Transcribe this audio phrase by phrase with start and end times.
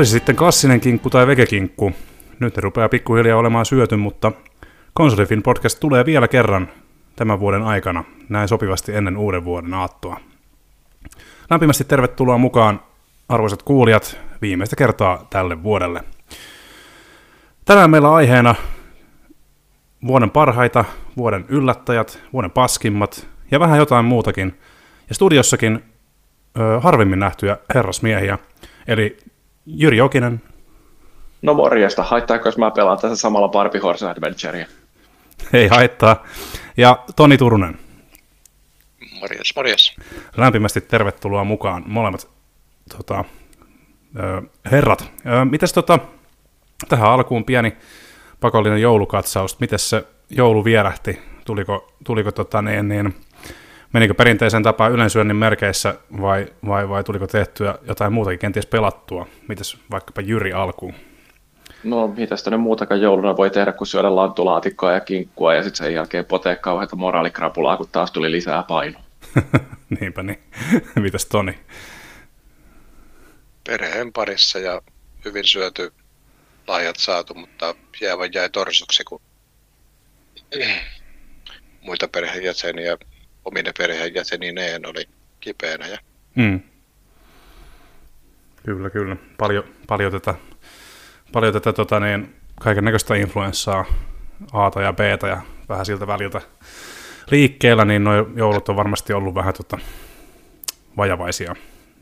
[0.00, 1.92] Olisi sitten klassinen kinkku tai vegekinkku.
[2.40, 4.32] Nyt ne rupeaa pikkuhiljaa olemaan syöty, mutta
[4.94, 6.68] Konsolifin podcast tulee vielä kerran
[7.16, 10.20] tämän vuoden aikana, näin sopivasti ennen uuden vuoden aattoa.
[11.50, 12.80] Lämpimästi tervetuloa mukaan,
[13.28, 16.04] arvoisat kuulijat, viimeistä kertaa tälle vuodelle.
[17.64, 18.54] Tänään meillä aiheena
[20.06, 20.84] vuoden parhaita,
[21.16, 24.58] vuoden yllättäjät, vuoden paskimmat ja vähän jotain muutakin.
[25.08, 25.84] Ja studiossakin
[26.58, 28.38] ö, harvemmin nähtyjä herrasmiehiä,
[28.86, 29.29] eli
[29.76, 30.42] Jyri Jokinen.
[31.42, 34.66] No morjesta, haittaako jos mä pelaan tässä samalla Barbie Horse Adventurea?
[35.52, 36.24] Ei haittaa.
[36.76, 37.78] Ja Toni Turunen.
[39.20, 39.96] Morjes, morjes.
[40.36, 42.28] Lämpimästi tervetuloa mukaan molemmat
[42.96, 43.24] tota,
[44.18, 45.12] ö, herrat.
[45.26, 45.98] Ö, mites tota,
[46.88, 47.76] tähän alkuun pieni
[48.40, 49.60] pakollinen joulukatsaus.
[49.60, 51.18] Miten se joulu vierähti?
[51.44, 53.14] Tuliko, tuliko tota, niin, niin,
[53.92, 59.26] menikö perinteisen tapaan ylensyönnin merkeissä vai, vai, vai tuliko tehtyä jotain muutakin, kenties pelattua?
[59.48, 60.94] Mites vaikkapa Jyri alkuun?
[61.84, 65.84] No, mitä sitä nyt muutakaan jouluna voi tehdä, kun syödä lantulaatikkoa ja kinkkua ja sitten
[65.84, 69.02] sen jälkeen potee kauheita moraalikrapulaa, kun taas tuli lisää painoa.
[70.00, 70.38] Niinpä niin.
[71.02, 71.58] Mitäs Toni?
[73.66, 74.82] Perheen parissa ja
[75.24, 75.92] hyvin syöty,
[76.68, 79.20] lahjat saatu, mutta jäävä jäi torsoksi, kun
[81.80, 82.96] muita perheenjäseniä,
[83.50, 85.08] omine perheenjäsenineen oli
[85.40, 85.86] kipeänä.
[85.86, 85.98] Ja...
[86.34, 86.60] Mm.
[88.64, 89.16] Kyllä, kyllä.
[89.38, 90.34] Paljon, paljon tätä,
[91.32, 93.84] paljon tätä tota niin, kaiken näköistä influenssaa,
[94.52, 96.40] A ja B ja vähän siltä väliltä
[97.30, 99.78] liikkeellä, niin nuo joulut on varmasti ollut vähän tota,
[100.96, 101.54] vajavaisia,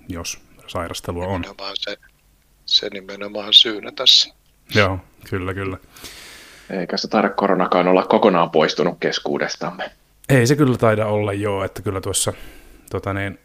[0.08, 1.40] jos sairastelua on.
[1.40, 1.96] Nimenomaan se,
[2.66, 4.34] se nimenomaan syynä tässä.
[4.74, 4.98] Joo,
[5.30, 5.78] kyllä, kyllä.
[6.70, 9.90] Eikä se taida koronakaan olla kokonaan poistunut keskuudestamme.
[10.28, 12.32] Ei se kyllä taida olla joo, että kyllä tuossa
[12.90, 13.38] tota niin,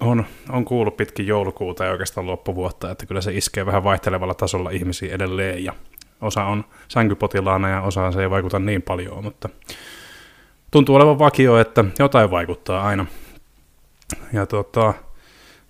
[0.00, 4.70] on, on kuullut pitkin joulukuuta ja oikeastaan loppuvuotta, että kyllä se iskee vähän vaihtelevalla tasolla
[4.70, 5.72] ihmisiä edelleen ja
[6.20, 9.48] osa on sänkypotilaana ja osa se ei vaikuta niin paljon, mutta
[10.70, 13.06] tuntuu olevan vakio, että jotain vaikuttaa aina.
[14.32, 14.94] Ja tota,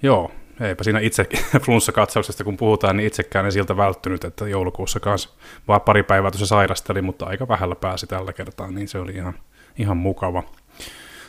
[0.03, 0.31] joo,
[0.61, 1.27] eipä siinä itse
[1.65, 5.31] flunssakatsauksesta kun puhutaan, niin itsekään ei siltä välttynyt, että joulukuussa kanssa
[5.69, 9.35] vaan pari päivää tuossa sairasteli, mutta aika vähällä pääsi tällä kertaa, niin se oli ihan,
[9.79, 10.43] ihan mukava.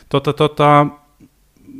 [0.09, 0.87] Tota, tota,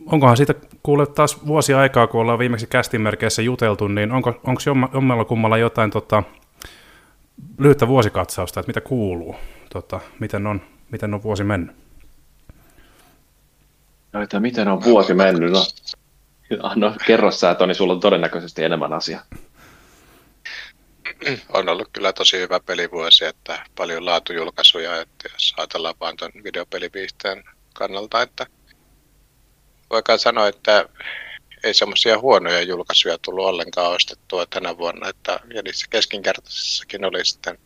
[0.06, 0.54] onkohan siitä
[0.84, 4.34] kuule taas vuosi aikaa, kun ollaan viimeksi kästimerkeissä juteltu, niin onko
[4.94, 6.24] jommalla kummalla jotain tota,
[7.58, 9.36] lyhyttä vuosikatsausta, että mitä kuuluu,
[9.74, 10.62] tota, miten, on,
[10.92, 11.76] miten on vuosi mennyt?
[14.14, 15.52] No, että miten on vuosi mennyt?
[15.52, 15.66] No,
[16.76, 19.22] no kerro sä, Toni, sulla on todennäköisesti enemmän asiaa.
[21.54, 27.44] On ollut kyllä tosi hyvä pelivuosi, että paljon laatujulkaisuja, että jos ajatellaan vain tuon videopeliviihteen
[27.74, 28.46] kannalta, että
[29.90, 30.90] voikaan sanoa, että
[31.64, 37.58] ei semmoisia huonoja julkaisuja tullut ollenkaan ostettua tänä vuonna, että ja niissä keskinkertaisissakin oli sitten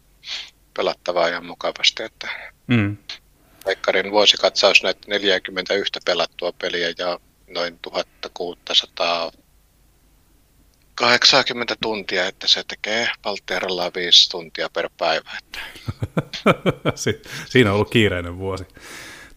[0.77, 2.27] pelattavaa ihan mukavasti, että
[2.67, 2.97] mm.
[3.65, 9.31] Veikkarin vuosikatsaus näitä 41 pelattua peliä ja noin 1600
[10.99, 15.29] 80 tuntia, että se tekee Valtieralla 5 tuntia per päivä.
[15.39, 15.59] Että.
[17.49, 18.65] Siinä on ollut kiireinen vuosi.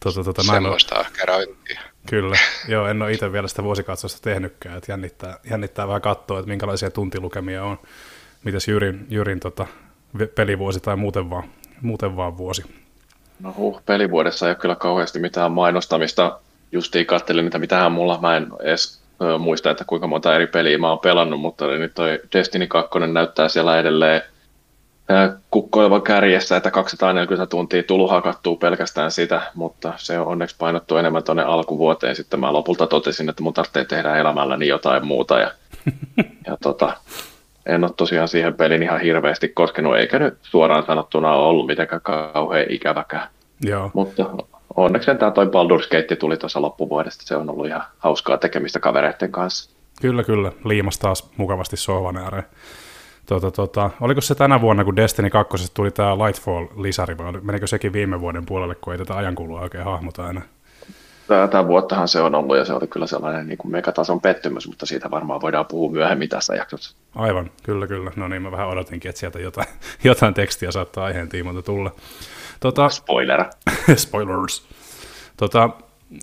[0.03, 1.81] Tuota, tuota, Semmoista ahkerointia.
[2.06, 2.37] Kyllä,
[2.69, 6.91] joo, en ole itse vielä sitä vuosikatsausta tehnytkään, että jännittää, jännittää vähän katsoa, että minkälaisia
[6.91, 7.79] tuntilukemia on.
[8.44, 9.67] Mitäs Jyrin, Jyrin tota,
[10.34, 11.44] pelivuosi tai muuten vaan,
[11.81, 12.65] muuten vaan vuosi?
[13.41, 16.41] No huh, pelivuodessa ei ole kyllä kauheasti mitään mainostamista.
[16.73, 19.02] Justiin katselin, mitä mitähän mulla, mä en edes
[19.38, 23.49] muista, että kuinka monta eri peliä mä oon pelannut, mutta nyt toi Destiny 2 näyttää
[23.49, 24.23] siellä edelleen
[25.50, 31.23] kukkoileva kärjessä, että 240 tuntia tullut hakattua pelkästään sitä, mutta se on onneksi painottu enemmän
[31.23, 32.17] tuonne alkuvuoteen.
[32.17, 35.50] Sitten mä lopulta totesin, että mun tarvitsee tehdä elämälläni jotain muuta ja,
[36.47, 36.97] ja tota,
[37.67, 42.67] en ole tosiaan siihen pelin ihan hirveästi koskenut, eikä nyt suoraan sanottuna ollut mitenkään kauhean
[42.69, 43.29] ikäväkään.
[43.64, 43.91] Joo.
[43.94, 44.31] Mutta
[44.77, 49.33] onneksi tämä toi Baldur's Gate tuli tuossa loppuvuodesta, se on ollut ihan hauskaa tekemistä kavereiden
[49.33, 49.71] kanssa.
[50.01, 50.53] Kyllä, kyllä.
[50.65, 52.45] Liimas taas mukavasti sohvan ääreen.
[53.27, 57.93] Tota, tota, oliko se tänä vuonna, kun Destiny 2 tuli tämä Lightfall-lisäri, vai menikö sekin
[57.93, 60.43] viime vuoden puolelle, kun ei tätä ajankulua oikein hahmota enää?
[61.29, 64.87] Tätä vuottahan se on ollut, ja se oli kyllä sellainen niin kuin megatason pettymys, mutta
[64.87, 66.97] siitä varmaan voidaan puhua myöhemmin tässä jaksossa.
[67.15, 68.13] Aivan, kyllä, kyllä.
[68.17, 69.67] No niin, mä vähän odotinkin, että sieltä jotain,
[70.05, 71.91] jotain tekstiä saattaa aiheen tiimoilta tulla.
[72.62, 73.44] Tota, Spoiler.
[73.97, 74.69] Spoilers.
[75.37, 75.70] Tota,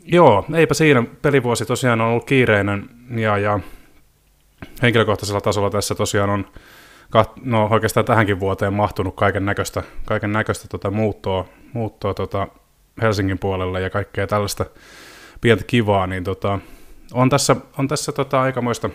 [0.05, 1.03] joo, eipä siinä.
[1.21, 3.59] Pelivuosi tosiaan on ollut kiireinen, ja, ja
[4.81, 6.47] henkilökohtaisella tasolla tässä tosiaan on
[7.41, 12.47] no oikeastaan tähänkin vuoteen mahtunut kaiken näköistä, kaiken näköistä tota muuttoa, muuttoa tota
[13.01, 14.65] Helsingin puolelle ja kaikkea tällaista
[15.41, 16.59] pientä kivaa, niin tota,
[17.13, 18.89] on tässä, on tässä tota aikamoista,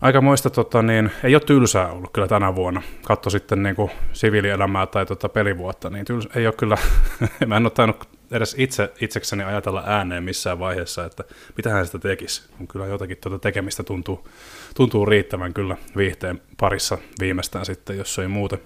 [0.00, 2.82] aika muista, tota, niin, ei ole tylsää ollut kyllä tänä vuonna.
[3.06, 6.76] Katso sitten niin kuin siviilielämää tai tota, pelivuotta, niin tyls, ei ole kyllä,
[7.46, 11.24] mä en ole tainnut edes itse, itsekseni ajatella ääneen missään vaiheessa, että
[11.56, 12.48] mitähän sitä tekisi.
[12.68, 14.28] Kyllä jotakin tuota tekemistä tuntuu,
[14.74, 18.58] tuntuu riittävän kyllä viihteen parissa viimeistään sitten, jos ei muuten.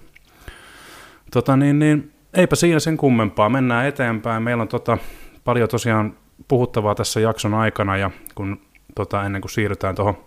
[1.31, 4.43] Tota, niin, niin, eipä siinä sen kummempaa, mennään eteenpäin.
[4.43, 4.97] Meillä on tota,
[5.43, 6.17] paljon tosiaan
[6.47, 8.61] puhuttavaa tässä jakson aikana, ja kun
[8.95, 10.17] tota, ennen kuin siirrytään tuohon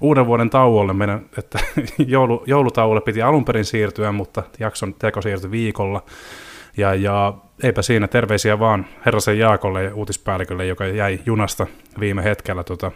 [0.00, 1.58] uuden vuoden tauolle, meidän, että
[2.06, 6.02] joulu, joulutauolle piti alun perin siirtyä, mutta jakson teko siirtyi viikolla.
[6.76, 11.66] Ja, ja eipä siinä terveisiä vaan Herrasen Jaakolle ja uutispäällikölle, joka jäi junasta
[12.00, 12.92] viime hetkellä tota,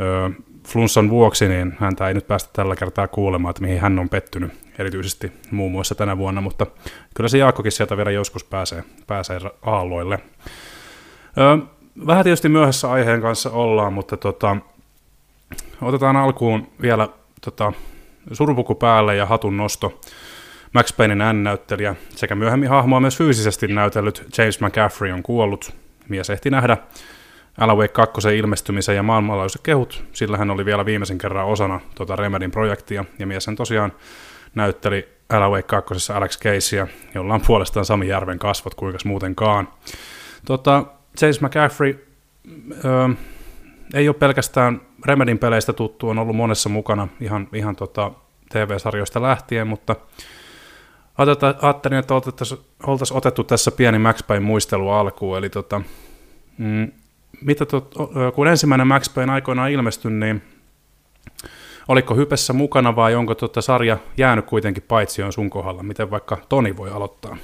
[0.00, 0.30] ö,
[0.68, 4.52] flunssan vuoksi, niin häntä ei nyt päästä tällä kertaa kuulemaan, että mihin hän on pettynyt,
[4.78, 6.66] erityisesti muun muassa tänä vuonna, mutta
[7.14, 10.18] kyllä se Jaakkokin sieltä vielä joskus pääsee, pääsee aalloille.
[11.38, 11.58] Ö,
[12.06, 14.56] vähän tietysti myöhässä aiheen kanssa ollaan, mutta tota,
[15.80, 17.08] otetaan alkuun vielä
[17.40, 17.72] tota,
[18.32, 20.00] surpuku päälle ja hatun nosto.
[20.72, 25.74] Max Paynein N-näyttelijä sekä myöhemmin hahmoa myös fyysisesti näytellyt James McCaffrey on kuollut.
[26.08, 26.76] Mies ehti nähdä
[27.58, 32.16] Alan Wake 2 ilmestymisen ja maailmanlaajuiset kehut, sillä hän oli vielä viimeisen kerran osana tuota
[32.16, 33.92] Remedin projektia, ja mies hän tosiaan
[34.54, 39.68] näytteli Alan Wake 2 Alex Caseyä, jolla on puolestaan Sami Järven kasvot, kuinka muutenkaan.
[40.46, 40.84] Tota,
[41.20, 42.06] James McCaffrey
[42.84, 43.08] öö,
[43.94, 48.12] ei ole pelkästään Remedin peleistä tuttu, on ollut monessa mukana ihan, ihan tota
[48.52, 49.96] TV-sarjoista lähtien, mutta
[51.62, 55.80] ajattelin, että oltaisiin otettu tässä pieni Max Payne muistelu alkuun, eli tota,
[56.58, 56.92] mm,
[57.40, 57.94] mitä tot,
[58.34, 60.42] kun ensimmäinen Max Payne aikoinaan ilmestyi, niin
[61.88, 65.82] oliko hypessä mukana vai onko tota sarja jäänyt kuitenkin paitsi on sun kohdalla?
[65.82, 67.36] Miten vaikka Toni voi aloittaa?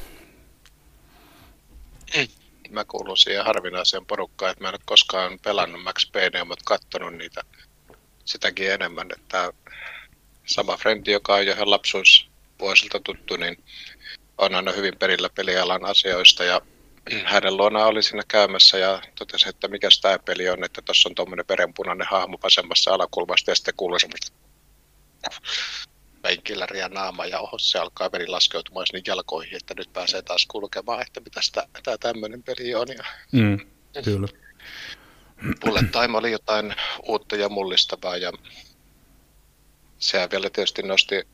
[2.70, 7.14] Mä kuulun siihen harvinaiseen porukkaan, että mä en ole koskaan pelannut Max Paynea, mutta katsonut
[7.14, 7.42] niitä
[8.24, 9.52] sitäkin enemmän, että
[10.46, 13.64] sama frendi, joka on jo ihan lapsuusvuosilta tuttu, niin
[14.38, 16.60] on aina hyvin perillä pelialan asioista ja
[17.24, 21.14] hänen luona oli siinä käymässä ja totesi, että mikä tämä peli on, että tuossa on
[21.14, 24.32] tuommoinen verenpunainen hahmo vasemmassa alakulmasta ja sitten kuului semmoista
[26.22, 31.02] penkilläriä naama ja oho, se alkaa veri laskeutumaan sinne jalkoihin, että nyt pääsee taas kulkemaan,
[31.02, 31.40] että mitä
[31.82, 32.88] tämä tämmöinen peli on.
[32.88, 33.04] Ja...
[33.32, 33.58] Mm,
[34.04, 34.28] kyllä.
[35.60, 36.74] Bullet Time oli jotain
[37.08, 38.32] uutta ja mullistavaa ja
[39.98, 41.28] sehän vielä tietysti nosti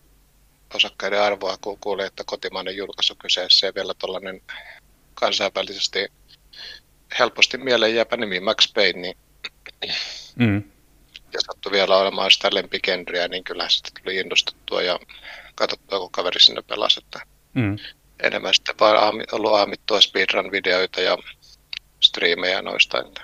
[0.74, 4.42] osakkaiden arvoa, kun kuulee, että kotimainen julkaisu kyseessä ja vielä tällainen
[5.14, 6.08] kansainvälisesti
[7.18, 9.16] helposti mieleen jääpä nimi Max Payne, niin
[10.36, 10.62] mm.
[11.36, 14.98] Ja sattui vielä olemaan sitä lempikenriä, niin kyllä sitä tuli innostuttua ja
[15.54, 17.20] katsottua, kun kaveri sinne pelasi, että
[17.54, 17.76] mm.
[18.22, 21.18] enemmän sitten vaan aami, ollut aamittua speedrun-videoita ja
[22.00, 23.00] striimejä noista.
[23.00, 23.20] Että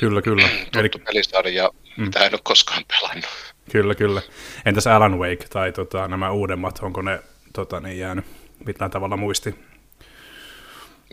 [0.00, 0.48] kyllä, kyllä.
[0.48, 0.88] Tuttu Eli...
[0.88, 2.04] pelisarja, mm.
[2.04, 3.30] mitä en ole koskaan pelannut.
[3.72, 4.22] Kyllä, kyllä.
[4.66, 8.24] Entäs Alan Wake tai tota, nämä uudemmat, onko ne tota, niin jäänyt
[8.66, 9.54] mitään tavalla muisti?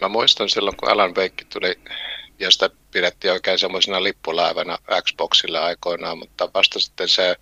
[0.01, 1.75] Mä muistan silloin, kun Alan Wake tuli,
[2.39, 7.36] ja sitä pidettiin oikein semmoisena lippuläävänä Xboxille aikoinaan, mutta vasta sitten se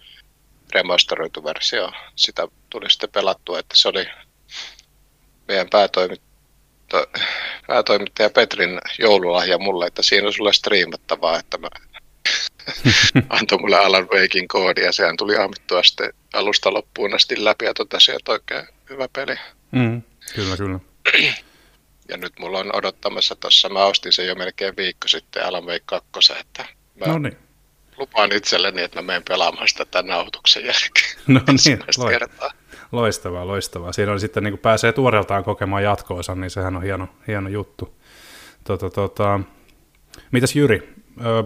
[0.74, 4.08] remasteroitu versio, sitä tuli sitten pelattua, että se oli
[5.48, 7.08] meidän päätoimittaja,
[7.68, 11.68] päätoimittaja Petrin joululahja mulle, että siinä on sulle striimattavaa, että mä
[13.30, 17.74] antoi mulle Alan Wakein koodi ja sehän tuli ahmittua sitten alusta loppuun asti läpi ja
[17.74, 19.36] totesi, että oikein hyvä peli.
[19.72, 20.02] Mm,
[20.36, 20.80] kyllä, kyllä.
[22.10, 25.84] Ja nyt mulla on odottamassa tuossa, mä ostin sen jo melkein viikko sitten Alan Wake
[25.86, 27.38] 2, että mä no niin.
[27.98, 31.16] lupaan itselleni, että mä menen pelaamaan sitä tämän nauhoituksen jälkeen.
[31.28, 32.52] No niin, kertaa.
[32.92, 33.94] loistavaa, loistavaa.
[33.94, 37.96] Siinä on sitten, niin kun pääsee tuoreeltaan kokemaan jatkoosa, niin sehän on hieno, hieno juttu.
[38.64, 39.40] Tota, tota,
[40.32, 40.94] mitäs Jyri,
[41.26, 41.44] ö,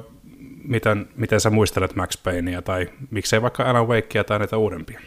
[0.64, 5.00] miten, miten sä muistelet Max Paynea tai miksei vaikka Alan Wakea tai näitä uudempia?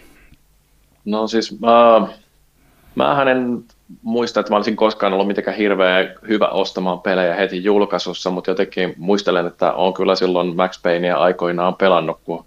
[1.04, 2.08] No siis uh,
[2.94, 3.64] mä en
[4.02, 8.94] muista, että mä olisin koskaan ollut mitenkään hirveän hyvä ostamaan pelejä heti julkaisussa, mutta jotenkin
[8.96, 12.44] muistelen, että on kyllä silloin Max Paynea aikoinaan pelannut, kun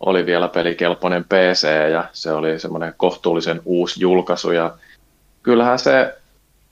[0.00, 4.52] oli vielä pelikelpoinen PC ja se oli semmoinen kohtuullisen uusi julkaisu.
[4.52, 4.74] Ja
[5.42, 6.14] kyllähän se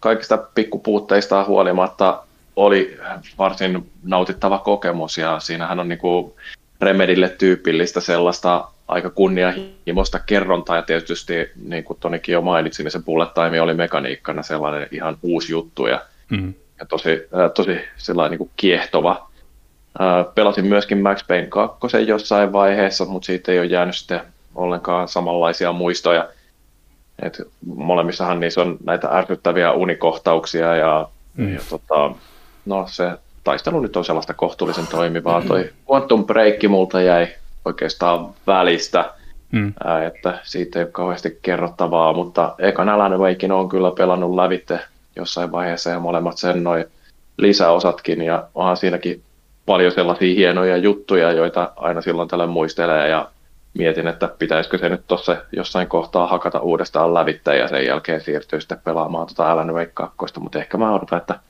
[0.01, 2.23] kaikista pikkupuutteista huolimatta
[2.57, 2.99] oli
[3.39, 6.33] varsin nautittava kokemus ja siinähän on niin kuin
[6.81, 12.99] Remedille tyypillistä sellaista aika kunnianhimoista kerrontaa ja tietysti niin kuin Tonikin jo mainitsi, niin se
[12.99, 16.01] bullet time oli mekaniikkana sellainen ihan uusi juttu ja,
[16.31, 16.55] mm.
[16.81, 19.31] ja tosi, äh, tosi sellainen niin kuin kiehtova.
[20.01, 24.21] Äh, pelasin myöskin Max Payne 2 jossain vaiheessa, mutta siitä ei ole jäänyt sitten
[24.55, 26.29] ollenkaan samanlaisia muistoja.
[27.23, 31.55] Et molemmissahan niissä on näitä ärsyttäviä unikohtauksia ja, mm.
[31.55, 32.15] ja tota,
[32.67, 33.11] no se
[33.45, 35.43] taistelu nyt on sellaista kohtuullisen toimivaa.
[35.43, 37.29] Toi Quantum Break multa jäi
[37.65, 39.11] oikeastaan välistä,
[39.53, 39.73] Mm.
[39.85, 44.81] ää, että siitä ei ole kauheasti kerrottavaa, mutta ekan Alan Wakein on kyllä pelannut lävitte
[45.17, 46.85] jossain vaiheessa ja molemmat sen noin
[47.37, 49.23] lisäosatkin ja onhan siinäkin
[49.67, 53.29] paljon sellaisia hienoja juttuja, joita aina silloin tällöin muistelee ja
[53.75, 58.61] mietin, että pitäisikö se nyt tuossa jossain kohtaa hakata uudestaan lävitte ja sen jälkeen siirtyä
[58.61, 61.41] sitten pelaamaan tuota Alan Wake 2, mutta ehkä mä odotan, että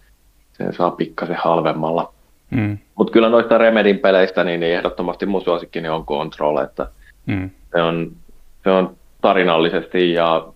[0.52, 2.13] sen saa pikkasen halvemmalla.
[2.54, 2.78] Mm.
[2.94, 6.86] Mutta kyllä noista Remedin peleistä, niin, niin ehdottomasti mun suosikkini on Control, että
[7.26, 7.50] Mm.
[7.72, 8.12] se on,
[8.64, 10.46] se on tarinallisesti ja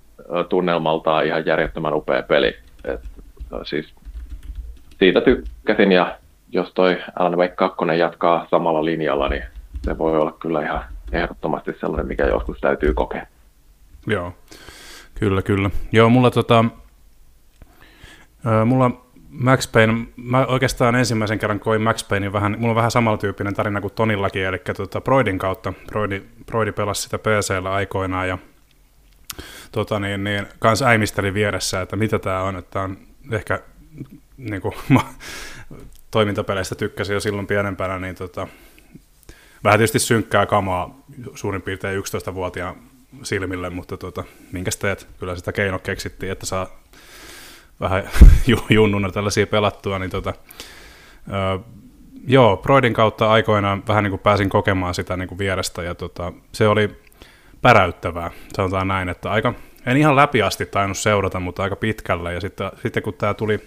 [0.48, 2.56] tunnelmaltaan ihan järjettömän upea peli.
[2.84, 3.00] Et,
[3.64, 3.94] siis
[4.98, 6.18] siitä tykkäsin ja
[6.52, 9.42] jos toi Alan Wake 2 jatkaa samalla linjalla, niin
[9.84, 13.26] se voi olla kyllä ihan ehdottomasti sellainen, mikä joskus täytyy kokea.
[14.06, 14.32] Joo,
[15.14, 15.70] kyllä, kyllä.
[15.92, 16.64] Joo, mulla tota,
[18.64, 18.90] mulla
[19.30, 23.80] Max Payne, mä oikeastaan ensimmäisen kerran koin Max Paynein vähän, mulla on vähän samantyyppinen tarina
[23.80, 28.38] kuin Tonillakin, eli tota Broidin kautta, Broidi, Broidi pelasi sitä PCllä aikoinaan ja
[29.73, 32.99] tota niin, niin kans äimisteli vieressä, että mitä tää on, että on
[33.32, 33.61] ehkä
[34.37, 34.75] niin kuin,
[36.11, 38.49] toimintapeleistä tykkäsin jo silloin pienempänä, niin tota,
[39.64, 41.00] vähän tietysti synkkää kamaa
[41.35, 42.76] suurin piirtein 11-vuotiaan
[43.23, 45.08] silmille, mutta tota, minkäs teet?
[45.18, 46.66] Kyllä sitä keino keksittiin, että saa
[47.80, 48.11] vähän
[48.47, 50.35] ju- junnuna tällaisia pelattua, niin tota,
[51.28, 51.58] ö,
[52.26, 56.32] joo, Broidin kautta aikoinaan vähän niin kuin pääsin kokemaan sitä niin kuin vierestä, ja tota,
[56.52, 56.90] se oli
[57.62, 59.54] päräyttävää, sanotaan näin, että aika,
[59.87, 63.61] en ihan läpi asti tainnut seurata, mutta aika pitkälle, ja sitten, sitten kun tämä tuli,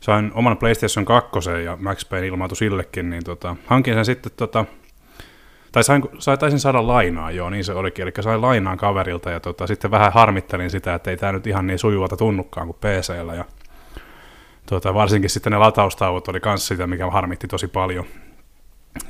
[0.00, 1.30] sain oman PlayStation 2
[1.64, 4.64] ja Max Payne ilmaantui sillekin, niin tota, hankin sen sitten tota,
[5.72, 8.02] tai sain, sai, taisin saada lainaa, joo, niin se olikin.
[8.02, 11.66] Eli sain lainaan kaverilta ja tota, sitten vähän harmittelin sitä, että ei tämä nyt ihan
[11.66, 13.34] niin sujuvalta tunnukaan kuin PCllä.
[13.34, 13.44] Ja,
[14.66, 18.04] tota, varsinkin sitten ne lataustauot oli myös sitä, mikä harmitti tosi paljon.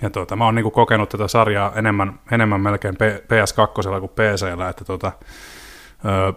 [0.02, 4.68] Ja tota, mä oon niinku kokenut tätä sarjaa enemmän, enemmän melkein P- PS2 kuin PCllä,
[4.68, 5.12] että tota,
[6.04, 6.32] ö,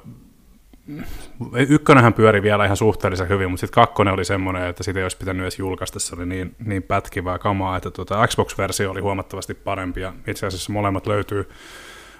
[1.69, 5.17] Ykkönenhän pyöri vielä ihan suhteellisen hyvin, mutta sitten kakkonen oli semmoinen, että sitä ei olisi
[5.17, 10.01] pitänyt edes julkaista, se oli niin, niin pätkivää kamaa, että tuota, Xbox-versio oli huomattavasti parempi,
[10.01, 11.49] ja itse asiassa molemmat löytyy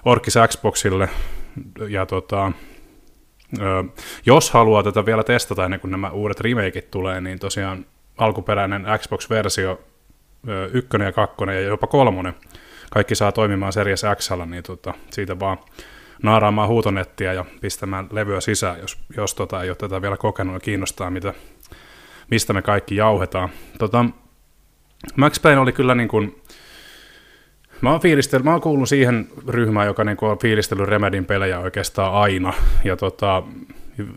[0.04, 1.08] Orkis Xboxille,
[1.88, 2.52] ja tota,
[4.26, 7.86] jos haluaa tätä vielä testata ennen kuin nämä uudet remakeit tulee, niin tosiaan
[8.18, 9.80] alkuperäinen Xbox-versio,
[10.72, 12.34] ykkönen ja kakkonen ja jopa kolmonen,
[12.90, 15.58] kaikki saa toimimaan Series X, niin tota, siitä vaan
[16.22, 20.60] naaraamaan huutonettia ja pistämään levyä sisään, jos, jos tota, ei ole tätä vielä kokenut ja
[20.60, 21.34] kiinnostaa, mitä,
[22.30, 23.48] mistä me kaikki jauhetaan.
[23.78, 24.04] Tota,
[25.16, 26.42] Max Payne oli kyllä niin kuin,
[27.80, 32.14] mä oon, fiilistellyt, mä oon kuullut siihen ryhmään, joka niin on fiilistellyt Remedin pelejä oikeastaan
[32.14, 32.52] aina,
[32.84, 33.42] ja tota,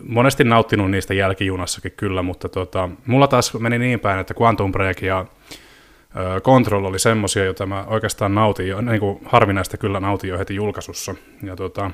[0.08, 5.02] monesti nauttinut niistä jälkijunassakin kyllä, mutta tota, mulla taas meni niin päin, että Quantum Break
[5.02, 5.26] ja
[6.42, 10.56] Control oli semmosia, joita mä oikeastaan nautin jo, niin kuin harvinaista kyllä nautin jo heti
[10.56, 11.16] julkaisussa.
[11.44, 11.92] Ja tota,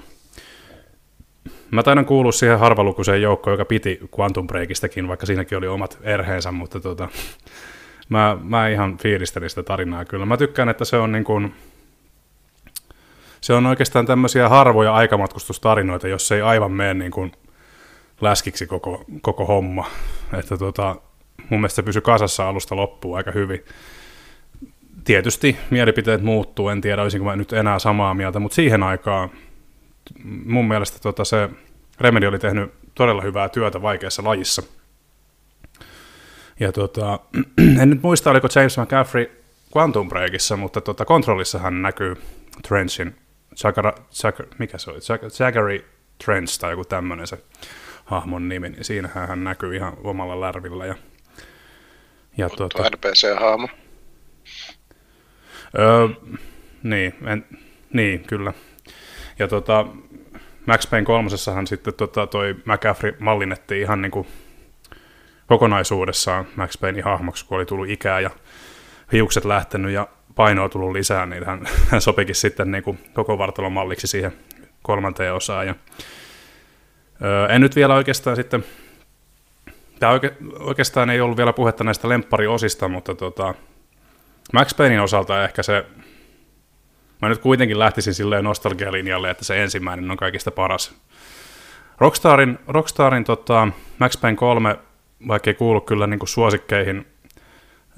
[1.71, 6.51] mä taidan kuulua siihen harvalukuiseen joukkoon, joka piti Quantum Breakistäkin, vaikka siinäkin oli omat erheensä,
[6.51, 7.09] mutta tota,
[8.09, 10.25] mä, mä ihan fiilistelin sitä tarinaa kyllä.
[10.25, 11.55] Mä tykkään, että se on niin kuin,
[13.41, 17.31] se on oikeastaan tämmöisiä harvoja aikamatkustustarinoita, jos ei aivan mene niin kuin
[18.21, 19.85] läskiksi koko, koko homma.
[20.39, 20.95] Että tota,
[21.49, 23.65] mun mielestä se pysyi kasassa alusta loppuun aika hyvin
[25.03, 29.29] tietysti mielipiteet muuttuu, en tiedä olisinko mä nyt enää samaa mieltä, mutta siihen aikaan
[30.45, 31.49] mun mielestä tota se
[31.99, 34.63] Remedy oli tehnyt todella hyvää työtä vaikeassa lajissa.
[36.59, 37.19] Ja tota,
[37.81, 39.31] en nyt muista, oliko James McCaffrey
[39.77, 42.15] Quantum Breakissa, mutta tota, kontrollissahan näkyy
[42.67, 43.15] Trenchin,
[43.55, 45.85] Zagara, Zag, mikä se oli, Zag, Zagary
[46.25, 47.43] Trench tai joku tämmöinen se
[48.05, 50.85] hahmon nimi, niin siinähän hän näkyy ihan omalla lärvillä.
[50.85, 50.95] Ja,
[52.37, 53.67] ja tota, NPC-hahmo.
[55.79, 56.07] Öö,
[56.83, 57.45] niin, en,
[57.93, 58.53] niin, kyllä.
[59.39, 59.85] Ja tota,
[60.65, 64.27] Max Payne kolmosessahan sitten tota, toi McCaffrey mallinnettiin ihan niin kuin
[65.47, 68.29] kokonaisuudessaan Max Paynein hahmoksi, kun oli tullut ikää ja
[69.11, 73.71] hiukset lähtenyt ja painoa tullut lisää, niin hän, hän sopikin sitten niin kuin koko vartalon
[73.71, 74.33] malliksi siihen
[74.81, 75.67] kolmanteen osaan.
[75.67, 75.75] Ja,
[77.21, 78.65] öö, en nyt vielä oikeastaan sitten,
[79.99, 83.53] tämä oike, oikeastaan ei ollut vielä puhetta näistä lemppariosista, mutta tota,
[84.53, 85.85] Max Paynein osalta ehkä se,
[87.21, 90.95] mä nyt kuitenkin lähtisin silleen nostalgialinjalle, että se ensimmäinen on kaikista paras.
[91.97, 93.67] Rockstarin, Rockstarin tota,
[93.99, 94.79] Max Payne 3,
[95.27, 97.07] vaikka ei kuulu kyllä niin kuin suosikkeihin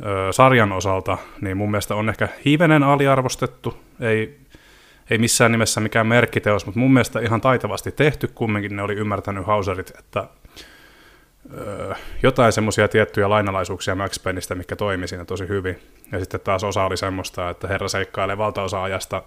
[0.05, 4.39] ö, sarjan osalta, niin mun mielestä on ehkä hivenen aliarvostettu, ei,
[5.09, 9.45] ei missään nimessä mikään merkkiteos, mutta mun mielestä ihan taitavasti tehty, kumminkin ne oli ymmärtänyt
[9.45, 10.27] Hauserit, että
[11.57, 15.79] öö, jotain semmoisia tiettyjä lainalaisuuksia Max Payneistä, mikä toimi siinä tosi hyvin.
[16.12, 19.23] Ja sitten taas osa oli semmoista, että herra seikkailee valtaosa ajasta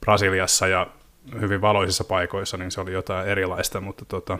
[0.00, 0.86] Brasiliassa ja
[1.40, 4.38] hyvin valoisissa paikoissa, niin se oli jotain erilaista, mutta tota,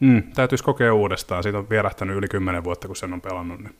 [0.00, 1.42] mm, täytyisi kokea uudestaan.
[1.42, 3.60] Siitä on vierähtänyt yli kymmenen vuotta, kun sen on pelannut.
[3.60, 3.74] Niin.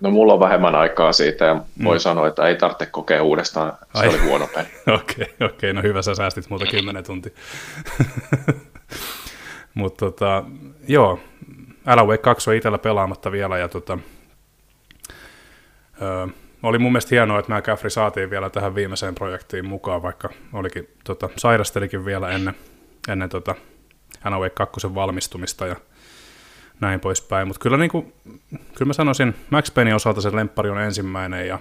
[0.00, 2.00] No mulla on vähemmän aikaa siitä ja voi mm.
[2.00, 3.72] sanoa, että ei tarvitse kokea uudestaan.
[3.94, 4.08] Se Ai.
[4.08, 4.66] oli huono peli.
[5.00, 7.32] Okei, okay, okay, no hyvä, sä säästit muuta kymmenen tuntia.
[9.74, 10.44] Mutta tota,
[10.88, 11.20] joo,
[11.86, 13.98] Alan Wake 2 on itsellä pelaamatta vielä ja tota,
[16.02, 16.28] ö,
[16.62, 21.28] oli mun mielestä hienoa, että McCaffrey saatiin vielä tähän viimeiseen projektiin mukaan, vaikka olikin, tota,
[21.36, 22.54] sairastelikin vielä ennen,
[23.08, 23.54] ennen tota,
[24.24, 25.76] Alan Wake 2 valmistumista ja
[26.80, 27.48] näin poispäin.
[27.48, 28.12] Mutta kyllä, niinku,
[28.50, 31.58] kyllä mä sanoisin, Max Paynein osalta se lemppari on ensimmäinen ja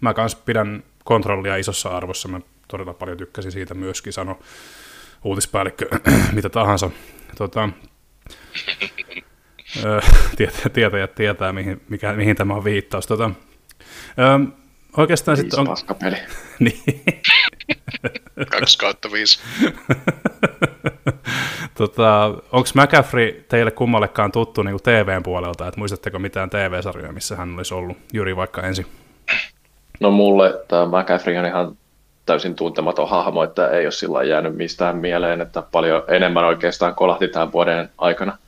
[0.00, 2.28] mä kans pidän kontrollia isossa arvossa.
[2.28, 4.38] Mä todella paljon tykkäsin siitä myöskin, sano
[5.24, 5.88] uutispäällikkö,
[6.32, 6.90] mitä tahansa.
[7.38, 7.68] Tota,
[10.36, 13.06] tietäjät tietää, tietää mihin, mikä, mihin tämä on viittaus.
[13.06, 13.30] Tota,
[14.18, 14.52] ö,
[14.96, 15.66] oikeastaan sitten on...
[15.66, 16.16] paskapeli.
[16.58, 16.82] niin.
[18.50, 19.40] 2 kautta 5.
[21.78, 25.68] tota, Onko McCaffrey teille kummallekaan tuttu niin TVn puolelta?
[25.68, 27.96] Et muistatteko mitään TV-sarjoja, missä hän olisi ollut?
[28.12, 28.86] Jyri vaikka ensin.
[30.00, 31.76] No mulle tämä McCaffrey on ihan
[32.26, 37.28] täysin tuntematon hahmo, että ei ole sillä jäänyt mistään mieleen, että paljon enemmän oikeastaan kolahti
[37.28, 38.38] tämän vuoden aikana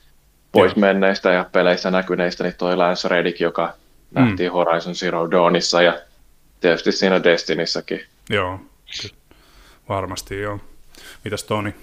[0.56, 0.80] pois Joo.
[0.80, 4.20] menneistä ja peleissä näkyneistä, niin toi Lance Reddick, joka mm.
[4.20, 6.00] nähtiin Horizon Zero Dawnissa ja
[6.60, 8.06] tietysti siinä Destinissäkin.
[8.30, 8.60] Joo,
[9.88, 10.60] varmasti joo.
[11.24, 11.74] Mitäs Toni?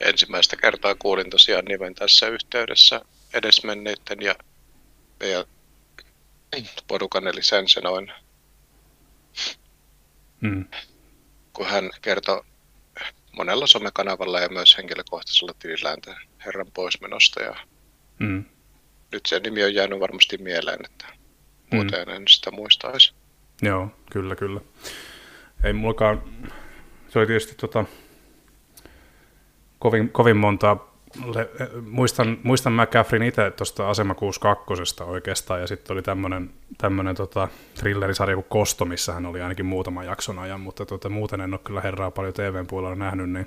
[0.00, 3.00] Ensimmäistä kertaa kuulin tosiaan nimen tässä yhteydessä
[3.34, 4.34] edesmenneiden ja
[5.20, 5.44] meidän
[6.88, 8.12] porukan eli Sensenoin
[10.40, 10.64] mm.
[11.52, 12.42] kun hän kertoi
[13.32, 15.98] monella somekanavalla ja myös henkilökohtaisella tilillään
[16.46, 17.42] herran poismenosta.
[17.42, 17.56] Ja
[18.18, 18.44] mm.
[19.12, 21.06] Nyt se nimi on jäänyt varmasti mieleen, että
[21.72, 22.14] muuten mm.
[22.14, 23.14] en sitä muistaisi.
[23.62, 24.60] Joo, kyllä, kyllä.
[25.64, 26.22] Ei mullakaan,
[27.08, 27.84] se oli tietysti tota,
[29.78, 30.76] kovin, kovin monta
[31.90, 38.36] muistan, muistan McCaffreyn itse tuosta Asema 62 oikeastaan, ja sitten oli tämmöinen tämmönen, tota, thrillerisarja
[38.36, 41.80] kuin Kosto, missä hän oli ainakin muutaman jakson ajan, mutta tota, muuten en ole kyllä
[41.80, 43.46] herraa paljon TVn puolella nähnyt, niin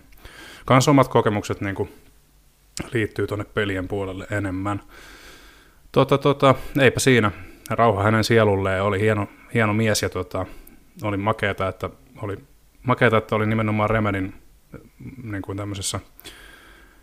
[0.66, 1.90] kans omat kokemukset niin kuin,
[2.94, 4.82] liittyy tuonne pelien puolelle enemmän.
[5.92, 7.32] Tota, tota, eipä siinä.
[7.70, 10.46] Rauha hänen sielulleen, oli hieno, hieno mies ja tota,
[11.04, 11.90] oli makeata, että
[12.22, 12.38] oli,
[12.84, 14.34] makeata, että oli nimenomaan Remedin
[15.24, 16.00] niin kuin tämmöisessä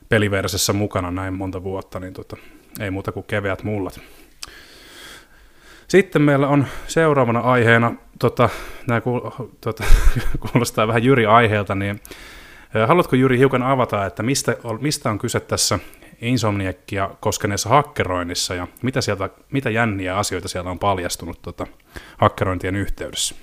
[0.08, 2.36] peliversessä mukana näin monta vuotta, niin tota,
[2.80, 4.00] ei muuta kuin keveät mullat.
[5.88, 8.48] Sitten meillä on seuraavana aiheena, tota,
[8.88, 9.20] nämä kuul,
[9.60, 9.84] tota,
[10.52, 12.00] kuulostaa vähän Jyri aiheelta, niin
[12.86, 15.78] haluatko Jyri hiukan avata, että mistä, mistä on kyse tässä
[16.20, 21.66] Insomniacia koskeneessa hakkeroinnissa ja mitä, sieltä, mitä jänniä asioita siellä on paljastunut tota,
[22.18, 23.34] hakkerointien yhteydessä?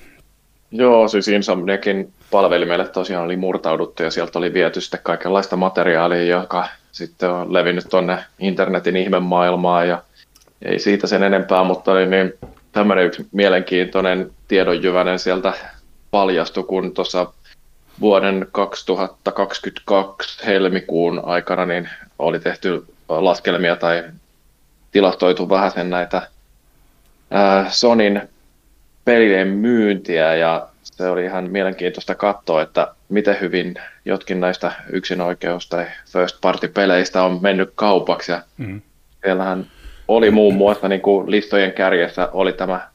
[0.71, 6.67] Joo, siis Insomniakin palvelimelle tosiaan oli murtauduttu ja sieltä oli viety sitten kaikenlaista materiaalia, joka
[6.91, 10.03] sitten on levinnyt tuonne internetin ihmemaailmaan ja
[10.61, 12.33] ei siitä sen enempää, mutta oli niin
[12.71, 15.53] tämmöinen yksi mielenkiintoinen tiedonjyvänen sieltä
[16.11, 17.33] paljastui, kun tuossa
[18.01, 24.03] vuoden 2022 helmikuun aikana niin oli tehty laskelmia tai
[24.91, 26.21] tilastoitu vähän sen näitä
[27.69, 28.21] Sonin
[29.05, 35.85] pelien myyntiä ja se oli ihan mielenkiintoista katsoa, että miten hyvin jotkin näistä yksinoikeus- tai
[36.05, 38.31] first party-peleistä on mennyt kaupaksi.
[38.31, 38.81] Ja mm.
[39.23, 39.65] Siellähän
[40.07, 42.87] oli muun muassa niin kuin listojen kärjessä oli tämä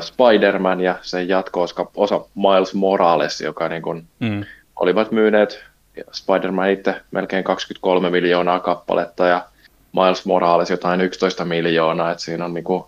[0.00, 1.66] Spider-Man ja sen jatko
[1.96, 4.44] osa Miles Morales, joka niin kuin mm.
[4.76, 5.64] olivat myyneet
[6.12, 9.44] Spider-Man itse melkein 23 miljoonaa kappaletta ja
[9.92, 12.84] Miles Morales jotain 11 miljoonaa, että siinä on niin kuin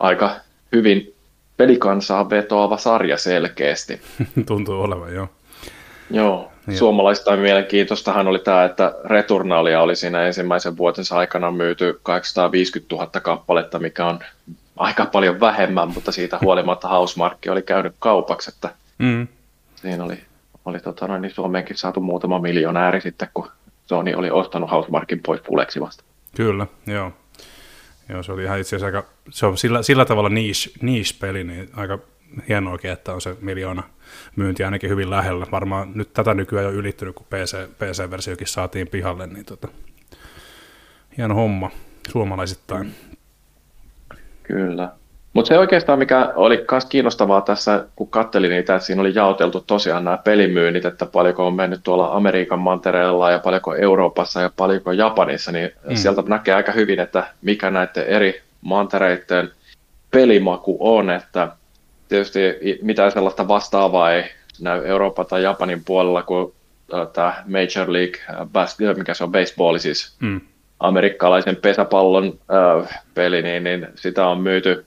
[0.00, 0.30] aika
[0.72, 1.14] hyvin
[1.56, 4.00] pelikansaa vetoava sarja selkeästi.
[4.46, 5.28] Tuntuu olevan, joo.
[6.10, 6.76] Joo, ja.
[6.76, 13.78] suomalaistain mielenkiintoistahan oli tämä, että Returnalia oli siinä ensimmäisen vuotensa aikana myyty 850 000 kappaletta,
[13.78, 14.18] mikä on
[14.76, 19.28] aika paljon vähemmän, mutta siitä huolimatta Housemarkki oli käynyt kaupaksi, että mm.
[19.76, 20.18] siinä oli,
[20.64, 23.50] oli tota noin, niin Suomeenkin saatu muutama miljonääri sitten, kun
[23.86, 26.04] Sony oli ostanut Housemarkin pois puleksi vasta.
[26.36, 27.12] Kyllä, joo.
[28.08, 31.70] Joo, se oli ihan itse asiassa aika, se on sillä, sillä tavalla niche, niche-peli, niin
[31.76, 31.98] aika
[32.48, 33.82] hienoakin, että on se miljoona
[34.36, 35.46] myynti ainakin hyvin lähellä.
[35.50, 39.68] Varmaan nyt tätä nykyään jo ylittynyt, kun PC, PC-versiokin saatiin pihalle, niin tota,
[41.16, 41.70] hieno homma
[42.12, 42.94] suomalaisittain.
[44.44, 44.88] Kyllä.
[45.32, 49.60] Mutta se oikeastaan, mikä oli myös kiinnostavaa tässä, kun katselin niitä, että siinä oli jaoteltu
[49.60, 54.92] tosiaan nämä pelimyynnit, että paljonko on mennyt tuolla Amerikan mantereella ja paljonko Euroopassa ja paljonko
[54.92, 55.96] Japanissa, niin mm.
[55.96, 59.50] sieltä näkee aika hyvin, että mikä näiden eri mantereiden
[60.10, 61.48] pelimaku on, että
[62.08, 62.40] tietysti
[62.82, 64.24] mitään sellaista vastaavaa ei
[64.60, 66.52] näy Euroopan tai Japanin puolella kuin
[67.12, 70.40] tämä Major League, mikä se on, baseball siis, mm.
[70.80, 74.86] Amerikkalaisen pesäpallon äh, peli, niin, niin sitä on myyty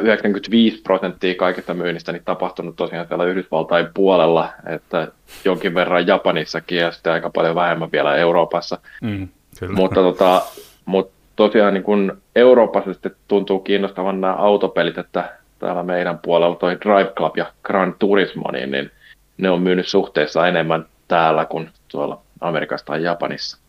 [0.00, 5.08] 95 prosenttia kaikista myynnistä niin tapahtunut tosiaan siellä Yhdysvaltain puolella, että
[5.44, 8.78] jonkin verran Japanissakin ja sitten aika paljon vähemmän vielä Euroopassa.
[9.00, 9.28] Mm,
[9.58, 9.74] kyllä.
[9.74, 10.42] Mutta, tota,
[10.84, 16.78] mutta tosiaan niin kun Euroopassa sitten tuntuu kiinnostavan nämä autopelit, että täällä meidän puolella toi
[16.80, 18.90] Drive Club ja Gran Turismo, niin, niin
[19.38, 23.63] ne on myynyt suhteessa enemmän täällä kuin tuolla Amerikassa tai Japanissa.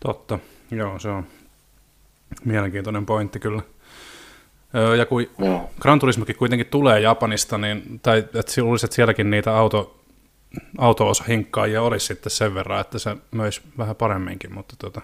[0.00, 0.38] Totta,
[0.70, 1.26] joo se on
[2.44, 3.62] mielenkiintoinen pointti kyllä.
[4.98, 5.70] Ja kun no.
[5.80, 10.00] Gran Turismokin kuitenkin tulee Japanista, niin, tai että luulisin, että sielläkin niitä auto,
[10.78, 15.00] auto-osahinkkaajia olisi sitten sen verran, että se myös vähän paremminkin, mutta, tota,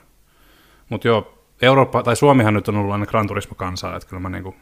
[0.88, 4.42] mutta joo, Eurooppa, tai Suomihan nyt on ollut aina Gran Turismo-kansaa, että kyllä mä niin
[4.42, 4.56] kuin,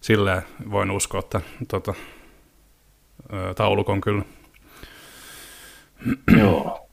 [0.00, 1.94] silleen voin uskoa, että tota,
[3.56, 4.22] taulukon kyllä.
[6.40, 6.83] Joo,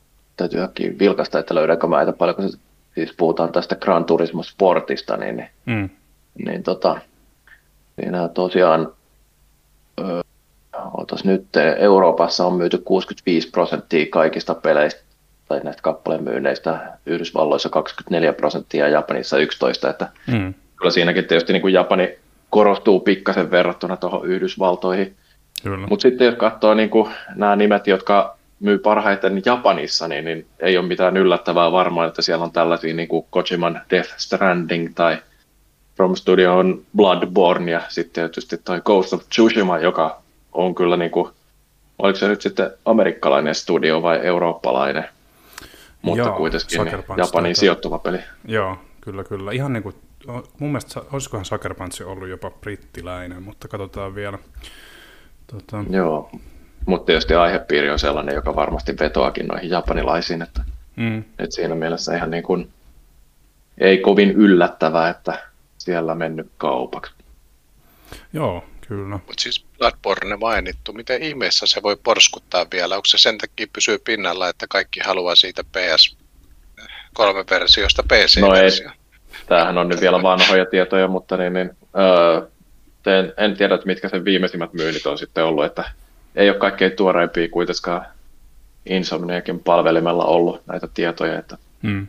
[0.41, 2.57] täytyy äkkiä vilkaista, että löydänkö mä, että paljonko se,
[2.95, 5.89] siis puhutaan tästä Gran Turismo Sportista, niin, niin mm
[6.45, 7.01] niin tota,
[7.95, 8.93] siinä tosiaan
[9.99, 10.21] ö,
[11.23, 11.45] nyt
[11.77, 15.01] Euroopassa on myyty 65 prosenttia kaikista peleistä
[15.47, 20.53] tai näistä kappalemyynneistä, Yhdysvalloissa 24 prosenttia ja Japanissa 11, että mm.
[20.75, 22.17] kyllä siinäkin tietysti niin kuin Japani
[22.49, 25.15] korostuu pikkasen verrattuna tuohon Yhdysvaltoihin.
[25.89, 30.77] Mutta sitten jos katsoo niin kuin nämä nimet, jotka myy parhaiten Japanissa, niin, niin ei
[30.77, 35.17] ole mitään yllättävää varmaan, että siellä on tällaisia niin kuin Kojiman Death Stranding tai
[35.95, 40.21] From Studio on Bloodborne ja sitten tietysti toi Ghost of Tsushima, joka
[40.51, 41.29] on kyllä niin kuin,
[41.99, 45.05] oliko se nyt sitten amerikkalainen studio vai eurooppalainen,
[46.01, 48.19] mutta Joo, kuitenkin niin Japanin sijoittuva peli.
[48.45, 49.51] Joo, kyllä, kyllä.
[49.51, 49.95] Ihan niin kuin,
[50.59, 54.37] mun mielestä olisikohan Sucker Punch ollut jopa brittiläinen, mutta katsotaan vielä.
[55.47, 55.83] Tota...
[55.89, 56.31] Joo,
[56.85, 60.63] mutta tietysti aihepiiri on sellainen, joka varmasti vetoakin noihin japanilaisiin, että,
[60.95, 61.19] mm.
[61.19, 62.69] että siinä mielessä ihan niin kuin,
[63.77, 65.43] ei kovin yllättävää, että
[65.77, 67.13] siellä mennyt kaupaksi.
[68.33, 69.19] Joo, kyllä.
[69.27, 72.95] Mutta siis Bloodborne mainittu, miten ihmeessä se voi porskuttaa vielä?
[72.95, 78.47] Onko se sen takia pysyy pinnalla, että kaikki haluaa siitä PS3-versiosta PC-versio?
[78.47, 78.71] No ei,
[79.47, 82.41] tämähän on nyt vielä vanhoja tietoja, mutta niin, niin, öö,
[83.05, 85.91] en, en tiedä, että mitkä sen viimeisimmät myynnit on sitten ollut, että
[86.35, 88.05] ei ole kaikkein tuoreimpia kuitenkaan
[88.85, 92.07] Insomniakin palvelimella ollut näitä tietoja, että hmm.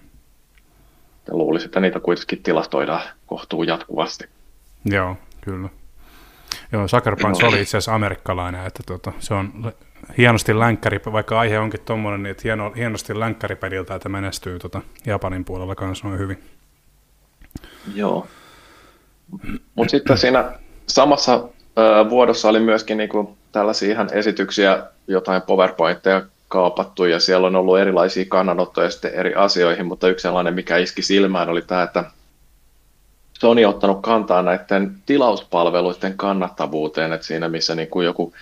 [1.28, 4.24] Ja luulisin, että niitä kuitenkin tilastoidaan kohtuu jatkuvasti.
[4.85, 5.68] Joo, kyllä.
[6.72, 7.48] Joo, Sucker Punch no.
[7.48, 9.72] oli itse asiassa amerikkalainen, että tota, se on
[10.18, 15.44] hienosti länkkäri, vaikka aihe onkin tuommoinen, niin että hieno, hienosti länkkäripeliltä, että menestyy tota Japanin
[15.44, 16.42] puolella kanssa noin hyvin.
[17.94, 18.26] Joo.
[19.74, 20.52] Mutta sitten siinä
[20.87, 27.57] samassa ö, vuodossa oli myöskin niinku tällaisia ihan esityksiä, jotain PowerPointteja kaapattu ja siellä on
[27.57, 32.05] ollut erilaisia kannanottoja sitten eri asioihin, mutta yksi sellainen, mikä iski silmään, oli tämä, että
[33.41, 38.33] Sony on ottanut kantaa näiden tilauspalveluiden kannattavuuteen, että siinä missä niin kuin joku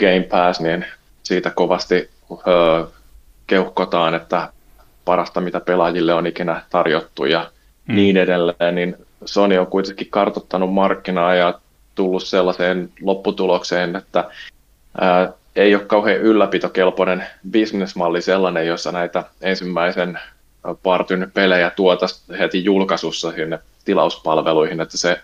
[0.00, 0.86] Game Pass, niin
[1.22, 2.84] siitä kovasti öö,
[3.46, 4.52] keuhkotaan, että
[5.04, 7.50] parasta mitä pelaajille on ikinä tarjottu ja
[7.88, 7.94] mm.
[7.94, 11.60] niin edelleen, niin Sony on kuitenkin kartottanut markkinaa ja
[11.94, 14.30] tullut sellaiseen lopputulokseen, että
[15.00, 20.18] ää, ei ole kauhean ylläpitokelpoinen bisnesmalli sellainen, jossa näitä ensimmäisen
[20.82, 22.06] partyn pelejä tuota
[22.38, 25.20] heti julkaisussa sinne tilauspalveluihin, että se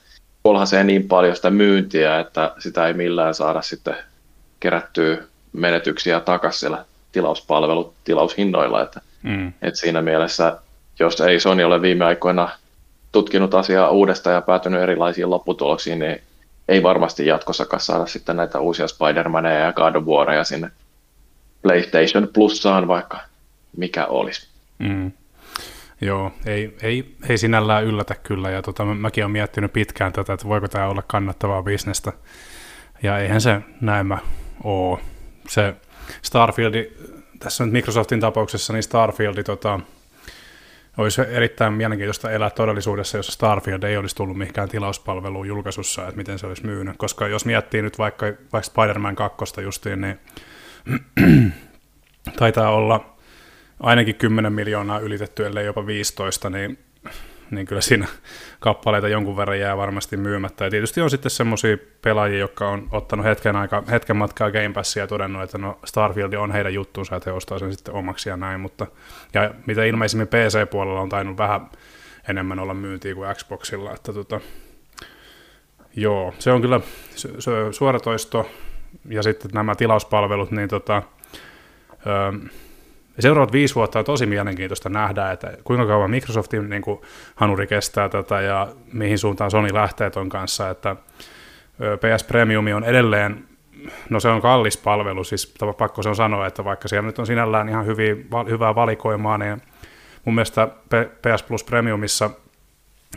[0.65, 3.97] se niin paljon sitä myyntiä, että sitä ei millään saada sitten
[4.61, 5.19] kerättyä
[5.53, 9.53] menetyksiä takaisin siellä tilauspalvelut tilaushinnoilla, että, mm.
[9.63, 10.59] että siinä mielessä,
[10.99, 12.49] jos ei Sony ole viime aikoina
[13.13, 16.23] tutkinut asiaa uudestaan ja päätynyt erilaisiin lopputuloksiin, niin
[16.73, 20.71] ei varmasti jatkossakaan saada sitten näitä uusia Spider-Maneja ja God of Waria sinne
[21.63, 23.21] PlayStation Plussaan, vaikka
[23.77, 24.49] mikä olisi.
[24.79, 25.13] Mm.
[26.01, 30.49] Joo, ei, ei, ei sinällään yllätä kyllä, ja tota, mäkin olen miettinyt pitkään tätä, että
[30.49, 32.13] voiko tämä olla kannattavaa bisnestä,
[33.03, 34.19] ja eihän se näemmä
[34.65, 34.99] ole.
[35.49, 35.75] Se
[36.23, 36.91] Starfield,
[37.39, 39.81] tässä nyt Microsoftin tapauksessa, niin Starfield tota,
[40.99, 46.39] olisi erittäin mielenkiintoista elää todellisuudessa, jos Starfield ei olisi tullut mihinkään tilauspalveluun julkaisussa, että miten
[46.39, 46.97] se olisi myynyt.
[46.97, 50.19] Koska jos miettii nyt vaikka, vaikka Spider-Man 2 justiin, niin
[52.39, 53.17] taitaa olla
[53.81, 56.79] ainakin 10 miljoonaa ylitetty, ellei jopa 15, niin
[57.53, 58.07] niin kyllä siinä
[58.61, 60.65] kappaleita jonkun verran jää varmasti myymättä.
[60.65, 65.03] Ja tietysti on sitten semmoisia pelaajia, jotka on ottanut hetken, aika, hetken matkaa Game Passia
[65.03, 68.37] ja todennut, että no Starfield on heidän juttuunsa, että he ostaa sen sitten omaksi ja
[68.37, 68.87] näin, mutta
[69.35, 71.71] ja mitä ilmeisimmin PC-puolella on tainnut vähän
[72.29, 74.41] enemmän olla myyntiä kuin Xboxilla, että tota,
[75.97, 76.81] joo, se on kyllä
[77.71, 78.51] suoratoisto
[79.09, 81.03] ja sitten nämä tilauspalvelut, niin tota,
[82.07, 82.33] öö,
[83.19, 87.01] seuraavat viisi vuotta on tosi mielenkiintoista nähdä, että kuinka kauan Microsoftin niin kuin,
[87.35, 90.97] hanuri kestää tätä ja mihin suuntaan Sony lähtee ton kanssa, että
[91.77, 93.45] PS Premium on edelleen,
[94.11, 97.27] no se on kallis palvelu, siis pakko se on sanoa, että vaikka siellä nyt on
[97.27, 98.17] sinällään ihan hyviä,
[98.51, 99.63] hyvää valikoimaa, niin
[100.25, 100.69] mun mielestä
[101.23, 102.31] PS Plus Premiumissa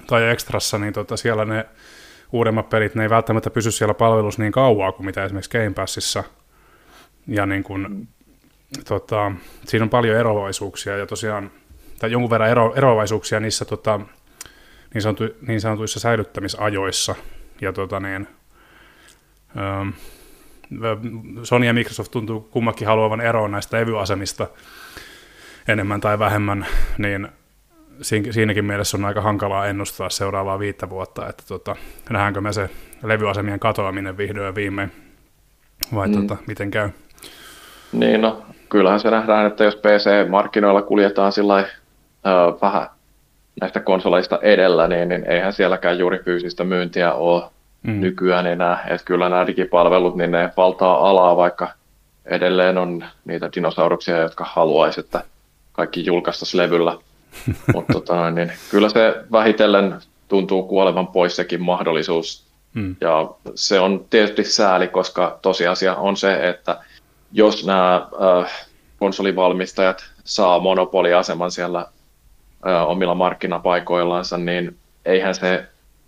[0.08, 1.65] tai Extrassa, niin tota, siellä ne
[2.31, 6.23] uudemmat pelit, ne ei välttämättä pysy siellä palvelussa niin kauaa kuin mitä esimerkiksi Game Passissa.
[7.27, 8.08] Ja niin kun,
[8.88, 9.32] tota,
[9.65, 11.51] siinä on paljon eroavaisuuksia ja tosiaan,
[11.99, 13.99] tai jonkun verran ero, eroavaisuuksia niissä tota,
[14.93, 17.15] niin, sanotu, niin sanotuissa säilyttämisajoissa.
[17.62, 18.28] Ja tota, niin,
[19.58, 19.89] ähm,
[21.43, 24.47] Sony ja Microsoft tuntuu kummakin haluavan eroon näistä levyasemista
[25.67, 26.65] enemmän tai vähemmän,
[26.97, 27.28] niin
[28.32, 31.75] siinäkin mielessä on aika hankalaa ennustaa seuraavaa viittä vuotta, että tota,
[32.10, 32.69] nähdäänkö me se
[33.04, 34.91] levyasemien katoaminen vihdoin ja viimein,
[35.93, 36.13] vai mm.
[36.13, 36.89] tota, miten käy?
[37.95, 41.65] Niin, no kyllähän se nähdään, että jos PC-markkinoilla kuljetaan sillä äh,
[42.62, 42.88] vähän
[43.62, 47.43] näistä konsoleista edellä, niin, niin eihän sielläkään juuri fyysistä myyntiä ole
[47.84, 48.01] mm.
[48.01, 48.84] nykyään enää.
[48.89, 51.67] Että kyllä nämä digipalvelut, niin ne valtaa alaa, vaikka
[52.25, 55.23] edelleen on niitä dinosauruksia, jotka haluaisi, että
[55.73, 56.97] kaikki julkaistaisi levyllä.
[57.73, 59.95] Mutta tota, niin, kyllä se vähitellen
[60.27, 62.45] tuntuu kuolevan pois sekin mahdollisuus.
[62.73, 62.95] Mm.
[63.01, 66.77] Ja se on tietysti sääli, koska tosiasia on se, että
[67.36, 68.67] jos nämä äh,
[69.00, 71.80] konsolivalmistajat saa monopoliaseman siellä
[72.67, 75.65] äh, omilla markkinapaikoillansa, niin eihän se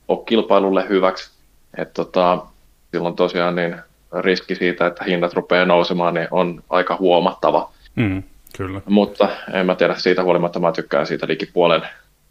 [0.08, 1.32] ole kilpailulle hyväksi.
[1.78, 2.46] Et tota,
[2.92, 3.76] silloin tosiaan niin
[4.20, 7.72] riski siitä, että hinnat rupeaa nousemaan, niin on aika huomattava.
[7.96, 8.24] Mm,
[8.58, 8.82] kyllä.
[8.86, 11.82] Mutta en mä tiedä, siitä huolimatta mä tykkään siitä digipuolen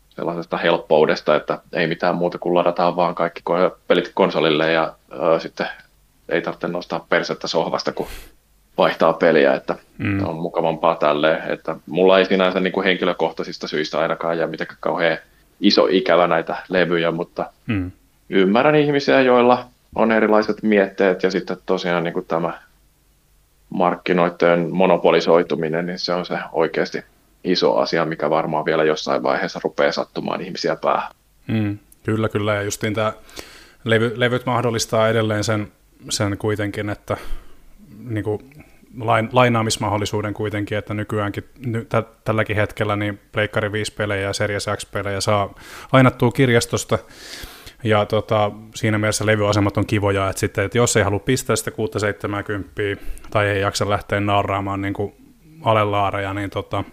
[0.09, 3.43] sellaisesta helppoudesta, että ei mitään muuta kuin ladataan vaan kaikki
[3.87, 5.67] pelit konsolille ja ö, sitten
[6.29, 8.07] ei tarvitse nostaa persettä sohvasta, kun
[8.79, 10.27] vaihtaa peliä, että mm.
[10.27, 11.51] on mukavampaa tälleen.
[11.51, 15.19] Että mulla ei sinänsä niin kuin henkilökohtaisista syistä ainakaan ja mitenkään kauhean
[15.61, 17.91] iso ikävä näitä levyjä, mutta mm.
[18.31, 22.61] ymmärrän ihmisiä, joilla on erilaiset mietteet ja sitten tosiaan niin kuin tämä
[23.71, 27.05] markkinoiden monopolisoituminen, niin se on se oikeasti
[27.45, 31.13] iso asia, mikä varmaan vielä jossain vaiheessa rupeaa sattumaan ihmisiä päähän.
[31.47, 32.55] Mm, kyllä, kyllä.
[32.55, 33.13] Ja justiin tämä
[33.85, 35.73] levy, levyt mahdollistaa edelleen sen,
[36.09, 37.17] sen kuitenkin, että
[38.05, 38.41] niin kuin
[39.01, 44.67] lain, lainaamismahdollisuuden kuitenkin, että nykyäänkin ny, tä, tälläkin hetkellä niin Pleikkari 5 pelejä ja Series
[44.77, 45.55] X-pelejä saa
[45.93, 46.99] lainattua kirjastosta,
[47.85, 51.71] ja tota, siinä mielessä levyasemat on kivoja, että, sitten, että jos ei halua pistää sitä
[51.71, 52.73] 670
[53.31, 55.15] tai ei jaksa lähteä naaraamaan niin kuin
[55.63, 56.85] alelaareja, niin tota,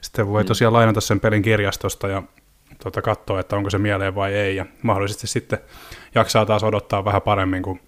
[0.00, 0.46] sitten voi mm.
[0.46, 2.22] tosiaan lainata sen pelin kirjastosta ja
[2.82, 5.58] tota, katsoa, että onko se mieleen vai ei, ja mahdollisesti sitten
[6.14, 7.80] jaksaa taas odottaa vähän paremmin, kun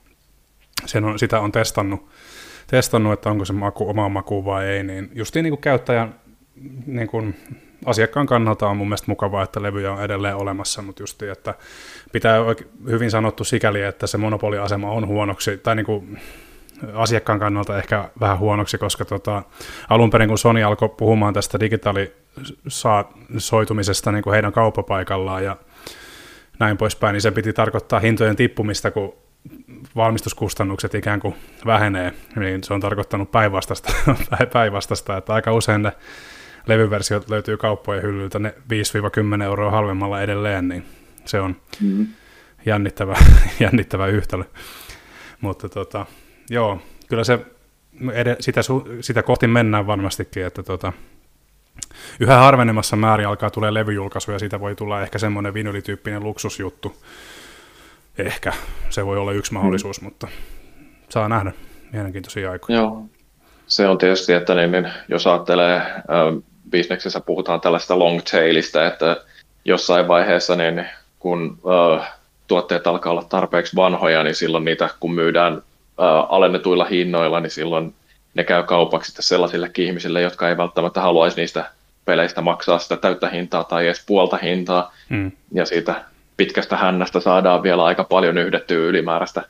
[0.87, 2.09] sen on, sitä on testannut,
[2.71, 6.15] testannut, että onko se maku, oma maku vai ei, niin justiin niin kuin käyttäjän
[6.87, 7.37] niin kuin
[7.85, 11.55] asiakkaan kannalta on mun mielestä mukavaa, että levyjä on edelleen olemassa, mutta just että
[12.13, 12.39] pitää
[12.91, 16.19] hyvin sanottu sikäli, että se monopoliasema on huonoksi, tai niin kuin
[16.95, 19.43] asiakkaan kannalta ehkä vähän huonoksi, koska tota,
[19.89, 25.57] alun perin kun Sony alkoi puhumaan tästä digitaalisoitumisesta niin kuin heidän kauppapaikallaan ja
[26.59, 29.15] näin poispäin, niin se piti tarkoittaa hintojen tippumista, kun
[29.97, 31.35] valmistuskustannukset ikään kuin
[31.67, 33.93] vähenee, niin se on tarkoittanut päinvastasta,
[34.53, 35.93] päinvastasta että aika usein ne
[36.67, 38.55] levyversiot löytyy kauppojen hyllyltä ne
[39.39, 40.85] 5-10 euroa halvemmalla edelleen, niin
[41.25, 42.07] se on mm.
[42.67, 43.17] jännittävä,
[43.61, 44.45] jännittävä yhtälö.
[45.41, 46.07] Mutta tota,
[46.51, 47.39] joo, kyllä se
[48.13, 48.61] ed- sitä,
[49.01, 50.93] sitä kohti mennään varmastikin, että tota,
[52.21, 56.97] yhä harvenemassa määrin alkaa tulee levyjulkaisu ja siitä voi tulla ehkä semmoinen vinylityyppinen luksusjuttu.
[58.19, 58.53] Ehkä
[58.91, 60.05] se voi olla yksi mahdollisuus, mm.
[60.05, 60.29] mutta
[61.09, 61.53] saa nähdä
[61.93, 62.79] mielenkiintoisia aikoja.
[62.79, 63.05] Joo,
[63.67, 65.83] se on tietysti, että niin, niin, jos ajattelee
[66.71, 69.17] bisneksessä puhutaan tällaista long tailista, että
[69.65, 70.87] jossain vaiheessa niin
[71.19, 72.05] kun uh,
[72.47, 75.63] tuotteet alkaa olla tarpeeksi vanhoja, niin silloin niitä kun myydään uh,
[76.29, 77.95] alennetuilla hinnoilla, niin silloin
[78.35, 81.71] ne käy kaupaksi sellaisille ihmisille, jotka ei välttämättä haluaisi niistä
[82.05, 84.95] peleistä maksaa sitä täyttä hintaa tai edes puolta hintaa.
[85.09, 85.33] Mm.
[85.53, 86.05] Ja siitä
[86.41, 89.43] pitkästä hännästä saadaan vielä aika paljon yhdettyä ylimääräistä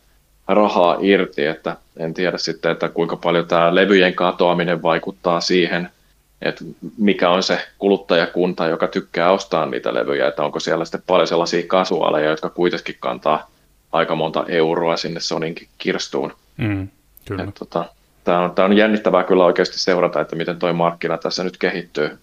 [0.49, 5.89] rahaa irti, että en tiedä sitten, että kuinka paljon tämä levyjen katoaminen vaikuttaa siihen–
[6.43, 6.65] että
[6.99, 11.67] mikä on se kuluttajakunta, joka tykkää ostaa niitä levyjä, että onko siellä sitten paljon sellaisia
[11.67, 13.51] kasuaaleja, jotka kuitenkin kantaa
[13.93, 16.33] aika monta euroa sinne Soninkin kirstuun.
[16.57, 16.89] Mm,
[17.25, 17.45] kyllä.
[17.45, 17.85] Et, tota,
[18.25, 22.19] Tämä on, on jännittävää kyllä oikeasti seurata, että miten tuo markkina tässä nyt kehittyy.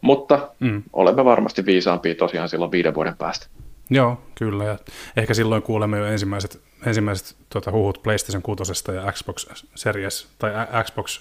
[0.00, 0.82] Mutta mm.
[0.92, 3.46] olemme varmasti viisaampia tosiaan silloin viiden vuoden päästä.
[3.94, 4.64] Joo, kyllä.
[4.64, 4.78] Ja
[5.16, 10.52] ehkä silloin kuulemme jo ensimmäiset, ensimmäiset tuota, huhut PlayStation 6 ja Xbox Series, tai
[10.84, 11.20] Xbox,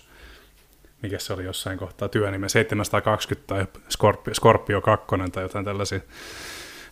[1.01, 5.99] mikä se oli jossain kohtaa työnime, 720 tai Scorpio, Scorpio 2 tai jotain tällaisia,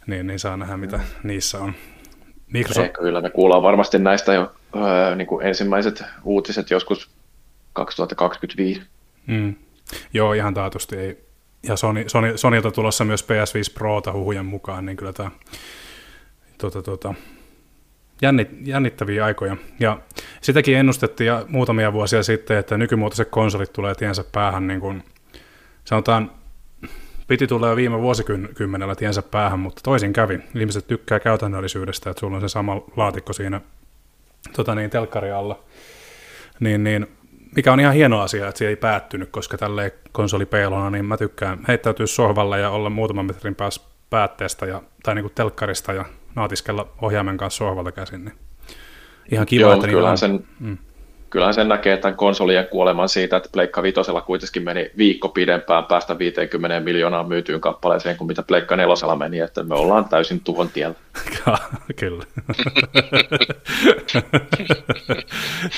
[0.07, 1.03] niin, niin saa nähdä, mitä mm.
[1.23, 1.73] niissä on.
[2.53, 2.87] Microsoft...
[2.87, 7.09] Ei, kyllä, me kuullaan varmasti näistä jo öö, niin kuin ensimmäiset uutiset joskus
[7.73, 8.81] 2025.
[9.27, 9.55] Mm.
[10.13, 11.28] Joo, ihan taatusti ei.
[11.63, 15.31] Ja Sony, Sony, Sonylta tulossa myös PS5 Prota huhujen mukaan, niin kyllä tämä
[16.57, 17.13] tuota, tuota,
[18.21, 19.57] jännit, jännittäviä aikoja.
[19.79, 19.99] Ja
[20.41, 25.03] sitäkin ennustettiin ja muutamia vuosia sitten, että nykymuotoiset konsolit tulee tiensä päähän, niin kuin,
[25.85, 26.31] sanotaan,
[27.27, 30.39] piti tulla jo viime vuosikymmenellä tiensä päähän, mutta toisin kävi.
[30.55, 33.61] Ihmiset tykkää käytännöllisyydestä, että sulla on se sama laatikko siinä
[34.55, 35.63] tota niin, telkkari alla.
[36.59, 37.07] Niin, niin,
[37.55, 41.59] mikä on ihan hieno asia, että se ei päättynyt, koska tälle konsolipeilona, niin mä tykkään
[41.67, 46.87] heittäytyä sohvalle ja olla muutaman metrin päässä päätteestä ja, tai niin kuin telkkarista ja naatiskella
[47.01, 48.25] ohjaimen kanssa sohvalta käsin.
[48.25, 48.35] Niin
[49.31, 50.77] ihan kiva, Joo, että kyllähän, sen, mm.
[51.29, 56.19] Kyllähän sen näkee tämän konsolien kuoleman siitä, että Pleikka Vitosella kuitenkin meni viikko pidempään päästä
[56.19, 60.95] 50 miljoonaa myytyyn kappaleeseen kuin mitä Pleikka Nelosella meni, että me ollaan täysin tuhon tiellä.
[61.99, 62.23] Kyllä.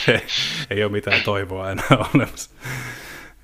[0.08, 0.22] ei,
[0.70, 2.50] ei ole mitään toivoa enää olemassa.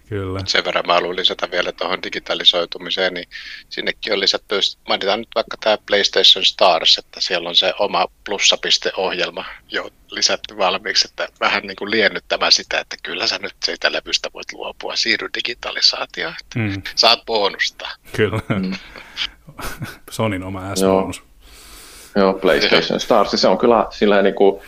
[0.10, 0.40] Kyllä.
[0.46, 3.28] Sen verran mä haluan lisätä vielä tuohon digitalisoitumiseen, niin
[3.70, 4.56] sinnekin on lisätty,
[4.88, 11.08] mainitaan nyt vaikka tämä PlayStation Stars, että siellä on se oma plussapisteohjelma jo lisätty valmiiksi,
[11.08, 15.30] että vähän niin kuin liennyttämään sitä, että kyllä sä nyt siitä levystä voit luopua, siirry
[15.38, 16.82] digitalisaatioon, että mm.
[16.96, 17.90] saat bonusta.
[18.16, 18.40] Kyllä.
[18.50, 18.74] Mm.
[20.12, 21.24] Sonin oma S-bonus.
[22.16, 24.62] Joo, PlayStation Stars, se on kyllä silleen niin kuin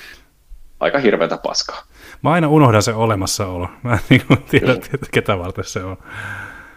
[0.79, 1.83] aika hirveätä paskaa.
[2.21, 3.69] Mä aina unohdan sen olemassaolo.
[3.83, 4.81] Mä en niin kuin tiedä, mm.
[5.11, 5.97] ketä varten se on.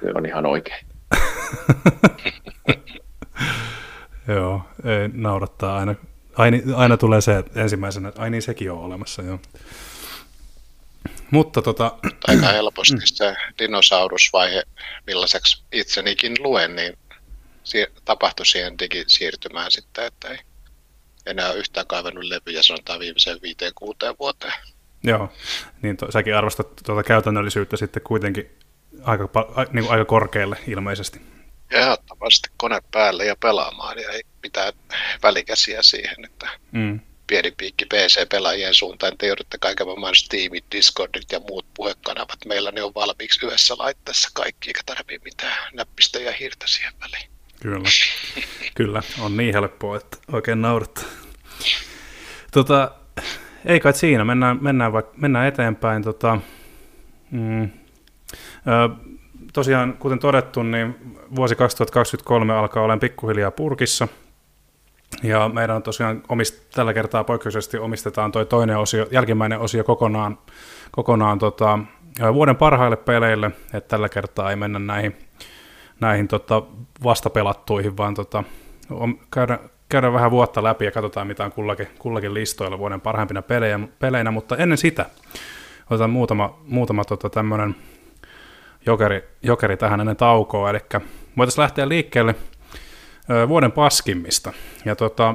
[0.02, 0.86] Se on ihan oikein.
[4.28, 5.94] joo, ei, naurattaa aina.
[6.36, 9.38] Aina, aina tulee se ensimmäisenä, että ai niin sekin on olemassa, joo.
[11.30, 11.98] Mutta tota...
[12.28, 14.62] Aika helposti se dinosaurusvaihe,
[15.06, 16.92] millaiseksi itsenikin luen, niin
[18.04, 20.38] tapahtui siihen digisiirtymään sitten, että ei
[21.26, 24.52] enää yhtään kaivannut levyjä sanotaan viimeiseen viiteen kuuteen vuoteen.
[25.02, 25.32] Joo,
[25.82, 28.50] niin to, säkin arvostat tuota käytännöllisyyttä sitten kuitenkin
[29.02, 31.20] aika, a, niin aika korkealle ilmeisesti.
[31.70, 34.72] Ehdottomasti kone päälle ja pelaamaan ja ei mitään
[35.22, 37.00] välikäsiä siihen, että mm.
[37.26, 42.38] pieni piikki PC-pelaajien suuntaan, te joudutte kaiken maailman Steamit, Discordit ja muut puhekanavat.
[42.46, 47.30] Meillä ne on valmiiksi yhdessä laitteessa kaikki, eikä tarvitse mitään näppistä ja hiirtä siihen väliin.
[47.62, 47.90] Kyllä,
[48.74, 51.04] kyllä, on niin helppoa, että oikein naurattaa.
[52.52, 52.94] Tota,
[53.64, 56.02] ei kai siinä, mennään, mennään, vaikka, mennään eteenpäin.
[56.02, 56.38] Tota,
[57.30, 57.68] mm, ö,
[59.52, 64.08] tosiaan, kuten todettu, niin vuosi 2023 alkaa olemaan pikkuhiljaa purkissa.
[65.22, 70.38] Ja meidän on tosiaan omist, tällä kertaa poikkeuksellisesti omistetaan toi toinen osio, jälkimmäinen osio kokonaan,
[70.90, 71.78] kokonaan tota,
[72.34, 75.16] vuoden parhaille peleille, että tällä kertaa ei mennä näihin,
[76.00, 76.62] näihin tota,
[77.04, 78.44] vastapelattuihin, vaan tota,
[79.92, 84.30] käydään vähän vuotta läpi ja katsotaan, mitä on kullakin, kullakin listoilla vuoden parhaimpina pelejä, peleinä,
[84.30, 85.06] mutta ennen sitä
[85.90, 87.76] otetaan muutama, muutama tota, tämmöinen
[88.86, 90.78] jokeri, jokeri tähän ennen taukoa, eli
[91.36, 92.34] voitaisiin lähteä liikkeelle
[93.30, 94.52] ö, vuoden paskimmista.
[94.84, 95.34] Ja tota,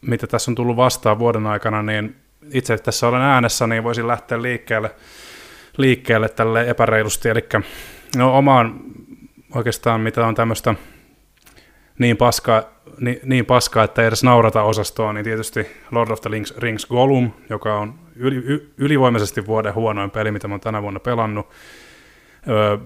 [0.00, 2.16] mitä tässä on tullut vastaan vuoden aikana, niin
[2.52, 4.90] itse tässä olen äänessä, niin voisin lähteä liikkeelle,
[5.76, 7.48] liikkeelle tälle epäreilusti, eli
[8.16, 8.80] no, omaan
[9.54, 10.74] oikeastaan mitä on tämmöistä
[11.98, 16.30] niin paskaa, niin, niin paskaa, että ei edes naurata osastoa, niin tietysti Lord of the
[16.30, 20.82] Rings, Rings Gollum, joka on yli, y, ylivoimaisesti vuoden huonoin peli, mitä mä oon tänä
[20.82, 21.46] vuonna pelannut.
[22.48, 22.78] Öö,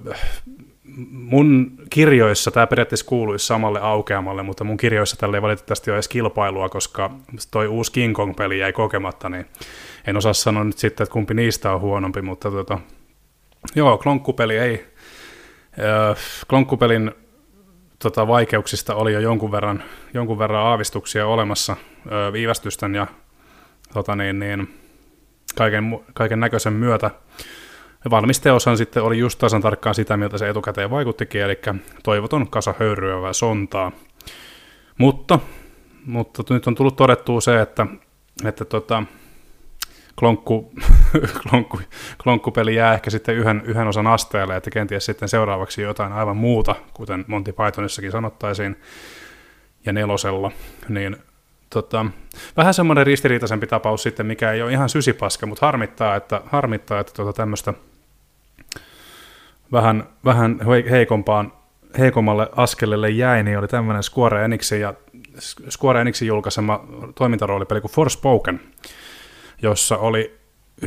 [1.10, 6.08] mun kirjoissa tämä periaatteessa kuuluisi samalle aukeamalle, mutta mun kirjoissa tälle ei valitettavasti ole edes
[6.08, 7.10] kilpailua, koska
[7.50, 9.46] toi uusi King Kong-peli jäi kokematta, niin
[10.06, 12.78] en osaa sanoa nyt sitten, että kumpi niistä on huonompi, mutta tota,
[13.74, 14.86] joo, Klonkkupeli ei,
[15.78, 16.14] öö,
[16.48, 17.10] Klonkkupelin
[18.02, 19.82] tota, vaikeuksista oli jo jonkun verran,
[20.14, 21.76] jonkun verran aavistuksia olemassa
[22.06, 23.06] ö, viivästysten ja
[23.92, 24.74] tota, niin, niin,
[25.56, 27.10] kaiken, kaiken näköisen myötä.
[28.10, 31.58] Valmisteoshan sitten oli just tasan tarkkaan sitä, miltä se etukäteen vaikuttikin, eli
[32.02, 33.92] toivoton kasa höyryävää sontaa.
[34.98, 35.38] Mutta,
[36.06, 37.86] mutta nyt on tullut todettua se, että,
[38.44, 39.02] että tota,
[40.18, 40.72] klonkku,
[41.42, 41.80] klonkku,
[42.22, 46.74] klonkkupeli jää ehkä sitten yhden, yhden osan asteelle, että kenties sitten seuraavaksi jotain aivan muuta,
[46.92, 48.76] kuten Monty Pythonissakin sanottaisiin,
[49.86, 50.52] ja nelosella,
[50.88, 51.16] niin
[51.70, 52.06] tota,
[52.56, 57.12] vähän semmoinen ristiriitaisempi tapaus sitten, mikä ei ole ihan sysipaska, mutta harmittaa, että, harmittaa, että
[57.12, 57.74] tota tämmöistä
[59.72, 61.52] vähän, vähän heikompaan,
[61.98, 64.94] heikommalle askelelle jäi, niin oli tämmöinen Square Enixin ja
[65.70, 66.84] Square Enixin julkaisema
[67.14, 68.60] toimintaroolipeli kuin Forspoken,
[69.62, 70.38] jossa oli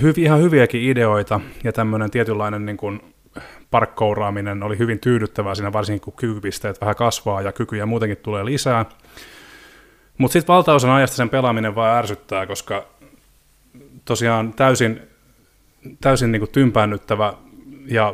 [0.02, 3.14] hyvi, ihan hyviäkin ideoita ja tämmöinen tietynlainen niin kuin
[3.72, 8.86] parkkouraaminen oli hyvin tyydyttävää siinä, varsinkin kun kykypisteet vähän kasvaa ja kykyjä muutenkin tulee lisää.
[10.18, 12.86] Mutta sitten valtaosan ajasta sen pelaaminen vaan ärsyttää, koska
[14.06, 15.02] tosiaan täysin,
[16.02, 17.34] täysin niin kuin tympäännyttävä
[17.86, 18.14] ja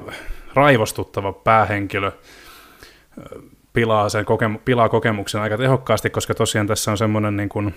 [0.54, 2.12] raivostuttava päähenkilö
[3.74, 7.76] pilaa, sen kokemu- pilaa kokemuksen aika tehokkaasti, koska tosiaan tässä on semmoinen niin kuin,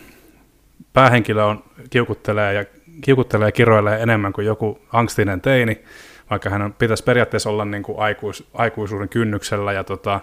[0.93, 2.65] päähenkilö on, kiukuttelee ja
[3.01, 5.85] kiukuttelee ja kiroilee enemmän kuin joku angstinen teini,
[6.31, 10.21] vaikka hän pitäisi periaatteessa olla niin kuin aikuis, aikuisuuden kynnyksellä, ja tota,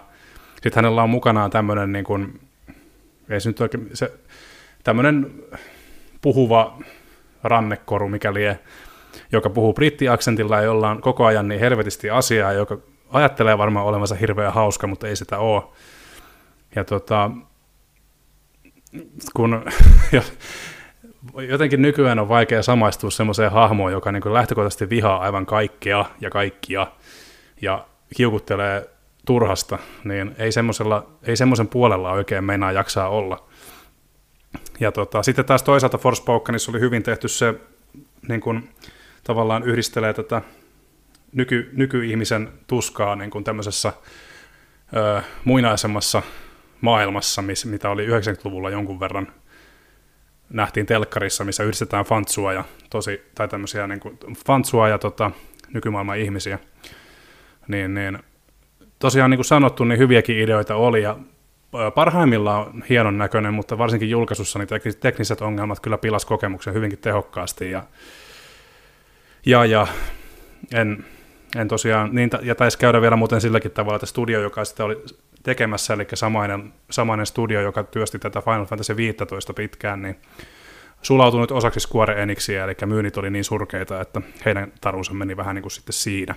[0.52, 2.40] sitten hänellä on mukanaan tämmöinen, niin kuin,
[3.28, 4.12] ei se nyt oikein, se,
[4.84, 5.32] tämmöinen
[6.22, 6.78] puhuva
[7.42, 8.42] rannekoru, mikäli
[9.32, 12.78] joka puhuu brittiaksentilla ja jolla on koko ajan niin helvetisti asiaa, joka
[13.12, 15.62] ajattelee varmaan olevansa hirveän hauska, mutta ei sitä ole.
[16.76, 17.30] Ja tota,
[19.34, 19.64] kun
[21.48, 26.86] jotenkin nykyään on vaikea samaistua semmoiseen hahmoon, joka niin lähtökohtaisesti vihaa aivan kaikkea ja kaikkia
[27.62, 27.86] ja
[28.16, 28.90] kiukuttelee
[29.26, 30.50] turhasta, niin ei,
[31.22, 33.48] ei semmoisen puolella oikein meinaa jaksaa olla.
[34.80, 37.54] Ja tota, sitten taas toisaalta Forspokenissa oli hyvin tehty se,
[38.28, 38.68] niin kuin,
[39.24, 40.42] tavallaan yhdistelee tätä
[41.32, 43.92] nyky, nykyihmisen tuskaa niin kuin tämmöisessä
[44.96, 46.22] ö, muinaisemmassa
[46.80, 49.32] maailmassa, miss, mitä oli 90-luvulla jonkun verran
[50.50, 55.30] nähtiin telkkarissa, missä yhdistetään fantsua ja tosi, tai tämmöisiä niin kuin fantsua ja tota,
[55.74, 56.58] nykymaailman ihmisiä.
[57.68, 58.18] Niin, niin,
[58.98, 61.16] tosiaan niin kuin sanottu, niin hyviäkin ideoita oli ja
[61.94, 64.68] parhaimmillaan hienon näköinen, mutta varsinkin julkaisussa niin
[65.00, 67.82] tekniset ongelmat kyllä pilas kokemuksen hyvinkin tehokkaasti ja,
[69.46, 69.86] ja, ja
[70.74, 71.04] en,
[71.56, 75.04] en tosiaan, niin, ja taisi käydä vielä muuten silläkin tavalla, että studio, joka sitä oli
[75.42, 80.16] tekemässä, eli samainen, samainen studio, joka työsti tätä Final Fantasy 15 pitkään, niin
[81.02, 85.62] sulautunut osaksi Square Enixiä, eli myynnit oli niin surkeita, että heidän tarunsa meni vähän niin
[85.62, 86.34] kuin sitten siinä.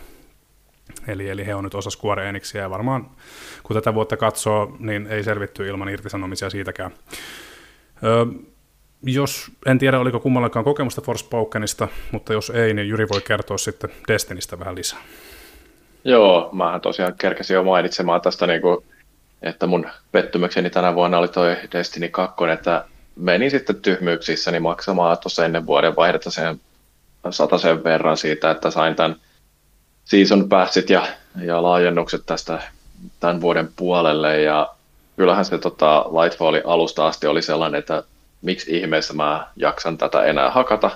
[1.08, 3.10] Eli, eli he on nyt osa Square Enixiä, ja varmaan
[3.64, 6.91] kun tätä vuotta katsoo, niin ei selvitty ilman irtisanomisia siitäkään.
[8.04, 8.26] Öö,
[9.04, 13.89] jos, en tiedä oliko kummallakaan kokemusta Forspokenista, mutta jos ei, niin Jyri voi kertoa sitten
[14.08, 14.99] Destinistä vähän lisää.
[16.04, 18.86] Joo, mä tosiaan kerkesin jo mainitsemaan tästä, niin kuin,
[19.44, 22.86] että mun pettymykseni tänä vuonna oli toi Destiny 2, että
[23.16, 26.60] menin sitten tyhmyyksissäni maksamaan tuossa ennen vuoden vaihdetta sen
[27.62, 29.16] sen verran siitä, että sain tämän
[30.06, 31.08] season passit ja,
[31.41, 32.62] ja laajennukset tästä
[33.20, 34.70] tämän vuoden puolelle ja
[35.18, 38.04] kyllähän se tota, Lightfall alusta asti oli sellainen, että
[38.41, 40.91] miksi ihmeessä mä jaksan tätä enää hakata.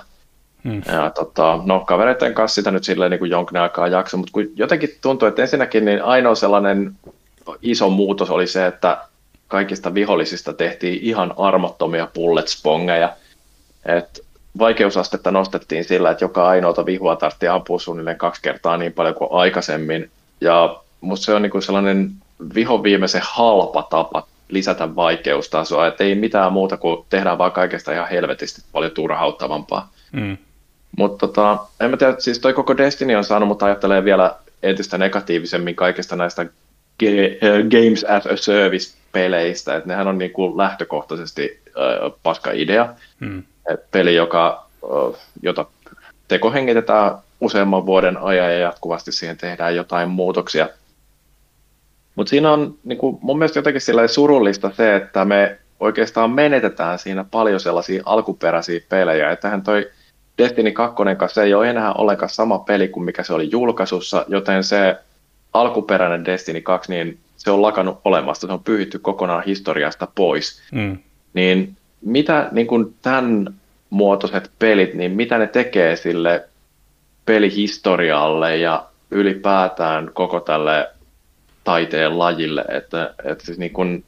[0.64, 0.82] Hmm.
[0.86, 4.46] Ja, tota, no, kavereiden kanssa sitä nyt silleen niin kuin jonkin aikaa jakso, mutta kun
[4.56, 6.96] jotenkin tuntuu, että ensinnäkin niin ainoa sellainen
[7.62, 8.98] iso muutos oli se, että
[9.48, 13.16] kaikista vihollisista tehtiin ihan armottomia bullet spongeja.
[13.84, 14.20] Et
[14.58, 19.28] vaikeusastetta nostettiin sillä, että joka ainoata vihua tarvitsi ampua suunnilleen kaksi kertaa niin paljon kuin
[19.32, 20.10] aikaisemmin.
[20.40, 22.10] Ja musta se on niin kuin sellainen
[22.54, 28.08] viho viimeisen halpa tapa lisätä vaikeustasoa, että ei mitään muuta kuin tehdään vaan kaikesta ihan
[28.08, 29.90] helvetisti paljon turhauttavampaa.
[30.12, 30.36] Mm.
[30.98, 34.98] Mutta tota, en mä tiedä, siis toi koko Destiny on saanut, mutta ajattelee vielä entistä
[34.98, 36.46] negatiivisemmin kaikista näistä
[37.70, 42.88] Games as a Service-peleistä, että nehän on niin kuin lähtökohtaisesti äh, paska idea.
[43.20, 43.42] Mm.
[43.72, 45.64] Et peli, joka, äh, jota
[46.28, 50.68] tekohengitetään useamman vuoden ajan ja jatkuvasti siihen tehdään jotain muutoksia.
[52.14, 57.24] Mutta siinä on niin kuin, mun mielestä jotenkin surullista se, että me oikeastaan menetetään siinä
[57.30, 59.30] paljon sellaisia alkuperäisiä pelejä.
[59.30, 59.90] Että toi
[60.38, 64.64] Destiny 2 kanssa ei ole enää ollenkaan sama peli kuin mikä se oli julkaisussa, joten
[64.64, 64.96] se
[65.52, 70.62] alkuperäinen Destiny 2, niin se on lakannut olemasta, se on pyhitty kokonaan historiasta pois.
[70.72, 70.98] Mm.
[71.34, 73.54] Niin mitä niin kuin tämän
[73.90, 76.48] muotoiset pelit, niin mitä ne tekee sille
[77.26, 80.88] pelihistorialle ja ylipäätään koko tälle
[81.64, 84.04] taiteen lajille, että, että siis niin kun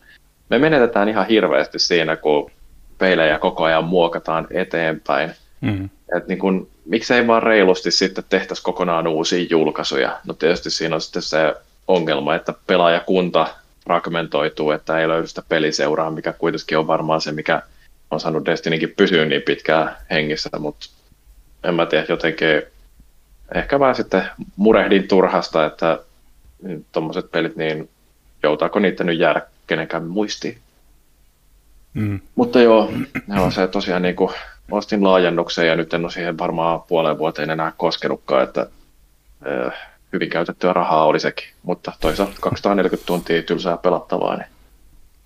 [0.51, 2.51] me menetetään ihan hirveästi siinä, kun
[2.99, 5.31] peilejä koko ajan muokataan eteenpäin.
[5.61, 5.91] Mm.
[6.17, 10.21] Et niin kun, miksei vaan reilusti sitten tehtäisi kokonaan uusia julkaisuja.
[10.27, 11.55] No tietysti siinä on sitten se
[11.89, 13.47] ongelma, että pelaajakunta
[13.85, 17.63] fragmentoituu, että ei löydy sitä peliseuraa, mikä kuitenkin on varmaan se, mikä
[18.11, 20.87] on saanut Destinykin pysyä niin pitkään hengissä, mutta
[21.65, 22.63] en mä tiedä, jotenkin
[23.55, 24.23] ehkä vähän sitten
[24.57, 25.99] murehdin turhasta, että
[26.93, 27.89] tuommoiset pelit, niin
[28.43, 30.59] joutaako niitä nyt jäädä kenenkään muistiin.
[31.95, 32.21] Mm.
[32.35, 32.93] Mutta joo,
[33.27, 34.35] ne on se tosiaan niin kuin,
[34.71, 38.67] ostin laajennuksen ja nyt en ole siihen varmaan puoleen vuoteen enää koskenutkaan, että
[39.47, 44.49] äh, hyvin käytettyä rahaa oli sekin, mutta toisaalta 240 tuntia tylsää pelattavaa, niin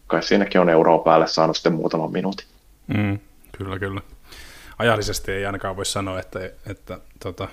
[0.06, 2.46] kai siinäkin on euroa päälle saanut sitten muutaman minuutin.
[2.86, 3.18] Mm,
[3.58, 4.00] kyllä, kyllä.
[4.78, 7.48] Ajallisesti ei ainakaan voi sanoa, että, että, tota,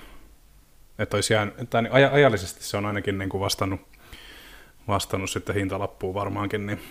[0.99, 3.81] että, olisi jäänyt, että niin aj- ajallisesti se on ainakin niin kuin vastannut,
[4.87, 6.65] vastannut sitten hintalappuun varmaankin.
[6.65, 6.81] Niin.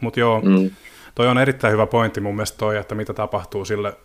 [0.00, 0.70] Mutta joo, mm.
[1.14, 3.96] toi on erittäin hyvä pointti mun mielestä toi, että mitä tapahtuu sille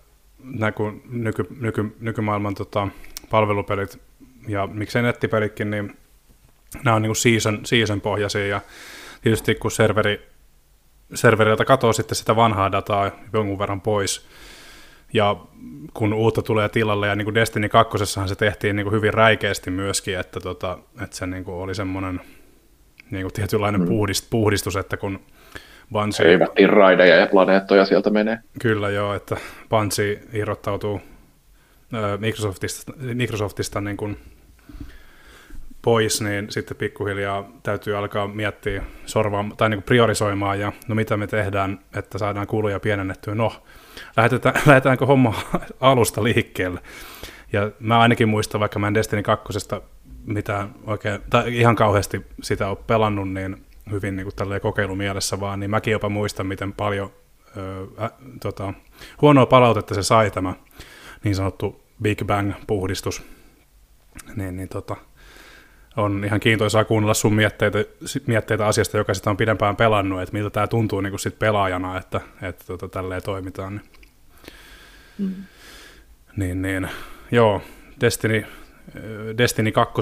[0.44, 2.88] näky, nyky, nyky, nykymaailman tota,
[3.30, 4.02] palvelupelit
[4.48, 5.98] ja miksei nettipelitkin, niin
[6.84, 8.62] nämä on niin kuin season, season pohjaisia ja
[9.22, 10.28] tietysti kun serveri,
[11.14, 14.28] serveriltä katoo sitten sitä vanhaa dataa jonkun verran pois,
[15.14, 15.36] ja
[15.94, 19.72] kun uutta tulee tilalle, ja niin kuin Destiny 2 se tehtiin niin kuin hyvin räikeästi
[19.72, 22.22] myöskin, että, tota, että se niin kuin oli semmoinen
[23.12, 23.88] niin kuin tietynlainen mm.
[23.88, 25.20] puhdist, puhdistus, että kun
[25.94, 26.28] Bungie...
[26.28, 28.40] Heivättiin raideja ja planeettoja sieltä menee.
[28.62, 29.38] Kyllä joo, että
[29.70, 31.02] Bungie irrottautuu
[32.18, 34.18] Microsoftista, Microsoftista niin kuin
[35.82, 41.18] pois, niin sitten pikkuhiljaa täytyy alkaa miettiä sorvaa, tai niin kuin priorisoimaan, ja no mitä
[41.18, 43.36] me tehdään, että saadaan kuluja pienennettyä.
[43.36, 43.54] No,
[44.18, 45.34] lähdetään, lähdetäänkö homma
[45.80, 46.80] alusta liikkeelle?
[47.54, 49.54] Ja mä ainakin muistan, vaikka mä en Destiny 2
[50.26, 55.70] mitä oikein, tai ihan kauheasti sitä ole pelannut, niin hyvin niin kuin kokeilumielessä vaan, niin
[55.70, 57.12] mäkin jopa muistan, miten paljon
[57.58, 58.10] ö, ä,
[58.42, 58.74] tota,
[59.22, 60.54] huonoa palautetta se sai tämä
[61.24, 63.24] niin sanottu Big Bang-puhdistus.
[64.36, 64.96] Niin, niin tota,
[65.98, 67.78] on ihan kiintoisaa kuunnella sun mietteitä,
[68.28, 71.98] mietteitä asiasta, joka sitä on pidempään pelannut, että miltä tämä tuntuu niin kuin sit pelaajana,
[71.98, 73.76] että, että tota, tälleen toimitaan.
[73.76, 73.84] Niin.
[75.18, 75.44] Mm.
[76.36, 76.90] niin, niin,
[77.32, 77.62] joo,
[78.02, 78.46] Destiny,
[79.38, 80.02] Destiny 2,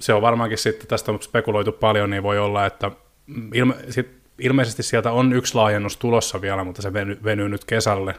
[0.00, 2.90] se on varmaankin sitten, tästä on spekuloitu paljon, niin voi olla, että
[3.54, 8.14] ilme, sit, ilmeisesti sieltä on yksi laajennus tulossa vielä, mutta se veny, venyy nyt kesälle,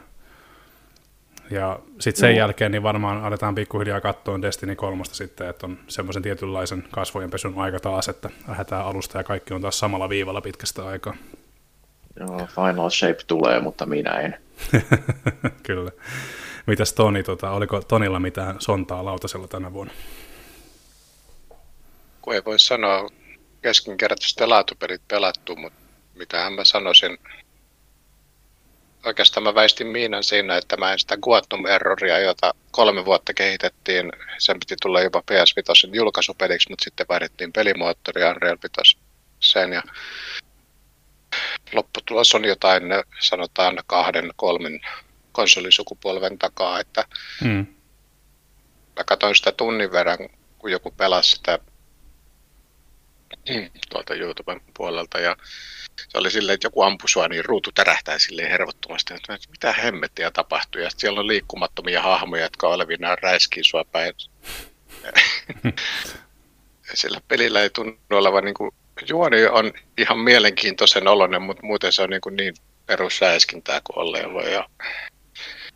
[1.52, 2.38] ja sitten sen Joo.
[2.38, 7.80] jälkeen niin varmaan aletaan pikkuhiljaa katsoa Destiny 3 sitten, että on semmoisen tietynlaisen kasvojenpesun aika
[7.80, 11.14] taas, että lähdetään alusta ja kaikki on taas samalla viivalla pitkästä aikaa.
[12.20, 14.38] Joo, Final Shape tulee, mutta minä en.
[15.64, 15.92] Kyllä.
[16.66, 19.94] Mitäs Toni, tota, oliko Tonilla mitään sontaa lautasella tänä vuonna?
[22.22, 23.10] Kun ei voi sanoa
[23.62, 25.80] keskinkertaisesti laatupelit pelattu, mutta
[26.16, 27.18] mitähän mä sanoisin,
[29.06, 34.12] oikeastaan mä väistin miinan siinä, että mä en sitä Guatum Erroria, jota kolme vuotta kehitettiin,
[34.38, 38.98] sen piti tulla jopa PS Vitosen julkaisupeliksi, mutta sitten vaihdettiin pelimoottoria Unreal 5
[39.40, 39.84] sen ja
[41.74, 42.84] lopputulos on jotain,
[43.20, 44.82] sanotaan kahden, kolmen
[45.32, 47.06] konsolisukupolven takaa, että
[47.44, 47.68] mm.
[48.96, 50.18] mä katsoin sitä tunnin verran,
[50.58, 51.60] kun joku pelasi sitä
[53.90, 55.36] tuolta YouTuben puolelta ja
[55.98, 60.32] se oli silleen, että joku ampui sua, niin ruutu tärähtää silleen hervottomasti, että mitä hemmettiä
[60.32, 60.82] tapahtuu.
[60.82, 64.14] Ja siellä on liikkumattomia hahmoja, jotka olevinaan räiskii sua päin.
[66.94, 68.72] Sillä pelillä ei tunnu olevan, niin kuin,
[69.08, 72.54] juoni on ihan mielenkiintoisen oloinen, mutta muuten se on niin, kuin niin
[72.86, 74.54] perusräiskintää kuin olleen voi.
[74.54, 74.70] Ja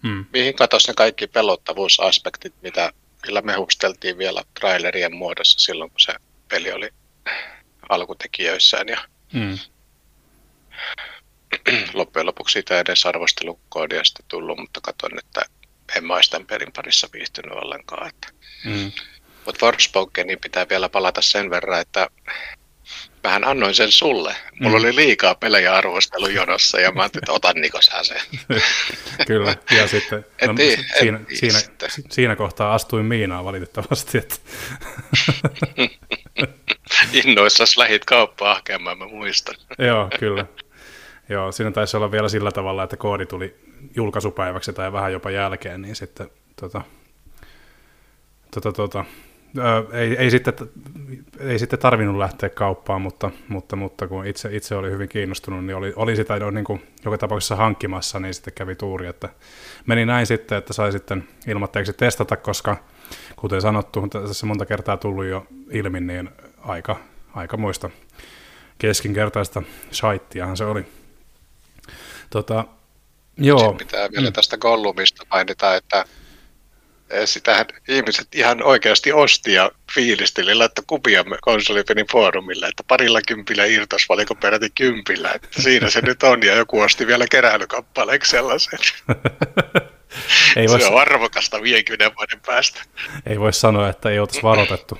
[0.03, 0.25] hmm.
[0.33, 2.91] Mihin katosi ne kaikki pelottavuusaspektit, mitä,
[3.25, 6.13] millä me husteltiin vielä trailerien muodossa silloin, kun se
[6.47, 6.89] peli oli
[7.89, 8.87] alkutekijöissään.
[8.87, 8.97] Ja
[9.33, 9.57] hmm
[11.93, 15.41] loppujen lopuksi siitä edes arvostelukoodia sitten tullut, mutta katson, että
[15.95, 18.07] en mä tämän pelin parissa viihtynyt ollenkaan.
[18.07, 18.27] Että.
[18.65, 18.91] Mm.
[19.45, 22.09] Mutta Forspokeniin pitää vielä palata sen verran, että
[23.23, 24.35] vähän annoin sen sulle.
[24.59, 24.83] Mulla mm.
[24.85, 28.21] oli liikaa pelejä arvostelujonossa ja mä ajattelin, että otan Niko sä sen.
[29.27, 31.59] Kyllä, ja sitten no, niin, siinä, siinä,
[32.09, 34.17] siinä kohtaa astuin miinaan valitettavasti.
[34.17, 34.35] Että.
[37.15, 39.55] Innoissas lähit kauppaa hakemaan, mä muistan.
[39.77, 40.45] Joo, kyllä.
[41.29, 43.55] Joo, siinä taisi olla vielä sillä tavalla, että koodi tuli
[43.95, 46.29] julkaisupäiväksi tai vähän jopa jälkeen, niin sitten
[46.61, 46.81] tota,
[48.51, 49.05] tota, tota,
[49.59, 50.53] ää, ei, ei, sitten,
[51.39, 55.75] ei sitten tarvinnut lähteä kauppaan, mutta, mutta, mutta kun itse, itse oli hyvin kiinnostunut, niin
[55.75, 59.29] oli, oli sitä jo niin kuin joka tapauksessa hankkimassa, niin sitten kävi tuuri, että
[59.85, 62.77] meni näin sitten, että sai sitten ilmoitteeksi testata, koska
[63.35, 66.29] kuten sanottu, tässä monta kertaa tullut jo ilmi, niin
[66.65, 66.99] aika,
[67.33, 67.89] aika muista
[68.77, 69.61] keskinkertaista
[69.93, 70.85] shaittiahan se oli.
[72.29, 72.65] Tota,
[73.37, 73.59] joo.
[73.59, 74.33] Sitten pitää vielä mm.
[74.33, 76.05] tästä Gollumista mainita, että
[77.25, 84.09] sitähän ihmiset ihan oikeasti osti ja fiilisteli, laittoi kupia konsolipelin foorumille, että parilla kympillä irtos,
[84.09, 88.79] valiko peräti kympillä, että siinä se nyt on, ja joku osti vielä keräilykappaleeksi sellaisen.
[90.55, 92.81] ei voi, se on arvokasta 50 vuoden päästä.
[93.25, 94.99] Ei voi sanoa, että ei oltaisi varoitettu.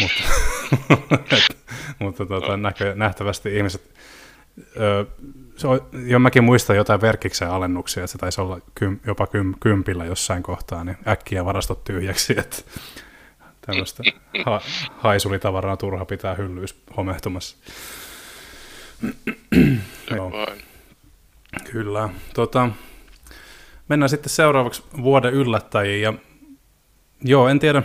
[0.00, 1.36] Mutta
[1.98, 3.94] mutta tuota, näkö, nähtävästi ihmiset,
[4.76, 5.06] ö,
[5.56, 9.54] se on, jo mäkin muistan jotain verkkiksen alennuksia, että se taisi olla kym, jopa kym,
[9.60, 12.56] kympillä jossain kohtaa, niin äkkiä varastot tyhjäksi, että
[13.66, 14.02] tämmöistä
[14.46, 14.60] ha,
[14.96, 17.56] haisulitavaraa turha pitää hyllyys homehtumassa.
[20.16, 20.32] Joo.
[21.72, 22.08] Kyllä.
[22.34, 22.68] Tota,
[23.88, 26.02] mennään sitten seuraavaksi vuoden yllättäjiin.
[26.02, 26.14] Ja,
[27.24, 27.82] joo, en tiedä,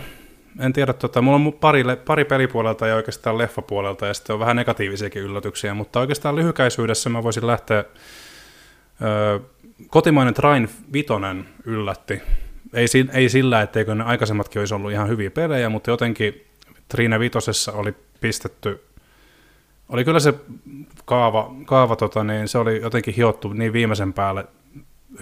[0.58, 4.56] en tiedä tota, mulla on pari, pari pelipuolelta ja oikeastaan leffapuolelta ja sitten on vähän
[4.56, 7.84] negatiivisiakin yllätyksiä, mutta oikeastaan lyhykäisyydessä mä voisin lähteä,
[9.02, 9.40] ö,
[9.88, 12.22] kotimainen Train Vitonen yllätti.
[12.74, 16.44] Ei, ei sillä, etteikö ne aikaisemmatkin olisi ollut ihan hyviä pelejä, mutta jotenkin
[16.88, 18.84] Trine Vitosessa oli pistetty,
[19.88, 20.34] oli kyllä se
[21.04, 24.44] kaava, kaava tota, niin se oli jotenkin hiottu niin viimeisen päälle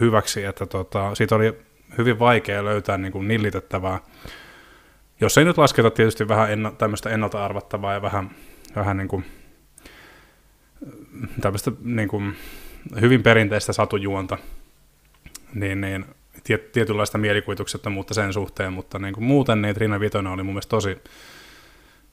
[0.01, 1.59] hyväksi, että tota, siitä oli
[1.99, 4.01] hyvin vaikea löytää niin kuin nillitettävää
[5.21, 8.31] jos ei nyt lasketa tietysti vähän enna, tämmöistä ennalta arvattavaa ja vähän,
[8.77, 9.25] vähän niin kuin,
[11.41, 12.37] tämmöistä niin kuin
[13.01, 14.39] hyvin perinteistä satujuonta,
[15.55, 16.05] niin, niin
[16.45, 20.71] tiet, tietynlaista mielikuvituksettomuutta sen suhteen, mutta niin kuin muuten niin Trina Vitoinen oli mun mielestä
[20.71, 20.99] tosi,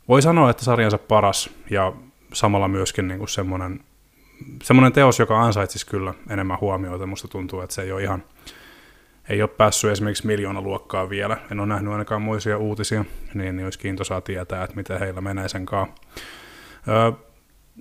[0.07, 1.93] voi sanoa, että sarjansa paras ja
[2.33, 3.79] samalla myöskin niin kuin semmoinen,
[4.63, 7.05] semmoinen teos, joka ansaitsisi kyllä enemmän huomioita.
[7.05, 8.23] Musta tuntuu, että se ei ole ihan,
[9.29, 13.65] ei ole päässyt esimerkiksi miljoona luokkaa vielä, en ole nähnyt ainakaan muisia uutisia, niin, niin
[13.65, 15.95] olisi kiintoisaa tietää, että miten heillä menee sen kanssa.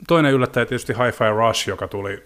[0.09, 2.22] Toinen yllättäjä tietysti Hi-Fi Rush, joka tuli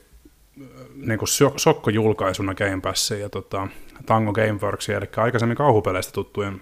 [0.94, 3.68] niin kuin sokkojulkaisuna Game Passiin ja tota,
[4.06, 6.60] Tango Gameworks, eli aikaisemmin kauhupeleistä tuttujen,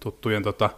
[0.00, 0.70] tuttujen tota,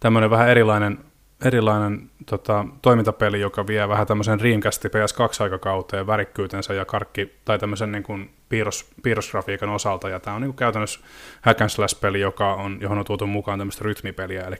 [0.00, 0.98] tämmöinen vähän erilainen
[1.44, 8.02] erilainen tota, toimintapeli, joka vie vähän tämmöisen Dreamcast PS2-aikakauteen värikkyytensä ja karkki, tai tämmöisen niin
[8.02, 11.00] kuin piirros, piirrosgrafiikan osalta, ja tämä on niin käytännössä
[11.40, 14.56] hack and slash-peli, joka on, johon on tuotu mukaan tämmöistä rytmipeliä, eli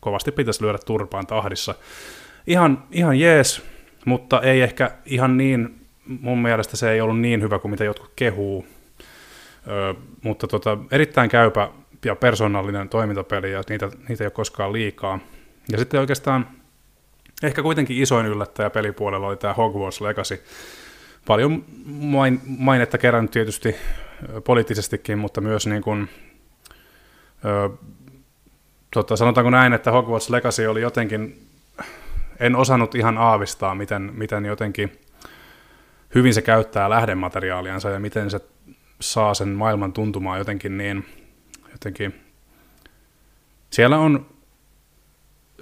[0.00, 1.74] kovasti pitäisi lyödä turpaan tahdissa.
[2.46, 3.62] Ihan, ihan jees,
[4.04, 8.12] mutta ei ehkä ihan niin, mun mielestä se ei ollut niin hyvä kuin mitä jotkut
[8.16, 8.66] kehuu,
[9.68, 11.68] Ö, mutta tota, erittäin käypä
[12.04, 15.18] ja persoonallinen toimintapeli, ja niitä, niitä ei ole koskaan liikaa.
[15.72, 16.48] Ja sitten oikeastaan
[17.42, 20.42] ehkä kuitenkin isoin yllättäjä pelipuolella oli tämä Hogwarts Legacy.
[21.26, 23.76] Paljon main, mainetta kerännyt tietysti
[24.44, 26.08] poliittisestikin, mutta myös niin kuin,
[27.44, 27.70] ö,
[28.90, 31.46] tota, sanotaanko näin, että Hogwarts Legacy oli jotenkin,
[32.40, 34.92] en osannut ihan aavistaa, miten, miten jotenkin
[36.14, 38.40] hyvin se käyttää lähdemateriaaliansa ja miten se
[39.00, 41.06] saa sen maailman tuntumaan jotenkin niin,
[41.72, 42.14] jotenkin,
[43.70, 44.26] siellä on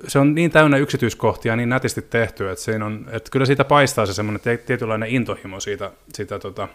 [0.07, 4.07] se on niin täynnä yksityiskohtia, niin nätisti tehty, että, siinä on, että kyllä siitä paistaa
[4.07, 6.69] se semmoinen tietynlainen intohimo siitä, siitä tota,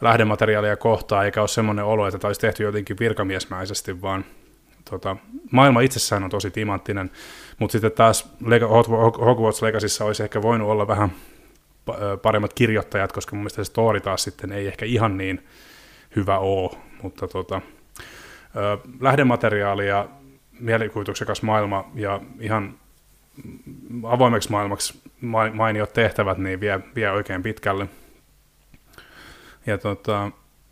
[0.00, 4.24] lähdemateriaalia kohtaan, eikä ole semmoinen olo, että tämä olisi tehty jotenkin virkamiesmäisesti, vaan
[4.90, 5.16] tota,
[5.50, 7.10] maailma itsessään on tosi timanttinen,
[7.58, 8.32] mutta sitten taas
[9.20, 11.12] Hogwarts Legacyssa olisi ehkä voinut olla vähän
[12.22, 15.46] paremmat kirjoittajat, koska mun mielestä se story taas sitten ei ehkä ihan niin
[16.16, 16.70] hyvä ole,
[17.02, 17.60] mutta tota,
[19.00, 20.08] lähdemateriaalia
[20.60, 22.74] mielikuvituksekas maailma ja ihan
[24.04, 25.02] avoimeksi maailmaksi
[25.52, 27.86] mainiot tehtävät niin vie, vie oikein pitkälle.
[29.66, 30.30] Ja tota,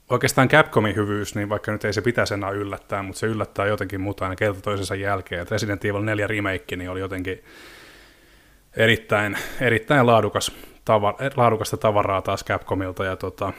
[0.09, 4.01] oikeastaan Capcomin hyvyys, niin vaikka nyt ei se pitäisi enää yllättää, mutta se yllättää jotenkin
[4.01, 5.43] muuta aina kerta toisensa jälkeen.
[5.43, 7.45] Et Resident Evil 4 remake niin oli jotenkin
[8.77, 10.53] erittäin, erittäin laadukas,
[10.85, 13.05] tava, laadukasta tavaraa taas Capcomilta.
[13.05, 13.53] Ja tota,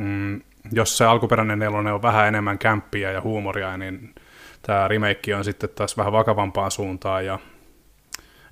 [0.00, 0.40] mm,
[0.72, 4.14] jos se alkuperäinen nelonen on vähän enemmän kämppiä ja huumoria, niin
[4.66, 7.38] tämä remake on sitten taas vähän vakavampaan suuntaan ja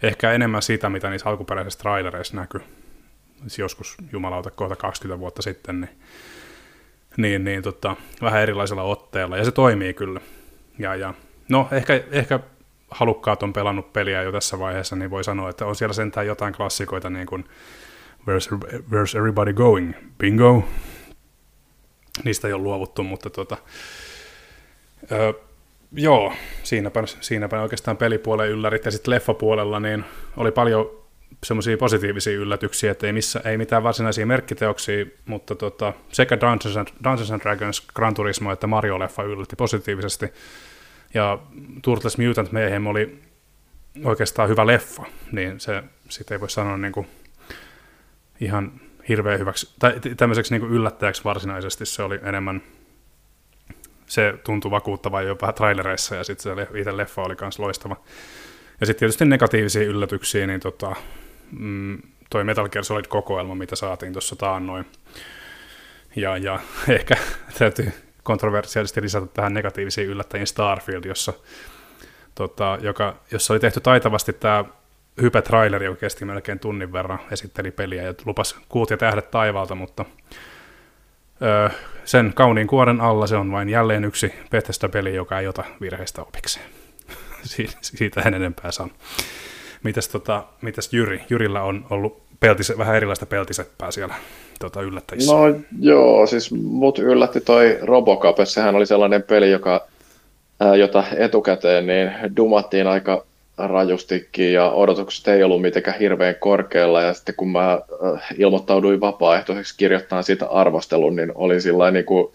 [0.02, 2.60] ehkä enemmän sitä, mitä niissä alkuperäisissä trailereissa näkyy.
[3.40, 5.90] Siis joskus jumalauta kohta 20 vuotta sitten, niin,
[7.16, 10.20] niin, niin tota, vähän erilaisella otteella, ja se toimii kyllä.
[10.78, 11.14] Ja, ja,
[11.48, 12.40] no, ehkä, ehkä
[12.90, 16.54] halukkaat on pelannut peliä jo tässä vaiheessa, niin voi sanoa, että on siellä sentään jotain
[16.54, 17.44] klassikoita, niin kuin
[18.20, 19.94] Where's, Where's Everybody Going?
[20.18, 20.68] Bingo!
[22.24, 23.56] Niistä ei ole luovuttu, mutta tota,
[25.96, 26.32] Joo,
[26.62, 30.04] siinäpä, siinäpä oikeastaan pelipuolen yllärit ja sitten leffapuolella niin
[30.36, 30.90] oli paljon
[31.44, 36.88] semmoisia positiivisia yllätyksiä, että ei, missä, ei mitään varsinaisia merkkiteoksia, mutta tota, sekä Dungeons and,
[37.04, 40.32] Dungeons and Dragons, Gran Turismo että Mario-leffa yllätti positiivisesti.
[41.14, 41.38] Ja
[41.82, 43.18] Turtles Mutant Mayhem oli
[44.04, 47.06] oikeastaan hyvä leffa, niin se sitten ei voi sanoa niin kuin
[48.40, 48.72] ihan
[49.08, 52.62] hirveän hyväksi, tai tämmöiseksi niin kuin yllättäjäksi varsinaisesti se oli enemmän
[54.06, 57.96] se tuntui vakuuttava jopa trailereissa ja sitten se itse leffa oli myös loistava.
[58.80, 60.96] Ja sitten tietysti negatiivisia yllätyksiä, niin tota,
[61.58, 61.98] mm,
[62.30, 64.86] toi Metal Gear Solid-kokoelma, mitä saatiin tuossa taannoin.
[66.16, 67.16] Ja, ja ehkä
[67.58, 67.92] täytyy
[68.22, 71.32] kontroversiaalisesti lisätä tähän negatiivisiin yllättäjiin Starfield, jossa,
[72.34, 74.64] tota, joka, jossa oli tehty taitavasti tämä
[75.22, 80.04] hype-traileri, joka kesti melkein tunnin verran, esitteli peliä ja lupas kuut ja tähdet taivaalta, mutta
[81.42, 81.68] öö,
[82.04, 86.66] sen kauniin kuoren alla se on vain jälleen yksi Bethesda-peli, joka ei ota virheistä opikseen.
[87.80, 88.90] Siitä en enempää sano.
[89.82, 91.20] Mitäs, tota, mitäs Jyri?
[91.30, 94.14] Jyrillä on ollut peltise, vähän erilaista peltiseppää siellä
[94.60, 95.32] tota, yllättäjissä.
[95.32, 95.40] No
[95.80, 99.86] joo, siis mut yllätti toi Robocop, sehän oli sellainen peli, joka,
[100.60, 103.24] ää, jota etukäteen niin dumattiin aika
[103.58, 107.80] rajustikin ja odotukset ei ollut mitenkään hirveän korkealla ja sitten kun mä
[108.38, 112.32] ilmoittauduin vapaaehtoiseksi kirjoittaa siitä arvostelun, niin olin sillä niin kuin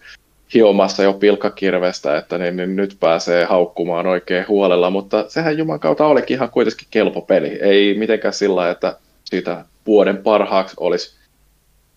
[0.54, 6.06] hiomassa jo pilkkakirvestä, että niin, niin nyt pääsee haukkumaan oikein huolella, mutta sehän Juman kautta
[6.06, 7.58] olikin ihan kuitenkin kelpo peli.
[7.62, 11.16] Ei mitenkään sillä, että siitä vuoden parhaaksi olisi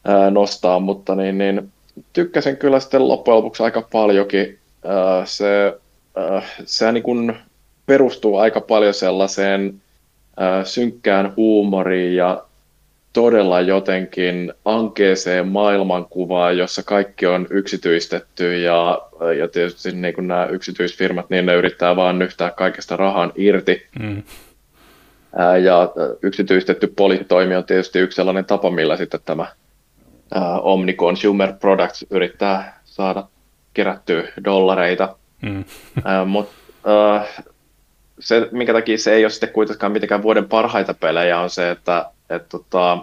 [0.05, 1.71] ää, nostaa, mutta niin, niin,
[2.13, 4.59] tykkäsin kyllä sitten loppujen lopuksi aika paljonkin.
[4.86, 5.74] Ää, se
[6.82, 7.36] ää, niin kuin
[7.86, 9.81] perustuu aika paljon sellaiseen
[10.38, 12.43] ää, synkkään huumoriin ja
[13.13, 19.01] todella jotenkin ankeeseen maailmankuvaan, jossa kaikki on yksityistetty ja,
[19.38, 23.88] ja tietysti niin kuin nämä yksityisfirmat, niin ne yrittää vaan nyhtää kaikesta rahan irti.
[23.99, 24.23] Mm.
[25.63, 29.47] Ja yksityistetty poliisitoimi on tietysti yksi sellainen tapa, millä sitten tämä
[30.61, 33.23] Omni Consumer Products yrittää saada
[33.73, 35.15] kerättyä dollareita.
[35.41, 35.63] Mm.
[36.25, 36.53] Mutta
[38.24, 42.05] se, minkä takia se ei ole sitten kuitenkaan mitenkään vuoden parhaita pelejä, on se, että
[42.30, 42.97] et, tota,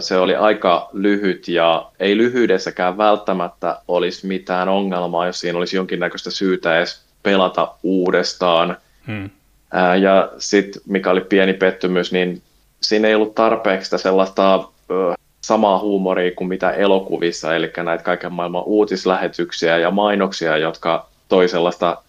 [0.00, 6.30] se oli aika lyhyt ja ei lyhyydessäkään välttämättä olisi mitään ongelmaa, jos siinä olisi jonkinnäköistä
[6.30, 8.76] syytä edes pelata uudestaan.
[9.06, 9.30] Hmm.
[9.72, 12.42] Ää, ja sitten, mikä oli pieni pettymys, niin
[12.80, 14.54] siinä ei ollut tarpeeksi sitä sellaista
[14.90, 21.48] ö, samaa huumoria kuin mitä elokuvissa, eli näitä kaiken maailman uutislähetyksiä ja mainoksia, jotka toi
[21.48, 22.03] sellaista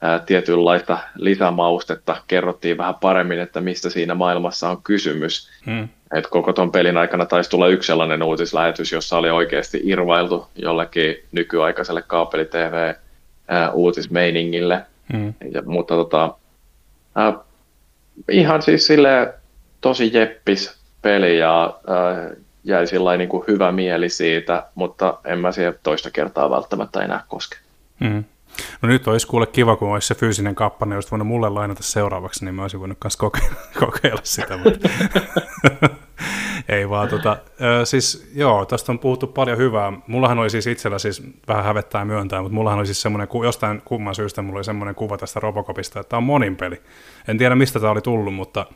[0.00, 5.50] ää, tietynlaista lisämaustetta, kerrottiin vähän paremmin, että mistä siinä maailmassa on kysymys.
[5.66, 5.88] Hmm.
[6.14, 11.16] Et koko ton pelin aikana taisi tulla yksi sellainen uutislähetys, jossa oli oikeasti irvailtu jollekin
[11.32, 14.84] nykyaikaiselle kaapeli-TV-uutismeiningille.
[15.12, 15.34] Hmm.
[15.52, 16.34] Ja, mutta tota,
[17.14, 17.34] ää,
[18.30, 19.34] ihan siis sille
[19.80, 22.30] tosi jeppis peli ja ää,
[22.64, 27.24] jäi sillä niin kuin hyvä mieli siitä, mutta en mä siihen toista kertaa välttämättä enää
[27.28, 27.56] koske.
[28.04, 28.24] Hmm.
[28.82, 32.44] No nyt olisi kuule kiva, kun olisi se fyysinen kappale, jos voinut mulle lainata seuraavaksi,
[32.44, 33.56] niin mä olisin voinut myös kokeilla,
[33.86, 34.56] kokeilla sitä.
[34.56, 34.88] Mutta
[36.68, 37.36] ei vaan, tota,
[37.84, 39.92] siis joo, tästä on puhuttu paljon hyvää.
[40.06, 44.14] Mullahan oli siis itsellä siis vähän hävettää myöntää, mutta mullahan oli siis semmoinen, jostain kumman
[44.14, 46.80] syystä mulla oli semmoinen kuva tästä Robocopista, että tämä on monin peli.
[47.28, 48.66] En tiedä mistä tämä oli tullut, mutta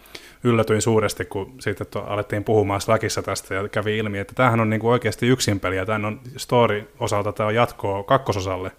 [0.44, 1.54] yllätyin suuresti, kun
[1.90, 5.76] to, alettiin puhumaan Slackissa tästä ja kävi ilmi, että tämähän on niinku oikeasti yksin peli
[5.76, 8.70] ja tämän on story osalta tämä on jatkoa kakkososalle.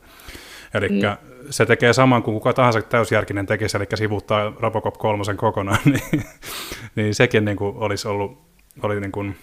[0.76, 1.00] Eli mm.
[1.50, 5.80] se tekee saman kuin kuka tahansa täysjärkinen tekisi, eli sivuttaa Robocop 3 kokonaan,
[6.12, 6.24] niin,
[6.96, 8.46] niin sekin niin kuin olisi ollut
[8.84, 9.36] oli niin kuin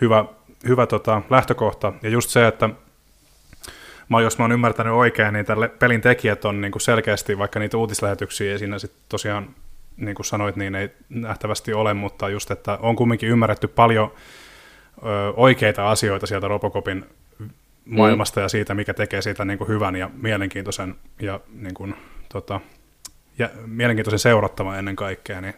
[0.00, 0.24] hyvä,
[0.68, 1.92] hyvä tota, lähtökohta.
[2.02, 2.70] Ja just se, että
[4.08, 7.58] mä, jos mä oon ymmärtänyt oikein, niin tälle pelin tekijät on niin kuin selkeästi, vaikka
[7.58, 9.54] niitä uutislähetyksiä ei siinä sit tosiaan,
[9.96, 14.12] niin kuin sanoit, niin ei nähtävästi ole, mutta just, että on kumminkin ymmärretty paljon
[15.02, 17.04] ö, oikeita asioita sieltä Robocopin
[17.84, 18.44] maailmasta mm.
[18.44, 21.94] ja siitä, mikä tekee siitä niin kuin hyvän ja mielenkiintoisen ja, niin kuin,
[22.32, 22.60] tota,
[23.38, 25.54] ja mielenkiintoisen seurattavan ennen kaikkea, niin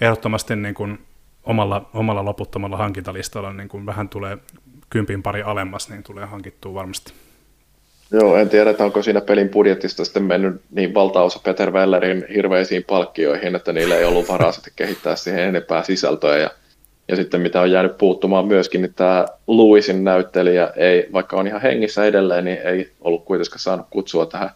[0.00, 0.98] ehdottomasti niin kuin
[1.44, 4.38] omalla, omalla loputtomalla hankintalistalla niin kuin vähän tulee
[4.90, 7.12] kympin pari alemmas, niin tulee hankittua varmasti.
[8.10, 12.84] Joo, en tiedä, että onko siinä pelin budjetista sitten mennyt niin valtaosa Peter Wellerin hirveisiin
[12.84, 16.50] palkkioihin, että niillä ei ollut varaa sitten kehittää siihen enempää sisältöä ja
[17.08, 21.62] ja sitten mitä on jäänyt puuttumaan myöskin, niin tämä Louisin näyttelijä, ei, vaikka on ihan
[21.62, 24.50] hengissä edelleen, niin ei ollut kuitenkaan saanut kutsua tähän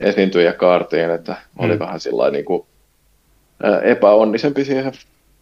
[0.00, 1.78] esiintyjäkaartiin, että oli mm.
[1.78, 2.66] vähän sillä niin kuin,
[3.82, 4.92] epäonnisempi siihen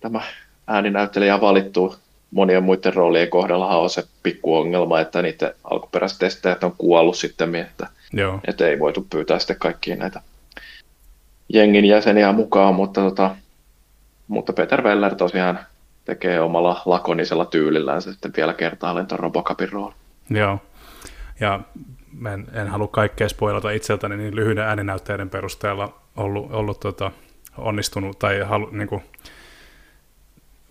[0.00, 0.20] tämä
[0.66, 1.94] ääninäyttelijä valittu.
[2.30, 7.86] Monien muiden roolien kohdalla on se pikkuongelma, että niiden alkuperäiset testejät on kuollut sitten, että,
[8.12, 8.40] Joo.
[8.48, 10.20] että ei voitu pyytää sitten kaikkiin näitä
[11.48, 13.36] jengin jäseniä mukaan, mutta, tota,
[14.28, 15.58] mutta Peter Weller tosiaan
[16.08, 19.94] tekee omalla lakonisella tyylillään sitten vielä kertaalleen tuon Robocopin rooli.
[20.30, 20.58] Joo,
[21.40, 21.60] ja
[22.32, 27.10] en, en halua kaikkea spoilata itseltäni niin lyhyiden ääninäytteiden perusteella ollut, ollut tota,
[27.58, 29.02] onnistunut tai halu, niin kuin,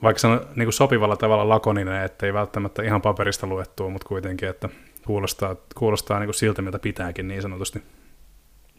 [0.03, 4.49] vaikka se on niin kuin sopivalla tavalla lakoninen, ettei välttämättä ihan paperista luettua, mutta kuitenkin,
[4.49, 4.69] että
[5.05, 7.83] kuulostaa, kuulostaa niin kuin siltä, mitä pitääkin niin sanotusti.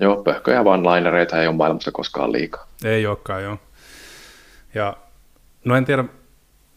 [0.00, 2.66] Joo, pöhköjä vaan linereita ei ole maailmassa koskaan liikaa.
[2.84, 3.58] Ei olekaan, joo.
[4.74, 4.96] Ja
[5.64, 6.04] no en tiedä,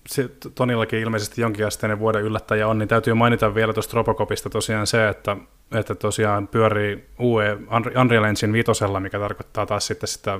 [0.08, 5.08] se, Tonillakin ilmeisesti jonkinasteinen vuoden yllättäjä on, niin täytyy mainita vielä tuosta Robocopista tosiaan se,
[5.08, 5.38] että,
[5.72, 7.58] että tosiaan pyörii UE
[8.02, 10.40] Unreal Engine vitosella, mikä tarkoittaa taas sitten sitä,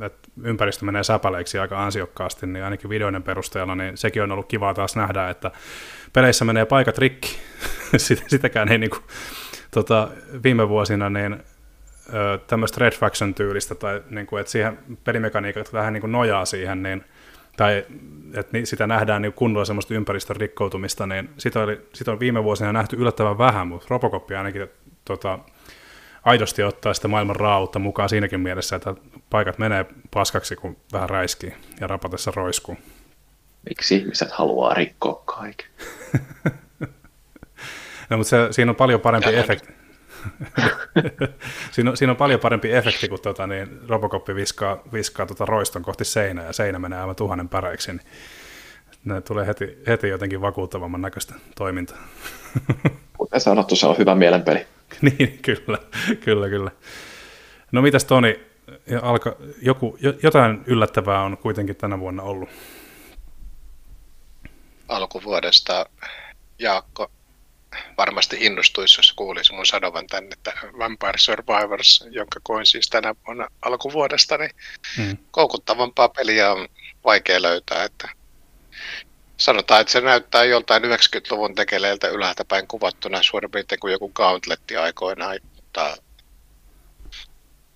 [0.00, 4.74] että ympäristö menee säpäleiksi aika ansiokkaasti, niin ainakin videoiden perusteella, niin sekin on ollut kiva
[4.74, 5.50] taas nähdä, että
[6.12, 7.38] peleissä menee paikat rikki.
[8.28, 9.02] Sitäkään ei niin kuin,
[9.70, 10.08] tota,
[10.42, 11.42] viime vuosina niin
[12.46, 17.04] tämmöistä Red Faction-tyylistä, tai niin kuin, että siihen pelimekaniikat vähän niin kuin nojaa siihen, niin,
[17.56, 17.86] tai
[18.34, 22.72] että sitä nähdään niin kunnolla semmoista ympäristön rikkoutumista, niin sitä, oli, sitä on viime vuosina
[22.72, 24.68] nähty yllättävän vähän, mutta Robocop ainakin
[25.04, 25.38] tota,
[26.24, 28.94] aidosti ottaa sitä maailman raautta mukaan siinäkin mielessä, että
[29.30, 32.76] paikat menee paskaksi, kun vähän räiskii ja rapatessa roiskuu.
[33.68, 35.66] Miksi ihmiset haluaa rikkoa kaiken?
[38.10, 39.81] no, mutta se, siinä on paljon parempi efekti.
[41.72, 45.82] siinä, on, siinä on paljon parempi efekti, kun tota, niin Robocop viskaa, viskaa tota roiston
[45.82, 47.92] kohti seinää ja seinä menee aivan tuhannen päreiksi.
[47.92, 48.02] Niin
[49.04, 51.98] ne tulee heti, heti jotenkin vakuuttavamman näköistä toimintaa.
[53.18, 54.66] Kuten sanottu, se on hyvä mielenpeli.
[55.02, 55.78] niin, kyllä,
[56.20, 56.70] kyllä, kyllä.
[57.72, 58.40] No mitäs Toni,
[59.02, 62.48] alka, joku, jotain yllättävää on kuitenkin tänä vuonna ollut.
[64.88, 65.86] Alkuvuodesta
[66.58, 67.10] Jaakko
[67.98, 73.48] varmasti innostuisi, jos kuulisi mun sanovan tänne, että Vampire Survivors, jonka koin siis tänä vuonna
[73.62, 74.50] alkuvuodesta, niin
[74.98, 75.16] mm.
[75.30, 76.68] koukuttavampaa peliä on
[77.04, 77.84] vaikea löytää.
[77.84, 78.08] Että
[79.36, 84.76] sanotaan, että se näyttää joltain 90-luvun tekeleiltä ylhäältä päin kuvattuna suurin piirtein kuin joku Gauntletti
[84.76, 85.96] aikoinaan, mutta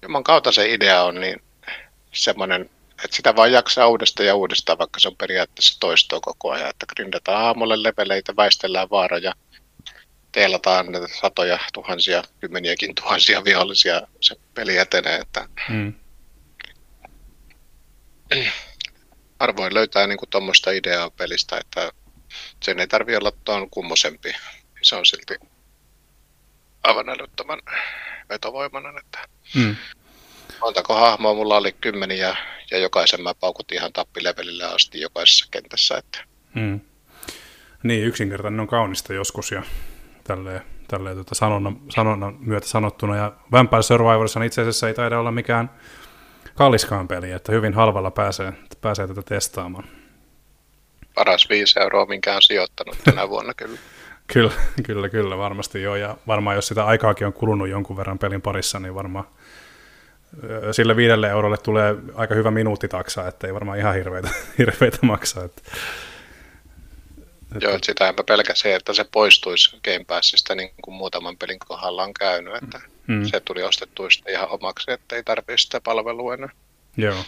[0.03, 1.43] Juman kautta se idea on niin
[2.13, 2.71] semmoinen,
[3.05, 6.87] että sitä vaan jaksaa uudestaan ja uudestaan, vaikka se on periaatteessa toistoa koko ajan, että
[6.95, 9.33] grindataan aamulle leveleitä, väistellään vaaroja,
[10.37, 10.87] teelataan
[11.21, 15.93] satoja, tuhansia, kymmeniäkin tuhansia vihollisia se peli etenee, että mm.
[19.39, 21.93] arvoin löytää niin tuommoista ideaa pelistä, että
[22.65, 24.33] sen ei tarvitse olla tuon kummosempi.
[24.83, 25.35] Se on silti
[26.83, 27.61] aivan älyttömän
[28.29, 28.99] vetovoimainen.
[28.99, 29.19] Että
[29.55, 29.77] mm.
[30.61, 32.37] Montako hahmoa mulla oli kymmeniä
[32.71, 35.99] ja jokaisen mä paukutin ihan tappilevelille asti jokaisessa kentässä.
[35.99, 36.25] Että.
[36.55, 36.81] Mm.
[37.83, 39.63] Niin, yksinkertainen on kaunista joskus ja
[40.27, 43.17] tälleen, tälleen tuota sanonnan, sanonnan myötä sanottuna.
[43.17, 45.71] Ja Vampire Survivors itse asiassa ei taida olla mikään
[46.55, 49.85] kalliskaan peli, että hyvin halvalla pääsee, pääsee tätä testaamaan.
[51.15, 53.79] Paras 5 euroa, minkä on sijoittanut tänä vuonna kyllä.
[54.27, 54.53] kyllä,
[54.83, 55.97] kyllä, kyllä, varmasti joo.
[55.97, 59.25] Ja varmaan jos sitä aikaakin on kulunut jonkun verran pelin parissa, niin varmaan
[60.73, 65.45] sille viidelle eurolle tulee aika hyvä minuuttitaksa, että ei varmaan ihan hirveitä, hirveitä maksaa.
[65.45, 65.63] Että
[67.61, 72.03] Joo, että sitä enpä pelkäsi, että se poistuisi Game Passista niin kuin muutaman pelin kohdalla
[72.03, 73.25] on käynyt, että mm.
[73.25, 76.49] se tuli ostettua ihan omaksi, että ei tarvitse sitä palvelua enää.
[76.97, 77.25] Joo.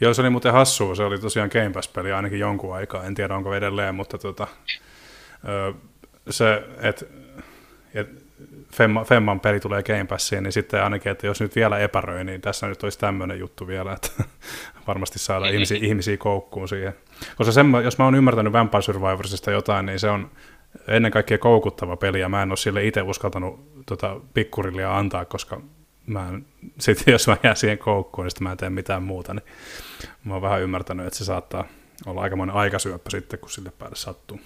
[0.00, 3.34] Joo, se oli muuten hassua, se oli tosiaan Game Pass-peli ainakin jonkun aikaa, en tiedä
[3.34, 4.46] onko edelleen, mutta tota,
[6.30, 7.06] se, että
[7.94, 8.21] et
[8.72, 12.40] Femma, Femman peli tulee Game Passiin, niin sitten ainakin, että jos nyt vielä epäröi, niin
[12.40, 14.08] tässä nyt olisi tämmöinen juttu vielä, että
[14.86, 16.94] varmasti saada ihmisiä, ihmisiä koukkuun siihen.
[17.36, 20.30] Koska sen, jos mä oon ymmärtänyt Vampire Survivorsista jotain, niin se on
[20.88, 25.60] ennen kaikkea koukuttava peli, ja mä en ole sille itse uskaltanut tota, pikkurillia antaa, koska
[26.06, 26.46] mä en,
[26.78, 29.44] sit, jos mä jään siihen koukkuun, niin mä en tee mitään muuta, niin
[30.24, 31.64] mä oon vähän ymmärtänyt, että se saattaa
[32.06, 34.40] olla aikamoinen aikasyöppä sitten, kun sille päälle sattuu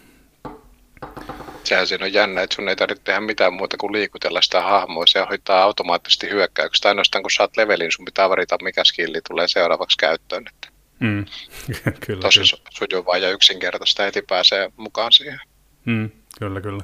[1.67, 5.07] sehän siinä on jännä, että sun ei tarvitse tehdä mitään muuta kuin liikutella sitä hahmoa.
[5.07, 6.85] Se hoitaa automaattisesti hyökkäykset.
[6.85, 10.45] Ainoastaan kun saat levelin, sun pitää varita, mikä skilli tulee seuraavaksi käyttöön.
[10.49, 10.69] Että
[11.01, 11.25] mm.
[12.07, 12.71] kyllä, Tosi kyllä.
[12.71, 15.41] sujuvaa ja yksinkertaista heti pääsee mukaan siihen.
[15.85, 16.83] Mm, kyllä, kyllä.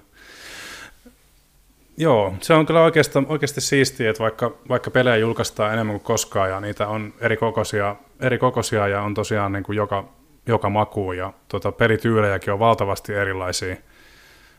[1.97, 6.51] Joo, se on kyllä oikeasti, oikeasti siistiä, että vaikka, vaikka pelejä julkaistaan enemmän kuin koskaan
[6.51, 10.09] ja niitä on eri kokoisia, eri kokoisia ja on tosiaan niin kuin joka,
[10.47, 13.77] joka maku ja tota, pelityylejäkin on valtavasti erilaisia–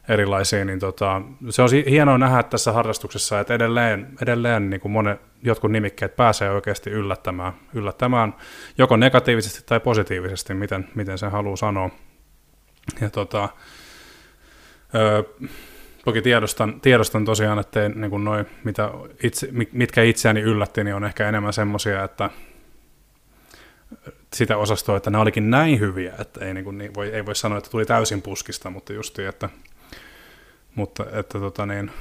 [0.10, 5.22] erilaisia, niin tota, se on hienoa nähdä tässä harrastuksessa, että edelleen, edelleen niin kuin monet,
[5.44, 8.34] jotkut nimikkeet pääsee oikeasti yllättämään, yllättämään
[8.78, 11.90] joko negatiivisesti tai positiivisesti, miten, miten sen haluaa sanoa.
[13.02, 13.50] Ja tota,
[14.96, 15.24] ö,
[16.06, 18.90] toki tiedostan, tiedostan tosiaan, että niin kuin noi, mitä
[19.24, 22.30] itse, mitkä itseäni yllätti, niin on ehkä enemmän semmoisia, että
[24.34, 27.36] sitä osastoa, että ne olikin näin hyviä, että ei, niin kuin, niin voi, ei voi
[27.36, 29.50] sanoa, että tuli täysin puskista, mutta justi, että
[30.76, 31.92] mutta että tota niin,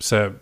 [0.00, 0.32] se,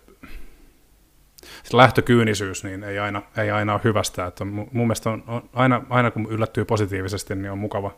[1.63, 4.27] se lähtökyynisyys niin ei, aina, ei aina ole hyvästä.
[4.27, 7.95] Että mun mielestä on, on aina, aina kun yllättyy positiivisesti, niin on mukava.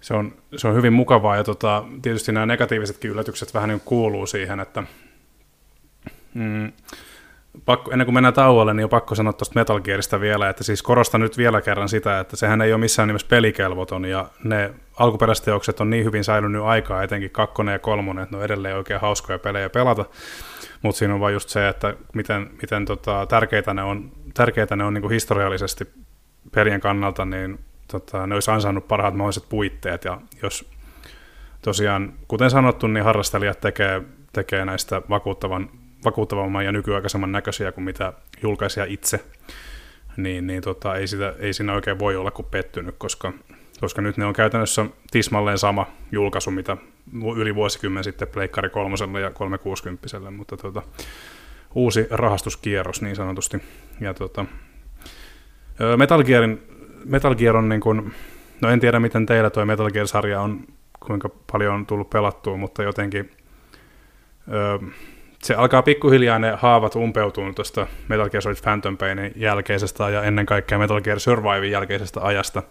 [0.00, 4.26] Se on, se on hyvin mukavaa ja tota, tietysti nämä negatiivisetkin yllätykset vähän niin kuuluu
[4.26, 4.82] siihen, että
[6.34, 6.72] mm,
[7.64, 10.82] pakko, ennen kuin mennään tauolle, niin on pakko sanoa tuosta Metal Gearista vielä, että siis
[10.82, 15.80] korostan nyt vielä kerran sitä, että sehän ei ole missään nimessä pelikelvoton, ja ne alkuperäisteokset
[15.80, 19.38] on niin hyvin säilynyt aikaa, etenkin kakkonen ja kolmonen, että ne on edelleen oikein hauskoja
[19.38, 20.04] pelejä pelata,
[20.82, 24.84] mutta siinä on vain just se, että miten, miten tota, tärkeitä ne on, tärkeitä ne
[24.84, 25.88] on niin kuin historiallisesti
[26.54, 30.70] pelien kannalta, niin tota, ne olisi ansainnut parhaat mahdolliset puitteet, ja jos
[31.62, 35.70] tosiaan, kuten sanottu, niin harrastelijat tekee, tekee näistä vakuuttavan,
[36.04, 38.12] vakuuttavamman ja nykyaikaisemman näköisiä kuin mitä
[38.42, 39.24] julkaisija itse,
[40.16, 43.32] niin, niin tota, ei, sitä, ei siinä oikein voi olla kuin pettynyt, koska,
[43.82, 46.76] koska nyt ne on käytännössä tismalleen sama julkaisu, mitä
[47.36, 50.82] yli vuosikymmen sitten Pleikkari kolmoselle ja 360 mutta tota,
[51.74, 53.62] uusi rahastuskierros niin sanotusti.
[54.00, 54.44] Ja tota,
[55.96, 56.62] Metal, Gearin,
[57.04, 58.14] Metal Gear on niin kuin,
[58.60, 60.60] no en tiedä miten teillä tuo Metal Gear-sarja on,
[61.06, 63.30] kuinka paljon on tullut pelattua, mutta jotenkin
[65.42, 70.46] se alkaa pikkuhiljaa ne haavat umpeutua tuosta Metal Gear Solid Phantom Painin jälkeisestä ja ennen
[70.46, 72.62] kaikkea Metal Gear Survivein jälkeisestä ajasta.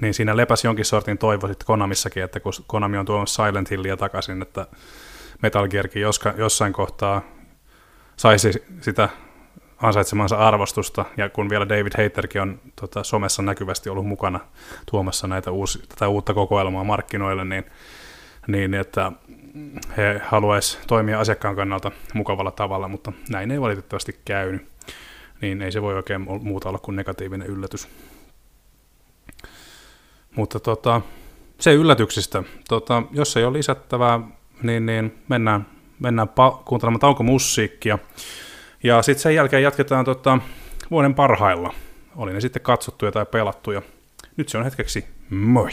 [0.00, 3.96] Niin siinä lepäsi jonkin sortin toivo sitten Konamissakin, että kun Konami on tuomassa Silent Hillia
[3.96, 4.66] takaisin, että
[5.42, 7.22] Metal Gearkin joska, jossain kohtaa
[8.16, 9.08] saisi sitä
[9.82, 14.40] ansaitsemansa arvostusta, ja kun vielä David Haterkin on tota, somessa näkyvästi ollut mukana
[14.90, 17.64] tuomassa näitä uusi, tätä uutta kokoelmaa markkinoille, niin,
[18.46, 19.12] niin että
[19.96, 24.68] he haluaisi toimia asiakkaan kannalta mukavalla tavalla, mutta näin ei valitettavasti käynyt.
[25.40, 27.88] Niin ei se voi oikein muuta olla kuin negatiivinen yllätys.
[30.38, 31.00] Mutta tota,
[31.60, 32.42] se yllätyksistä.
[32.68, 34.20] Tota, jos ei ole lisättävää,
[34.62, 35.66] niin, niin mennään,
[35.98, 37.98] mennään pa- kuuntelemaan taukomusiikkia.
[38.82, 40.38] Ja sitten sen jälkeen jatketaan tota,
[40.90, 41.74] vuoden parhailla.
[42.16, 43.82] Oli ne sitten katsottuja tai pelattuja.
[44.36, 45.70] Nyt se on hetkeksi moi!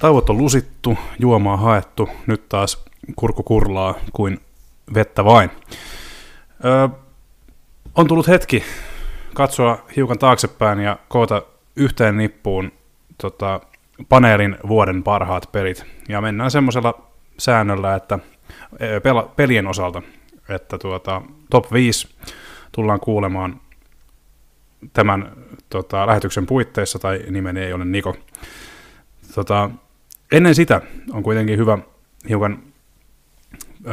[0.00, 2.84] Tauot on lusittu, juomaa haettu, nyt taas
[3.16, 4.40] kurku kurlaa kuin
[4.94, 5.50] vettä vain.
[6.64, 6.88] Öö,
[7.94, 8.64] on tullut hetki
[9.34, 11.42] katsoa hiukan taaksepäin ja koota
[11.76, 12.72] yhteen nippuun
[13.22, 13.60] tota,
[14.08, 15.84] paneelin vuoden parhaat pelit.
[16.08, 17.06] Ja mennään semmoisella
[17.38, 18.18] säännöllä, että
[19.02, 20.02] pela, pelien osalta,
[20.48, 22.08] että tuota, top 5
[22.72, 23.60] tullaan kuulemaan
[24.92, 25.32] tämän
[25.70, 28.16] tota, lähetyksen puitteissa, tai nimeni ei ole Niko.
[29.34, 29.70] Tota,
[30.32, 30.80] Ennen sitä
[31.12, 31.78] on kuitenkin hyvä
[32.28, 32.62] hiukan
[33.86, 33.90] ö,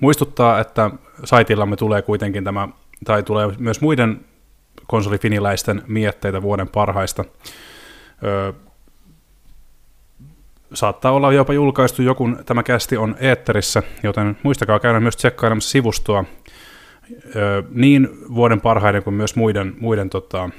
[0.00, 0.90] muistuttaa, että
[1.24, 2.68] saitillamme tulee kuitenkin tämä,
[3.04, 4.20] tai tulee myös muiden
[4.86, 7.24] konsolifiniläisten mietteitä vuoden parhaista.
[8.24, 8.52] Ö,
[10.74, 16.24] saattaa olla jopa julkaistu joku, tämä kästi on eetterissä, joten muistakaa käydä myös tsekkailemassa sivustoa
[17.36, 20.50] ö, niin vuoden parhaiden kuin myös muiden, muiden tota,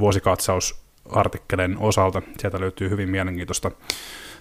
[0.00, 2.22] vuosikatsausartikkeleiden osalta.
[2.38, 3.70] Sieltä löytyy hyvin mielenkiintoista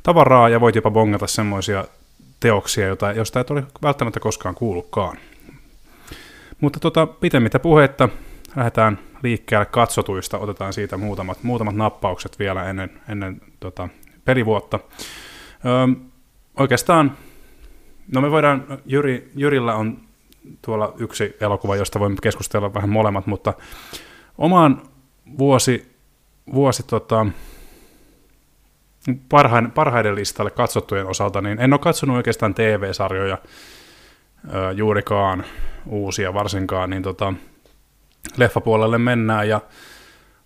[0.04, 1.86] tavaraa ja voit jopa bongata semmoisia
[2.40, 5.18] teoksia, joita, josta et ole välttämättä koskaan kuullutkaan.
[6.62, 8.10] Mutta tota, pitemmittä puhetta
[8.56, 13.90] lähdetään liikkeelle katsotuista, otetaan siitä muutamat, muutamat nappaukset vielä ennen, ennen tota,
[14.26, 14.80] pelivuotta.
[15.66, 16.04] Öö,
[16.60, 17.18] oikeastaan,
[18.14, 19.98] no me voidaan, Jyri, Jyrillä on
[20.62, 23.54] tuolla yksi elokuva, josta voimme keskustella vähän molemmat, mutta
[24.38, 24.82] omaan
[25.38, 25.96] vuosi,
[26.54, 27.26] vuosi tota,
[29.30, 33.38] parhain, parhaiden listalle katsottujen osalta, niin en ole katsonut oikeastaan TV-sarjoja
[34.54, 35.44] ö, juurikaan
[35.86, 37.34] uusia varsinkaan, niin tota,
[38.38, 39.62] leffapuolelle mennään ja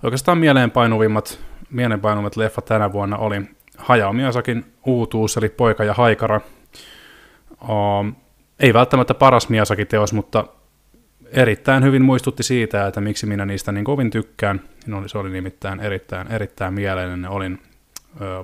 [0.03, 1.39] oikeastaan mieleenpainuvimmat,
[1.69, 3.41] mieleenpainuvimmat leffat tänä vuonna oli
[3.77, 6.41] Hayao Miyazakin uutuus, eli Poika ja Haikara.
[7.61, 8.05] O,
[8.59, 10.45] ei välttämättä paras Miyazaki-teos, mutta
[11.31, 14.61] erittäin hyvin muistutti siitä, että miksi minä niistä niin kovin tykkään.
[15.05, 17.29] Se oli nimittäin erittäin, erittäin mieleinen.
[17.29, 17.59] Olin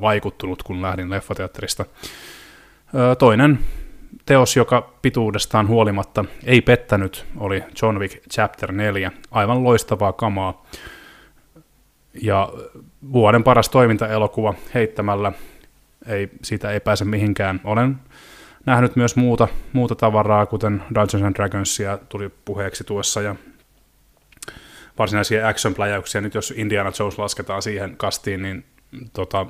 [0.01, 1.85] vaikuttunut, kun lähdin leffateatterista.
[3.19, 3.59] Toinen
[4.25, 9.11] teos, joka pituudestaan huolimatta ei pettänyt, oli John Wick Chapter 4.
[9.31, 10.65] Aivan loistavaa kamaa.
[12.21, 12.49] Ja
[13.13, 15.31] vuoden paras toimintaelokuva heittämällä,
[16.07, 17.61] ei, siitä ei pääse mihinkään.
[17.63, 17.95] Olen
[18.65, 23.35] nähnyt myös muuta, muuta tavaraa, kuten Dungeons and Dragonsia tuli puheeksi tuossa, ja
[24.99, 26.21] varsinaisia action pläjäyksiä.
[26.21, 28.65] Nyt jos Indiana Jones lasketaan siihen kastiin, niin
[29.13, 29.45] tota,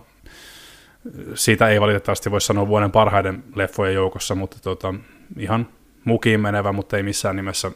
[1.33, 4.93] siitä ei valitettavasti voi sanoa vuoden parhaiden leffojen joukossa, mutta tota,
[5.37, 5.67] ihan
[6.05, 7.71] mukiin menevä, mutta ei missään nimessä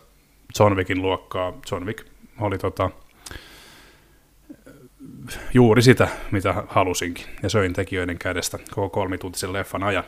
[0.59, 1.53] John Wickin luokkaa.
[1.71, 2.07] John Wick
[2.39, 2.89] oli tota,
[5.53, 10.03] juuri sitä, mitä halusinkin, ja söin tekijöiden kädestä koko kolmituntisen leffan ajan.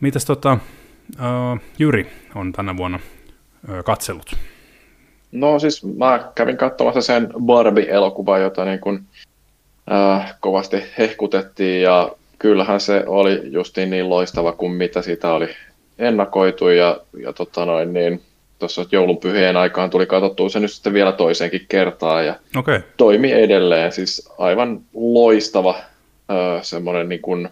[0.00, 0.58] Mitäs tota,
[1.16, 2.98] uh, Jyri on tänä vuonna
[3.68, 4.36] uh, katsellut?
[5.32, 9.06] No siis mä kävin katsomassa sen Barbie-elokuvan, jota niin kuin,
[9.92, 15.48] äh, kovasti hehkutettiin ja kyllähän se oli justiin niin loistava kuin mitä sitä oli
[15.98, 18.22] ennakoitu ja, ja tota noin, niin,
[18.58, 22.80] tuossa joulunpyhien aikaan tuli katsottua se nyt sitten vielä toiseenkin kertaan ja okay.
[22.96, 23.92] toimi edelleen.
[23.92, 27.48] Siis aivan loistava äh, semmoinen niin kuin,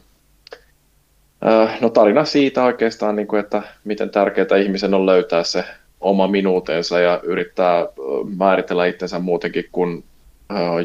[1.47, 5.65] äh, no tarina siitä oikeastaan, niin kuin, että miten tärkeää ihmisen on löytää se
[6.01, 7.87] oma minuutensa ja yrittää
[8.37, 10.12] määritellä itsensä muutenkin kuin äh,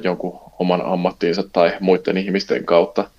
[0.03, 3.09] jonkun oman ammattiinsa tai muiden ihmisten kautta.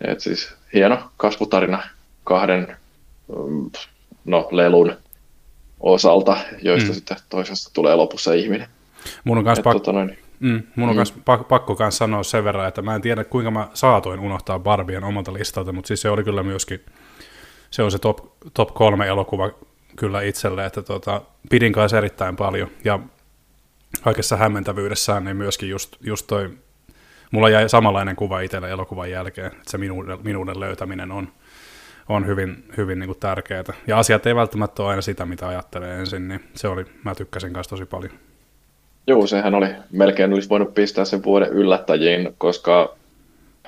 [0.00, 1.82] Et siis hieno kasvutarina
[2.24, 2.76] kahden
[4.24, 4.96] no, lelun
[5.80, 6.94] osalta, joista mm.
[6.94, 8.66] sitten toisesta tulee lopussa ihminen.
[9.24, 10.96] Mun on, kanssa, pak- tota noin, mm, mun on mm.
[10.96, 14.58] kanssa pak- pakko kanssa sanoa sen verran, että mä en tiedä kuinka mä saatoin unohtaa
[14.58, 16.84] Barbien omalta listalta, mutta siis se oli kyllä myöskin,
[17.70, 18.18] se on se top,
[18.54, 19.50] top kolme elokuva
[19.96, 22.98] kyllä itselle, että tota, pidin kanssa erittäin paljon ja
[24.02, 26.50] kaikessa hämmentävyydessään niin myöskin just, just toi,
[27.30, 31.28] mulla jäi samanlainen kuva itselle elokuvan jälkeen, että se minuuden, minuuden löytäminen on,
[32.08, 33.64] on hyvin, hyvin niin kuin tärkeää.
[33.86, 37.52] Ja asiat ei välttämättä ole aina sitä, mitä ajattelee ensin, niin se oli, mä tykkäsin
[37.52, 38.12] kanssa tosi paljon.
[39.06, 42.94] Joo, sehän oli, melkein olisi voinut pistää sen vuoden yllättäjiin, koska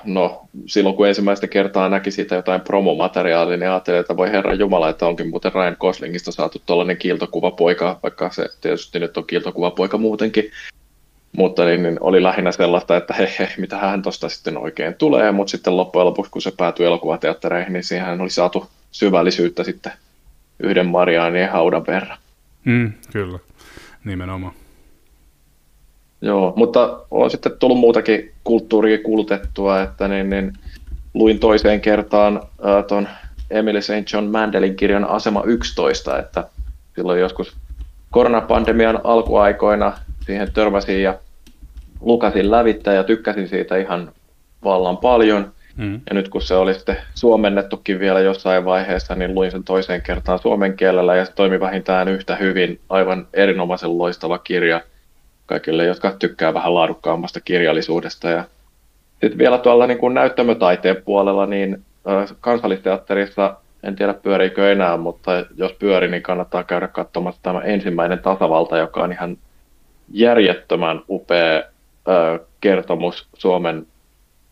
[0.05, 4.89] no, silloin kun ensimmäistä kertaa näki siitä jotain promomateriaalia, niin ajattelin, että voi herra Jumala,
[4.89, 10.51] että onkin muuten Ryan Goslingista saatu tuollainen kiiltokuvapoika, vaikka se tietysti nyt on kiiltokuvapoika muutenkin.
[11.37, 15.31] Mutta niin, niin oli lähinnä sellaista, että he, he mitä hän tuosta sitten oikein tulee,
[15.31, 19.91] mutta sitten loppujen lopuksi, kun se päätyi elokuvateattereihin, niin siihen oli saatu syvällisyyttä sitten
[20.59, 22.17] yhden Marianien haudan verran.
[22.65, 23.39] Mm, kyllä,
[24.05, 24.53] nimenomaan.
[26.21, 30.53] Joo, mutta on sitten tullut muutakin kulttuuria kulutettua, että niin, niin
[31.13, 33.07] luin toiseen kertaan äh, tuon
[33.49, 34.13] Emily St.
[34.13, 36.47] John Mandelin kirjan Asema 11, että
[36.95, 37.55] silloin joskus
[38.11, 39.93] koronapandemian alkuaikoina
[40.25, 41.19] siihen törmäsin ja
[42.01, 44.11] lukasin lävittä ja tykkäsin siitä ihan
[44.63, 45.51] vallan paljon.
[45.77, 45.93] Mm.
[45.93, 50.39] Ja nyt kun se oli sitten suomennettukin vielä jossain vaiheessa, niin luin sen toiseen kertaan
[50.39, 52.79] suomen kielellä ja se toimi vähintään yhtä hyvin.
[52.89, 54.81] Aivan erinomaisen loistava kirja
[55.45, 58.29] kaikille, jotka tykkää vähän laadukkaammasta kirjallisuudesta.
[58.29, 58.43] Ja
[59.21, 61.83] sitten vielä tuolla niin kuin näyttämötaiteen puolella, niin
[62.41, 68.77] kansallisteatterissa, en tiedä pyöriikö enää, mutta jos pyöri, niin kannattaa käydä katsomassa tämä ensimmäinen tasavalta,
[68.77, 69.37] joka on ihan
[70.11, 71.63] järjettömän upea
[72.07, 73.87] ö, kertomus Suomen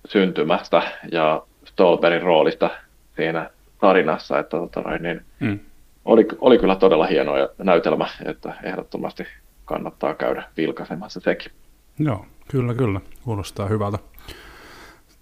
[0.06, 0.82] syntymästä
[1.12, 2.70] ja Stolberin roolista
[3.16, 5.60] siinä tarinassa, että tota, niin, mm.
[6.06, 9.28] oli, oli kyllä todella hieno näytelmä, että ehdottomasti
[9.72, 11.52] kannattaa käydä vilkaisemassa sekin.
[12.00, 13.02] Joo, kyllä, kyllä.
[13.24, 14.00] Kuulostaa hyvältä.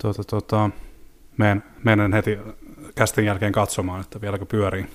[0.01, 0.69] Tuota, tuota,
[1.38, 2.39] menen, menen heti
[2.95, 4.85] kästin jälkeen katsomaan, että vieläkö pyörii.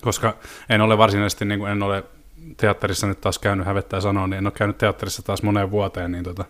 [0.00, 0.36] Koska
[0.68, 2.04] en ole varsinaisesti, niin kuin en ole
[2.56, 6.24] teatterissa nyt taas käynyt, hävettää sanoa, niin en ole käynyt teatterissa taas moneen vuoteen, niin
[6.24, 6.44] tota,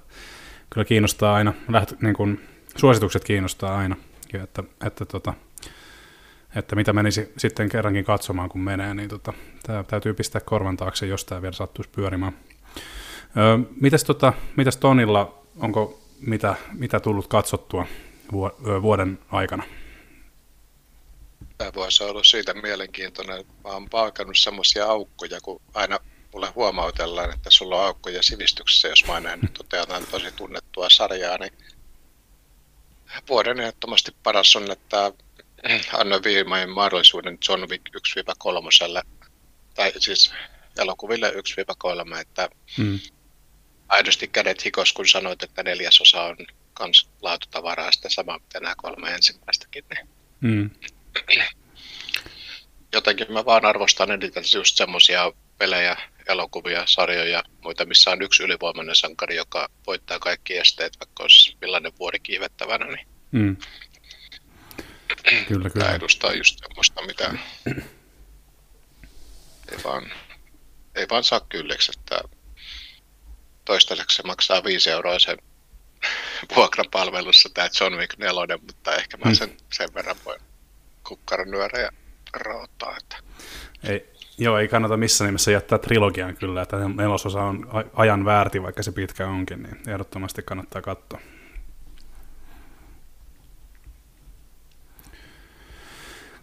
[0.70, 2.40] kyllä kiinnostaa aina, läht, niin kuin,
[2.76, 3.96] suositukset kiinnostaa aina,
[4.42, 5.34] että, että, tota,
[6.56, 11.06] että mitä menisi sitten kerrankin katsomaan, kun menee, niin tota, tämä täytyy pistää korvan taakse,
[11.06, 12.38] jos tämä vielä sattuisi pyörimään.
[13.36, 17.86] Öö, mitäs, tota, mitäs Tonilla, onko mitä, mitä tullut katsottua
[18.82, 19.62] vuoden aikana?
[21.58, 23.44] Tämä vuosi on ollut siitä mielenkiintoinen.
[23.64, 25.98] Mä oon palkannut semmoisia aukkoja, kun aina
[26.32, 31.52] mulle huomautellaan, että sulla on aukkoja sivistyksessä, jos mä aina totean tosi tunnettua sarjaa, niin
[33.28, 35.12] vuoden ehdottomasti paras on, että
[35.92, 39.06] annoin viimein mahdollisuuden John Wick 1-3,
[39.74, 40.32] tai siis
[40.78, 42.48] elokuville 1-3, että
[42.78, 42.98] mm.
[43.88, 46.36] aidosti kädet hikos, kun sanoit, että neljäsosa on
[46.74, 49.84] kans laatutavaraa, sitten sama mitä nämä kolme ensimmäistäkin.
[50.40, 50.70] Mm.
[52.92, 55.96] Jotenkin mä vaan arvostan eniten just semmoisia pelejä,
[56.28, 61.92] elokuvia, sarjoja, muita, missä on yksi ylivoimainen sankari, joka voittaa kaikki esteet, vaikka olisi millainen
[61.98, 62.86] vuori kiivettävänä.
[62.86, 63.06] Niin.
[63.30, 63.56] Mm
[65.22, 65.84] Kyllä, kyllä.
[65.84, 67.34] Tämä edustaa just semmoista, mitä
[69.72, 70.12] ei vaan,
[70.94, 72.20] ei vaan saa kylliksi, että
[73.64, 75.38] toistaiseksi se maksaa 5 euroa sen
[76.56, 80.40] vuokrapalvelussa tämä John Wick 4, mutta ehkä mä sen, sen verran voin
[81.08, 81.90] kukkaron nyörä ja
[82.32, 82.96] raottaa.
[82.96, 83.16] Että.
[83.84, 88.82] Ei, joo, ei kannata missään nimessä jättää trilogian kyllä, että nelososa on ajan väärti, vaikka
[88.82, 91.20] se pitkä onkin, niin ehdottomasti kannattaa katsoa.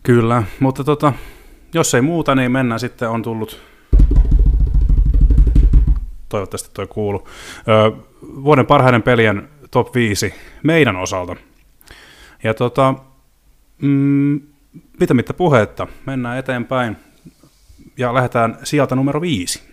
[0.04, 1.14] Kyllä, mutta tota,
[1.74, 3.62] jos ei muuta, niin mennään sitten, on tullut,
[6.30, 7.28] toivottavasti toi kuulu,
[7.68, 11.36] öö, vuoden parhaiden pelien top 5 meidän osalta.
[12.44, 12.94] Ja tota,
[13.82, 14.42] mm,
[15.00, 16.98] pitämättä puhetta, mennään eteenpäin
[17.98, 19.64] ja lähdetään sieltä numero 5.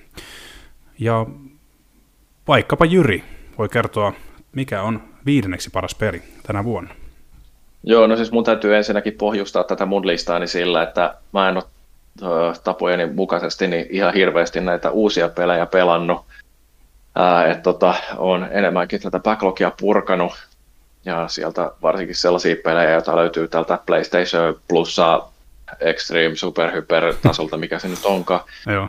[0.98, 1.27] Ja
[2.48, 3.24] vaikkapa Jyri
[3.59, 4.12] voi kertoa,
[4.53, 6.94] mikä on viidenneksi paras peli tänä vuonna.
[7.86, 11.64] Joo, no siis mun täytyy ensinnäkin pohjustaa tätä mun listaani sillä, että mä en ole
[12.64, 16.26] tapojeni mukaisesti niin ihan hirveästi näitä uusia pelejä pelannut.
[17.50, 20.32] että tota, on enemmänkin tätä backlogia purkanut
[21.04, 25.22] ja sieltä varsinkin sellaisia pelejä, joita löytyy tältä PlayStation Plussa
[25.80, 28.40] Extreme Super Hyper tasolta, mikä se nyt onkaan.
[28.74, 28.88] Joo.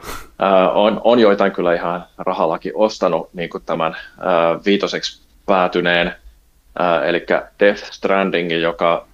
[0.74, 3.98] on, on joitain kyllä ihan rahallakin ostanut niin kuin tämän
[4.66, 6.16] viitoseksi päätyneen
[6.82, 7.26] Äh, eli
[7.60, 9.08] Death Stranding, joka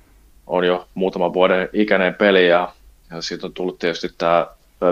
[0.48, 2.74] on jo muutaman vuoden ikäinen peli ja,
[3.12, 4.48] ja siitä on tullut tietysti tämä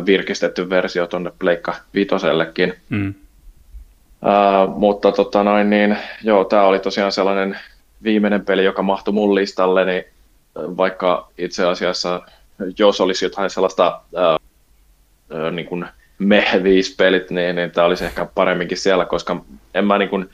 [0.06, 2.74] virkistetty versio tuonne Pleikka Vitosellekin.
[2.90, 3.14] Mm.
[4.22, 7.60] Uh, mutta tota noin, niin, joo, tämä oli tosiaan sellainen
[8.04, 10.04] viimeinen peli, joka mahtui mun listalle, niin
[10.56, 12.22] vaikka itse asiassa,
[12.80, 14.48] jos olisi jotain sellaista uh,
[15.40, 15.86] uh, niin kuin
[16.20, 19.42] me viisi pelit, niin, niin tämä olisi ehkä paremminkin siellä, koska
[19.74, 20.30] en mä niin kuin,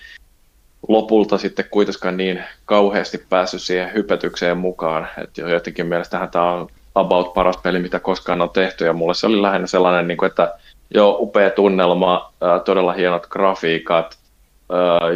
[0.88, 7.34] lopulta sitten kuitenkaan niin kauheasti päässyt siihen hypetykseen mukaan, että jotenkin mielestähän tämä on about
[7.34, 10.54] paras peli, mitä koskaan on tehty, ja mulle se oli lähinnä sellainen, niin kuin, että
[10.94, 12.34] joo, upea tunnelma,
[12.66, 14.18] todella hienot grafiikat,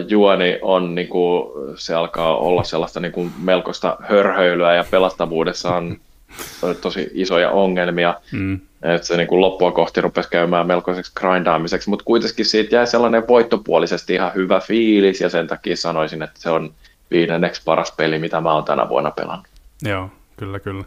[0.08, 5.98] juoni on, niin kuin, se alkaa olla sellaista niin kuin melkoista hörhöilyä, ja pelastavuudessa on
[6.82, 8.14] tosi isoja ongelmia.
[8.32, 12.88] Mm että se niin kuin loppua kohti rupesi käymään melkoiseksi grindaamiseksi, mutta kuitenkin siitä jäi
[12.88, 16.74] sellainen voittopuolisesti ihan hyvä fiilis, ja sen takia sanoisin, että se on
[17.12, 19.48] viidenneksi paras peli, mitä mä oon tänä vuonna pelannut.
[19.82, 20.84] Joo, kyllä, kyllä.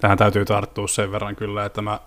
[0.00, 2.00] Tähän täytyy tarttua sen verran kyllä, että mä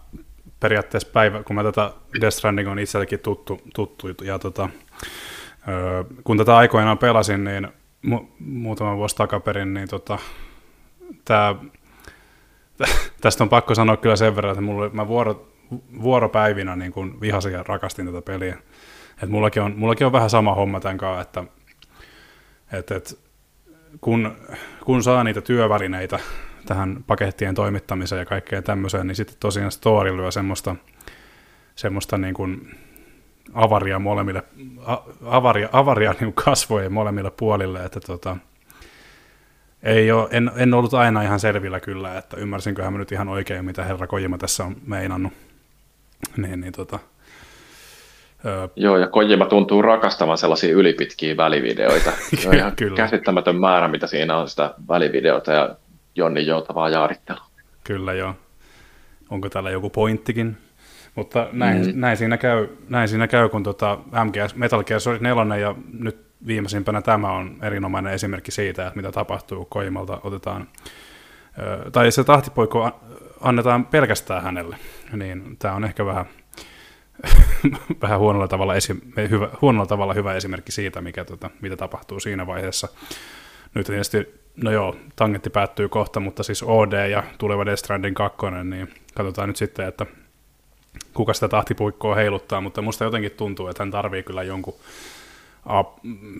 [0.59, 1.91] periaatteessa päivä, kun mä tätä
[2.21, 4.69] Death Stranding on itsellekin tuttu, tuttu ja tota,
[6.23, 7.67] kun tätä aikoinaan pelasin, niin
[8.07, 10.17] mu- muutama vuosi takaperin, niin tota,
[11.25, 11.55] tämä
[13.21, 15.47] tästä on pakko sanoa kyllä sen verran, että mulla, mä vuoro,
[16.01, 18.57] vuoropäivinä niin kuin vihasin ja rakastin tätä peliä.
[19.23, 21.43] Et mullakin, on, mullakin on vähän sama homma tämän kanssa, että
[22.71, 23.19] et, et,
[24.01, 24.35] kun,
[24.85, 26.19] kun saa niitä työvälineitä
[26.65, 30.75] tähän pakettien toimittamiseen ja kaikkeen tämmöiseen, niin sitten tosiaan story lyö semmoista,
[31.75, 32.77] semmoista niin kuin
[33.53, 34.43] avaria molemmille,
[35.25, 38.37] avaria, avaria niin kasvojen molemmille puolille, että tota,
[39.83, 43.65] ei ole, en, en ollut aina ihan selvillä kyllä, että ymmärsinköhän mä nyt ihan oikein,
[43.65, 45.33] mitä herra Kojima tässä on meinannut.
[46.37, 46.99] Niin, niin tota,
[48.45, 48.67] öö.
[48.75, 52.11] Joo, ja Kojima tuntuu rakastavan sellaisia ylipitkiä välivideoita.
[52.47, 52.97] On ihan kyllä.
[52.97, 55.75] käsittämätön määrä, mitä siinä on sitä välivideota ja
[56.15, 57.45] Jonni joutavaa jaarittelua.
[57.83, 58.35] Kyllä joo.
[59.29, 60.57] Onko täällä joku pointtikin?
[61.15, 61.91] Mutta näin, mm.
[61.95, 66.30] näin, siinä, käy, näin siinä käy, kun tota MGS, Metal Gear Solid 4 ja nyt
[66.47, 70.67] viimeisimpänä tämä on erinomainen esimerkki siitä, että mitä tapahtuu, Koimalta otetaan,
[71.91, 72.91] tai se tahtipoiko
[73.41, 74.77] annetaan pelkästään hänelle,
[75.13, 76.25] niin tämä on ehkä vähän,
[78.01, 82.47] vähän huonolla, tavalla esi- hyvä, huonolla tavalla hyvä esimerkki siitä, mikä, tota, mitä tapahtuu siinä
[82.47, 82.87] vaiheessa.
[83.73, 88.37] Nyt tietysti, no joo, tangetti päättyy kohta, mutta siis OD ja tuleva Death Stranding 2,
[88.63, 90.05] niin katsotaan nyt sitten, että
[91.13, 94.75] kuka sitä tahtipuikkoa heiluttaa, mutta musta jotenkin tuntuu, että hän tarvii kyllä jonkun
[95.65, 95.97] ap,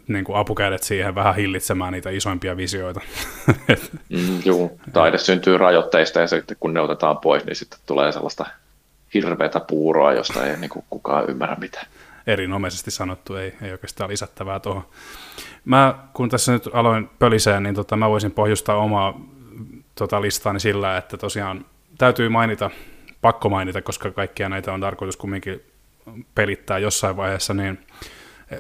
[0.08, 3.02] niin kuin apukädet siihen vähän hillitsemään niitä isoimpia visioita.
[4.10, 8.46] mm, joo, taide syntyy rajoitteista ja sitten kun ne otetaan pois, niin sitten tulee sellaista
[9.14, 11.86] hirveätä puuroa, josta ei niin kuin kukaan ymmärrä mitään.
[12.28, 14.84] Erinomaisesti sanottu, ei, ei oikeastaan lisättävää tuohon.
[15.66, 19.22] Mä, kun tässä nyt aloin pöliseen, niin tota, mä voisin pohjustaa omaa
[19.96, 21.66] tota, listaani sillä, että tosiaan
[21.98, 22.70] täytyy mainita,
[23.22, 25.62] pakko mainita, koska kaikkia näitä on tarkoitus kumminkin
[26.36, 27.80] pelittää jossain vaiheessa, niin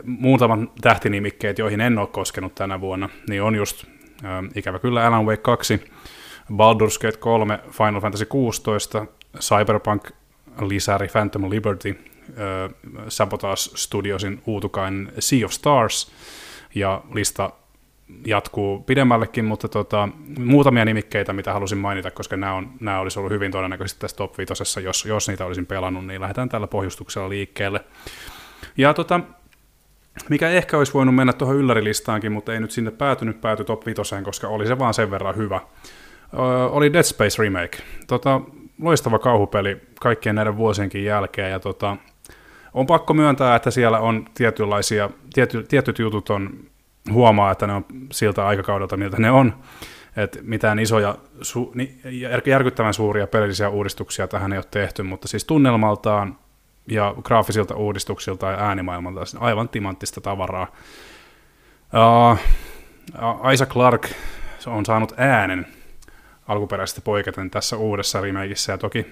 [0.03, 3.85] muutaman tähtinimikkeet, joihin en ole koskenut tänä vuonna, niin on just
[4.26, 5.84] äh, ikävä kyllä Alan Wake 2,
[6.51, 9.05] Baldur's Gate 3, Final Fantasy 16,
[9.39, 10.09] Cyberpunk
[10.61, 11.99] lisäri Phantom Liberty,
[12.30, 16.11] äh, Sabotage Studiosin uutukainen Sea of Stars,
[16.76, 17.51] ja lista
[18.26, 20.09] jatkuu pidemmällekin, mutta tota,
[20.39, 24.38] muutamia nimikkeitä, mitä halusin mainita, koska nämä, on, nämä olisi ollut hyvin todennäköisesti tässä top
[24.38, 24.53] 5,
[24.84, 27.80] jos, jos niitä olisin pelannut, niin lähdetään tällä pohjustuksella liikkeelle.
[28.77, 29.19] Ja tota,
[30.30, 34.02] mikä ehkä olisi voinut mennä tuohon yllärilistaankin, mutta ei nyt sinne päätynyt, pääty top 5,
[34.24, 35.62] koska oli se vaan sen verran hyvä.
[36.34, 37.78] Öö, oli Dead Space Remake.
[38.08, 38.42] Tota,
[38.82, 41.98] loistava kauhupeli kaikkien näiden vuosienkin jälkeen, ja tota,
[42.74, 46.50] on pakko myöntää, että siellä on tietynlaisia, tiety, tietyt jutut on,
[47.12, 49.54] huomaa, että ne on siltä aikakaudelta, miltä ne on,
[50.18, 51.74] että mitään isoja, su,
[52.46, 56.38] järkyttävän suuria pelillisiä uudistuksia tähän ei ole tehty, mutta siis tunnelmaltaan
[56.91, 60.68] ja graafisilta uudistuksilta ja äänimaailmalta aivan timanttista tavaraa.
[61.93, 62.39] Uh,
[63.53, 64.09] Isaac Clarke
[64.68, 65.68] on saanut äänen
[66.47, 69.05] alkuperäisestä poiketen tässä uudessa remakeissa, ja toki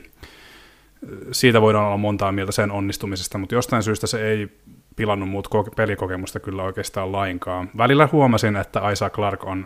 [1.32, 4.48] siitä voidaan olla montaa mieltä sen onnistumisesta, mutta jostain syystä se ei
[4.96, 7.70] pilannut muut pelikokemusta kyllä oikeastaan lainkaan.
[7.78, 9.66] Välillä huomasin, että Isaac Clark on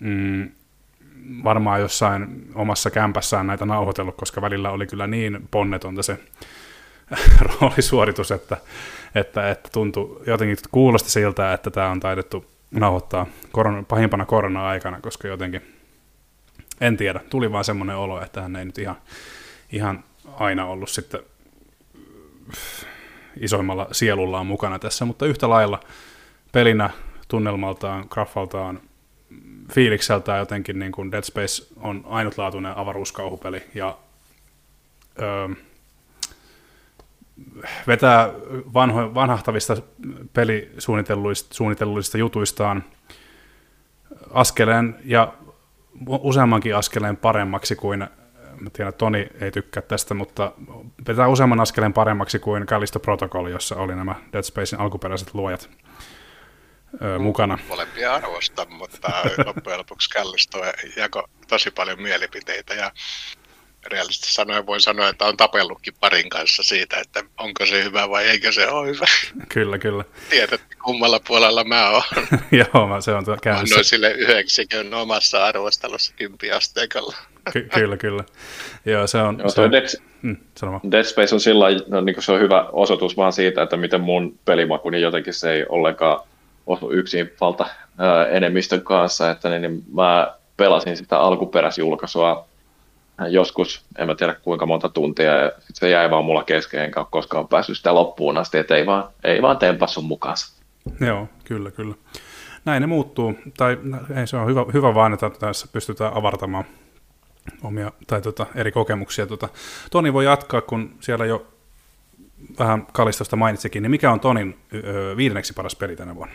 [0.00, 0.50] mm,
[1.44, 6.18] varmaan jossain omassa kämpässään näitä nauhoitellut, koska välillä oli kyllä niin ponnetonta se
[7.60, 8.56] roolisuoritus, että,
[9.14, 15.28] että, että tuntui jotenkin kuulosti siltä, että tämä on taidettu nauhoittaa korona, pahimpana korona-aikana, koska
[15.28, 15.74] jotenkin,
[16.80, 18.96] en tiedä, tuli vaan semmoinen olo, että hän ei nyt ihan,
[19.72, 20.04] ihan
[20.34, 21.20] aina ollut sitten
[23.40, 25.80] isoimmalla sielullaan mukana tässä, mutta yhtä lailla
[26.52, 26.90] pelinä,
[27.28, 28.80] tunnelmaltaan, graffaltaan,
[29.72, 33.98] fiilikseltään jotenkin niin kuin Dead Space on ainutlaatuinen avaruuskauhupeli ja
[35.22, 35.48] öö,
[37.86, 38.30] vetää
[38.74, 39.76] vanho, vanhahtavista
[40.32, 42.84] pelisuunnitelluista suunnitelluista jutuistaan
[44.34, 45.32] askeleen ja
[46.08, 47.98] useammankin askeleen paremmaksi kuin,
[48.60, 50.52] mä tiedän, että Toni ei tykkää tästä, mutta
[51.08, 55.70] vetää useamman askeleen paremmaksi kuin Callisto Protocol, jossa oli nämä Dead Spacein alkuperäiset luojat
[57.02, 57.58] ö, mukana.
[57.68, 59.08] Molempia arvostan, mutta
[59.46, 60.58] loppujen lopuksi Callisto
[60.96, 62.92] jako tosi paljon mielipiteitä ja
[63.88, 68.24] realistisesti sanoen voin sanoa, että on tapellutkin parin kanssa siitä, että onko se hyvä vai
[68.24, 69.06] eikö se ole hyvä.
[69.48, 70.04] Kyllä, kyllä.
[70.30, 72.02] Tiedät, kummalla puolella mä oon.
[72.52, 73.76] Joo, se on käynnissä.
[73.76, 77.16] Mä sille yhdeksikön omassa arvostelussa kympiasteikolla.
[77.52, 78.24] Ky- kyllä, kyllä.
[78.84, 79.38] Joo, se on...
[79.38, 79.72] Joo, se on...
[79.72, 79.86] Dead,
[80.22, 80.36] mm,
[80.90, 84.38] Dead Space on sillä no, niin se on hyvä osoitus vaan siitä, että miten mun
[84.44, 86.20] pelimaku, niin jotenkin se ei ollenkaan
[86.66, 87.66] osu yksin valta
[88.30, 92.48] enemmistön kanssa, että niin, niin mä pelasin sitä alkuperäisjulkaisua
[93.26, 97.00] joskus, en mä tiedä kuinka monta tuntia, ja sit se jäi vaan mulla kesken, enkä
[97.00, 100.62] ole koskaan päässyt sitä loppuun asti, että ei vaan, ei vaan tempassu mukaansa.
[101.00, 101.94] Joo, kyllä, kyllä.
[102.64, 103.78] Näin ne muuttuu, tai
[104.16, 106.64] ei, se on hyvä, hyvä vaan, että tässä pystytään avartamaan
[107.62, 109.26] omia tai tota, eri kokemuksia.
[109.26, 109.48] Tota,
[109.90, 111.46] Toni voi jatkaa, kun siellä jo
[112.58, 116.34] vähän Kalistosta mainitsikin, niin mikä on Tonin ö, viidenneksi paras peli tänä vuonna?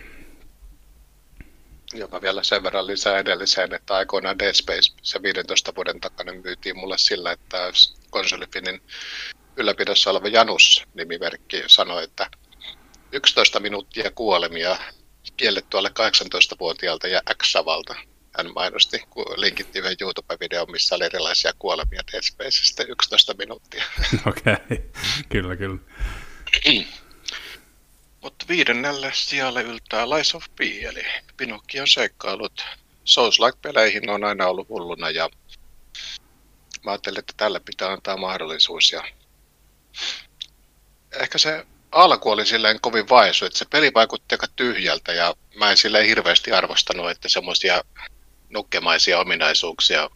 [1.93, 6.77] Joka vielä sen verran lisää edelliseen, että aikoinaan Dead Space se 15 vuoden takana myytiin
[6.77, 7.71] mulle sillä, että
[8.09, 8.81] konsolifinin
[9.57, 12.29] ylläpidossa oleva Janus-nimimerkki sanoi, että
[13.11, 14.77] 11 minuuttia kuolemia
[15.37, 17.95] kielletty alle 18-vuotiaalta ja X-savalta.
[18.37, 23.83] Hän mainosti, kun linkitti yhden YouTube-videon, missä oli erilaisia kuolemia Dead Spaceista 11 minuuttia.
[24.27, 24.77] Okei, okay.
[25.29, 25.79] kyllä, kyllä.
[28.23, 31.05] Mutta viidennelle sijalle yltää Lies of P, eli
[31.37, 32.65] Pinocchion seikkailut.
[33.05, 35.29] Souls-like-peleihin on aina ollut hulluna ja
[36.83, 38.91] mä ajattelin, että tälle pitää antaa mahdollisuus.
[38.91, 39.03] Ja
[41.19, 45.71] ehkä se alku oli silleen kovin vaisu, että se peli vaikutti aika tyhjältä ja mä
[45.71, 47.81] en silleen hirveästi arvostanut, että semmoisia
[48.49, 50.09] nukkemaisia ominaisuuksia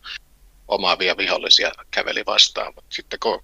[0.68, 2.74] omaavia vihollisia käveli vastaan.
[2.76, 3.44] Mutta sitten kun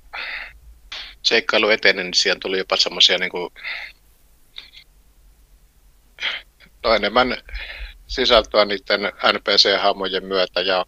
[1.24, 3.32] seikkailu eteni, niin siihen tuli jopa semmoisia niin
[6.84, 7.38] no enemmän
[8.08, 9.02] sisältöä niiden
[9.34, 10.86] NPC-hahmojen myötä ja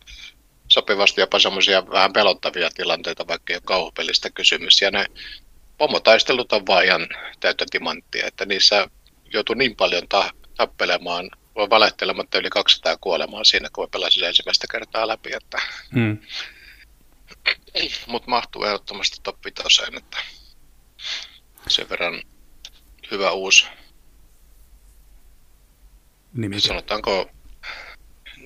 [0.67, 4.81] sopivasti jopa semmoisia vähän pelottavia tilanteita, vaikka ei ole kauhupelistä kysymys.
[4.81, 5.05] Ja ne
[5.77, 7.07] pomotaistelut on vaan ihan
[7.39, 8.87] täyttä timanttia, että niissä
[9.33, 15.07] joutuu niin paljon ta- tappelemaan, voi valehtelematta yli 200 kuolemaa siinä, kun pelasin ensimmäistä kertaa
[15.07, 15.29] läpi.
[15.33, 15.61] Että...
[15.93, 16.17] Hmm.
[18.07, 20.17] Mutta mahtuu ehdottomasti top 5, että
[21.67, 22.21] sen verran
[23.11, 23.65] hyvä uusi
[26.35, 26.59] Nimi.
[26.59, 27.29] Sanotaanko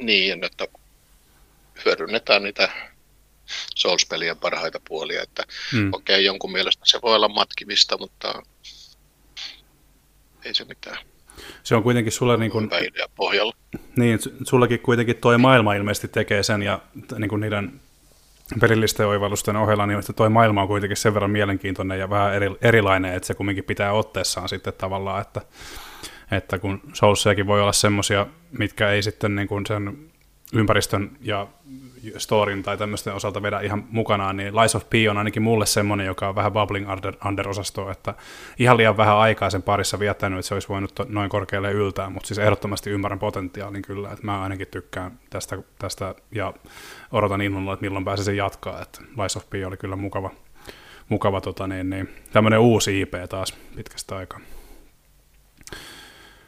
[0.01, 0.67] niin, että
[1.85, 2.69] hyödynnetään niitä
[3.75, 5.93] Souls-pelien parhaita puolia, että hmm.
[5.93, 8.43] okei, okay, jonkun mielestä se voi olla matkimista, mutta
[10.45, 10.97] ei se mitään.
[11.63, 12.69] Se on kuitenkin sulle niin kuin,
[13.15, 13.53] pohjalla.
[13.95, 16.79] Niin, sullakin kuitenkin toi maailma ilmeisesti tekee sen ja
[17.17, 17.81] niin kuin niiden
[18.59, 22.47] perillisten oivallusten ohella, niin että toi maailma on kuitenkin sen verran mielenkiintoinen ja vähän eri,
[22.61, 25.41] erilainen, että se kumminkin pitää otteessaan sitten tavallaan, että
[26.31, 28.25] että kun Soulsiakin voi olla semmoisia,
[28.57, 30.09] mitkä ei sitten niin kuin sen
[30.53, 31.47] ympäristön ja
[32.17, 36.05] storin tai tämmöisten osalta vedä ihan mukanaan, niin Lies of P on ainakin mulle semmoinen,
[36.05, 38.13] joka on vähän bubbling under, under-osastoa, että
[38.59, 42.27] ihan liian vähän aikaa sen parissa viettänyt, että se olisi voinut noin korkealle yltää, mutta
[42.27, 46.53] siis ehdottomasti ymmärrän potentiaalin kyllä, että mä ainakin tykkään tästä, tästä ja
[47.11, 50.31] odotan innolla, että milloin pääsee sen jatkaa, että Lies of P oli kyllä mukava,
[51.09, 54.39] mukava tota niin, niin, tämmöinen uusi IP taas pitkästä aikaa.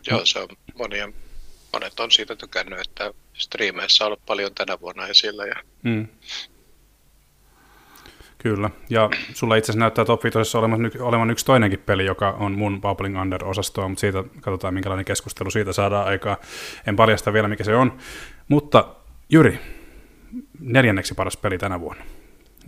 [0.08, 0.48] Joo, se on
[0.78, 1.14] monien,
[1.74, 5.46] monet on siitä tykännyt, että striimeissä on ollut paljon tänä vuonna esillä.
[5.46, 5.56] Ja...
[5.84, 6.08] Mm.
[8.38, 12.52] Kyllä, ja sulla itse asiassa näyttää Top 5 olevan, olevan yksi toinenkin peli, joka on
[12.52, 16.38] mun Bubbling Under-osastoa, mutta siitä katsotaan, minkälainen keskustelu siitä saadaan aikaa.
[16.88, 17.98] En paljasta vielä, mikä se on.
[18.48, 18.88] Mutta
[19.30, 19.60] Jyri,
[20.60, 22.04] neljänneksi paras peli tänä vuonna.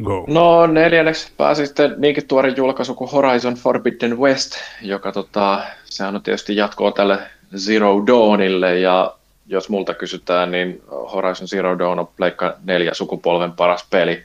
[0.03, 0.25] Go.
[0.27, 4.51] No neljänneksi pääsi sitten niinkin tuori julkaisu kuin Horizon Forbidden West,
[4.81, 7.19] joka tota, sehän on tietysti jatkoa tälle
[7.57, 9.15] Zero Dawnille ja
[9.47, 10.81] jos multa kysytään, niin
[11.13, 14.23] Horizon Zero Dawn on Pleikka 4 sukupolven paras peli.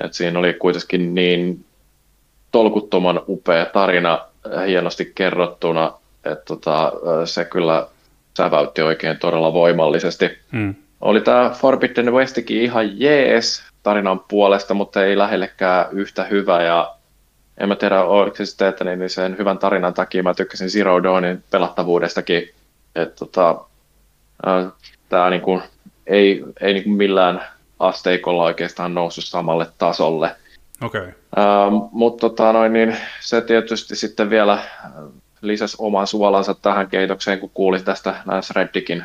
[0.00, 1.64] Et siinä oli kuitenkin niin
[2.50, 4.20] tolkuttoman upea tarina
[4.66, 5.92] hienosti kerrottuna,
[6.24, 6.92] että tota,
[7.24, 7.88] se kyllä
[8.36, 10.30] säväytti oikein todella voimallisesti.
[10.52, 10.74] Hmm.
[11.00, 16.94] Oli tämä Forbidden Westikin ihan jees tarinan puolesta, mutta ei lähellekään yhtä hyvä ja
[17.58, 21.02] en mä tiedä, oliko se sitten, että niin sen hyvän tarinan takia mä tykkäsin Zero
[21.02, 22.50] Dawnin pelattavuudestakin,
[22.94, 23.64] että tota,
[25.08, 25.62] tämä niinku,
[26.06, 27.44] ei, ei niinku millään
[27.78, 30.36] asteikolla oikeastaan noussut samalle tasolle.
[30.82, 31.12] Okay.
[31.92, 34.58] mutta tota, noin, niin se tietysti sitten vielä
[35.40, 39.04] lisäsi oman suolansa tähän keitokseen, kun kuuli tästä Lance Reddikin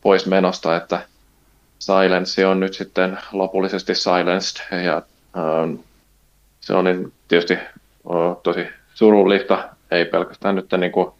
[0.00, 1.00] pois menosta, että
[1.84, 5.02] Silence on nyt sitten lopullisesti silenced ja
[5.36, 5.74] ähm,
[6.60, 7.58] se on niin tietysti
[8.04, 11.10] uh, tosi surullista, ei pelkästään nyt niin kuin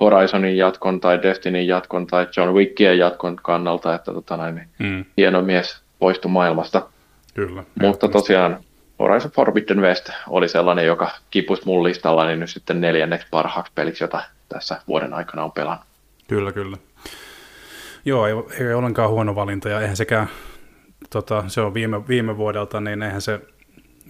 [0.00, 5.04] Horizonin jatkon tai Destinyn jatkon tai John Wickien jatkon kannalta, että tota näin, niin mm.
[5.16, 6.88] hieno mies poistui maailmasta.
[7.34, 7.64] Kyllä.
[7.80, 8.64] Mutta tosiaan
[8.98, 14.04] Horizon Forbidden West oli sellainen, joka kipusi mun listalla, niin nyt sitten neljänneksi parhaaksi peliksi,
[14.04, 15.86] jota tässä vuoden aikana on pelannut.
[16.28, 16.76] Kyllä, kyllä.
[18.04, 20.28] Joo, ei, ei ollenkaan huono valinta, ja eihän sekään,
[21.10, 23.40] tota, se on viime, viime vuodelta, niin eihän se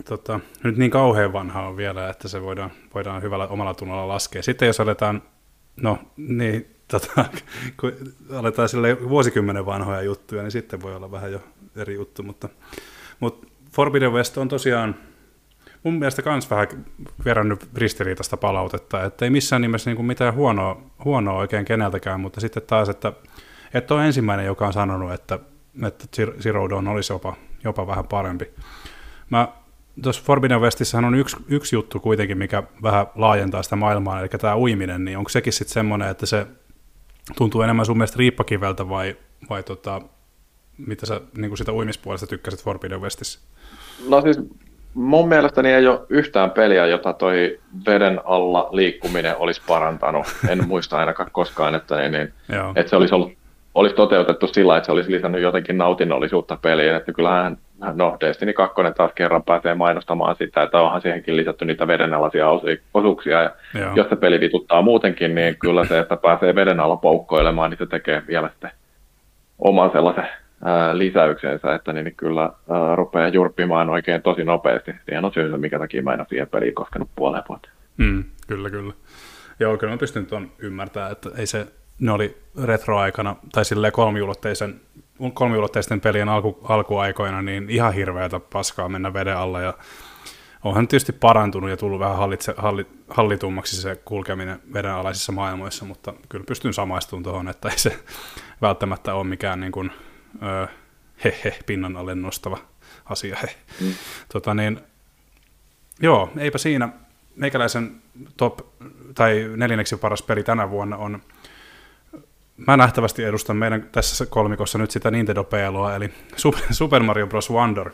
[0.04, 4.42] tota, nyt niin kauhean vanha on vielä, että se voidaan, voidaan hyvällä omalla tunnolla laskea.
[4.42, 5.22] Sitten jos aletaan
[5.76, 7.24] No niin, tota,
[7.80, 7.92] kun
[8.32, 11.40] aletaan sille vuosikymmenen vanhoja juttuja, niin sitten voi olla vähän jo
[11.76, 12.48] eri juttu, mutta,
[13.20, 14.94] mutta Forbidden West on tosiaan
[15.82, 16.68] mun mielestä myös vähän
[17.24, 22.40] verrannut ristiriitaista palautetta, että ei missään nimessä niin kuin mitään huonoa, huonoa oikein keneltäkään, mutta
[22.40, 23.12] sitten taas, että,
[23.74, 25.38] että on ensimmäinen, joka on sanonut, että,
[25.86, 26.04] että
[26.40, 28.50] Zero Dawn olisi jopa, jopa vähän parempi.
[29.30, 29.48] Mä
[30.02, 34.58] tuossa Forbidden Westissähän on yksi, yksi juttu kuitenkin, mikä vähän laajentaa sitä maailmaa, eli tämä
[34.58, 36.46] uiminen, niin onko sekin sitten semmoinen, että se
[37.36, 39.16] tuntuu enemmän sun mielestä riippakiveltä vai,
[39.50, 40.00] vai tota,
[40.78, 43.40] mitä sä niin sitä uimispuolesta tykkäsit Forbidden Westissä?
[44.08, 44.40] No siis
[44.94, 50.26] mun mielestäni ei ole yhtään peliä, jota toi veden alla liikkuminen olisi parantanut.
[50.48, 52.32] En muista ainakaan koskaan, että, niin, niin,
[52.76, 53.32] että se olisi ollut
[53.74, 56.94] olisi toteutettu sillä, että se olisi lisännyt jotenkin nautinnollisuutta peliin.
[56.94, 57.58] Että kyllähän
[57.94, 62.48] no Destiny 2 taas kerran pääsee mainostamaan sitä, että onhan siihenkin lisätty niitä vedenalaisia
[62.94, 63.42] osuuksia.
[63.42, 63.50] Ja
[63.94, 67.86] jos se peli vituttaa muutenkin, niin kyllä se, että pääsee veden alla poukkoilemaan, niin se
[67.86, 68.70] tekee vielä sitten
[69.58, 70.28] oman sellaisen
[70.64, 74.92] ää, lisäyksensä, että niin, niin kyllä ää, rupeaa jurppimaan oikein tosi nopeasti.
[75.04, 77.68] Siihen on syynsä, mikä takia mä en ole siihen peliin koskenut puoleen vuotta.
[77.96, 78.92] Mm, kyllä, kyllä.
[79.60, 81.66] Joo, kyllä mä pystyn tuon ymmärtämään, että ei se,
[82.00, 84.80] ne oli retroaikana, tai silleen kolmiulotteisen
[85.34, 89.74] kolmiulotteisten pelien alku, alkuaikoina niin ihan hirveätä paskaa mennä veden alla ja
[90.64, 96.44] onhan tietysti parantunut ja tullut vähän hallitse, halli, hallitummaksi se kulkeminen vedenalaisissa maailmoissa, mutta kyllä
[96.48, 97.98] pystyn samaistumaan tuohon, että ei se
[98.62, 99.90] välttämättä ole mikään niin kuin,
[100.42, 100.66] ö,
[101.24, 102.58] he, he pinnan alle nostava
[103.04, 103.36] asia.
[103.42, 103.56] He.
[103.80, 103.94] Mm.
[104.32, 104.80] Tota niin,
[106.00, 106.88] joo, eipä siinä.
[107.36, 108.02] Meikäläisen
[108.36, 108.58] top
[109.14, 111.22] tai neljänneksi paras peli tänä vuonna on
[112.56, 116.10] mä nähtävästi edustan meidän tässä kolmikossa nyt sitä nintendo PLOa, eli
[116.70, 117.50] Super Mario Bros.
[117.50, 117.90] Wonder.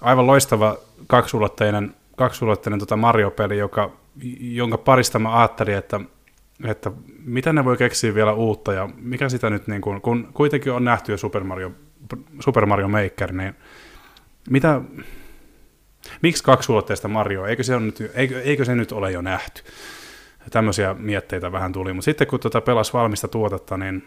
[0.00, 3.92] Aivan loistava kaksulotteinen, kaksulotteinen tota Mario-peli, joka,
[4.40, 6.00] jonka parista mä ajattelin, että,
[6.64, 6.90] että
[7.24, 10.84] mitä ne voi keksiä vielä uutta, ja mikä sitä nyt, niin kun, kun kuitenkin on
[10.84, 11.72] nähty jo Super Mario,
[12.40, 13.54] Super Mario Maker, niin
[14.50, 14.80] mitä,
[16.22, 19.62] miksi kaksulotteista Mario, eikö se, on nyt, eikö, eikö se nyt ole jo nähty?
[20.50, 21.92] Tämmöisiä mietteitä vähän tuli.
[21.92, 24.06] Mutta sitten kun tuota pelasi valmista tuotetta, niin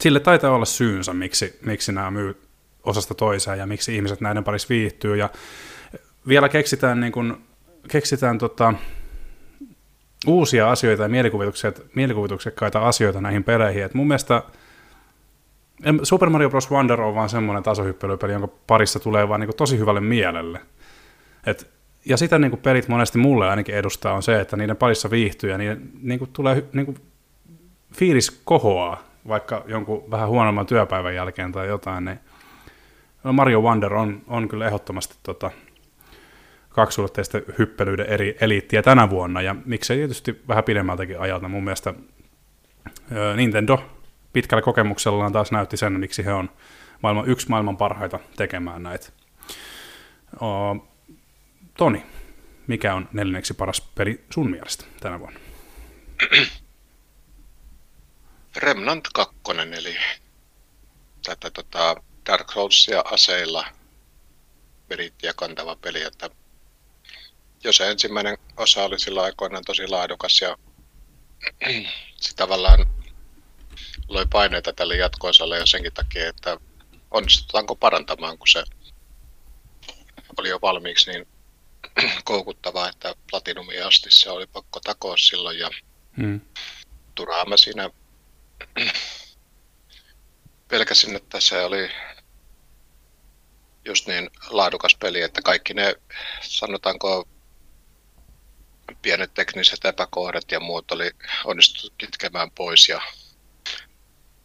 [0.00, 2.42] sille taitaa olla syynsä, miksi, miksi nämä myy
[2.82, 5.16] osasta toiseen ja miksi ihmiset näiden parissa viihtyy.
[5.16, 5.30] Ja
[6.28, 7.40] vielä keksitään, niin kun,
[7.88, 8.74] keksitään tota,
[10.26, 11.08] uusia asioita ja
[11.94, 13.84] mielikuvituksekkaita asioita näihin peleihin.
[13.84, 14.42] Et mun mielestä
[16.02, 16.70] Super Mario Bros.
[16.70, 20.60] Wonder on vaan semmoinen tasohyppelypeli, jonka parissa tulee vaan niin tosi hyvälle mielelle.
[21.46, 21.75] Et,
[22.06, 25.58] ja sitä niin pelit monesti mulle ainakin edustaa on se, että niiden parissa viihtyy ja
[25.58, 26.96] niiden niin tulee niin
[27.94, 32.18] fiilis kohoaa, vaikka jonkun vähän huonomman työpäivän jälkeen tai jotain, niin
[33.32, 35.50] Mario Wonder on, on kyllä ehdottomasti tota,
[36.68, 41.48] kaksulotteisten hyppelyiden eri eliittiä tänä vuonna, ja miksei tietysti vähän pidemmältäkin ajalta.
[41.48, 41.94] Mun mielestä
[43.36, 43.84] Nintendo
[44.32, 46.50] pitkällä kokemuksellaan taas näytti sen, miksi he on
[47.02, 49.08] maailman, yksi maailman parhaita tekemään näitä.
[51.76, 52.06] Toni,
[52.66, 55.40] mikä on neljänneksi paras peli sun mielestä tänä vuonna?
[58.56, 59.34] Remnant 2,
[59.78, 59.96] eli
[61.24, 61.96] tätä tota,
[62.26, 63.66] Dark Soulsia aseilla
[64.90, 66.30] verittiä kantava peli, että
[67.64, 70.56] jos ensimmäinen osa oli sillä aikoinaan tosi laadukas ja
[72.16, 72.86] se tavallaan
[74.08, 76.58] loi paineita tälle jatkoosalle jo senkin takia, että
[77.10, 78.64] onnistutaanko parantamaan, kun se
[80.38, 81.35] oli jo valmiiksi niin
[82.24, 85.70] koukuttavaa, että Platinumia asti se oli pakko takoa silloin ja
[86.16, 86.40] hmm.
[87.14, 87.90] turhaa mä siinä
[90.68, 91.90] pelkäsin, että se oli
[93.84, 95.94] just niin laadukas peli, että kaikki ne,
[96.42, 97.28] sanotaanko,
[99.02, 101.10] pienet tekniset epäkohdat ja muut oli
[101.44, 103.00] onnistuttu kitkemään pois ja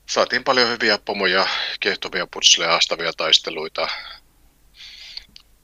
[0.10, 1.48] saatiin paljon hyviä pomoja,
[1.80, 3.88] kiehtovia putsleja, haastavia taisteluita.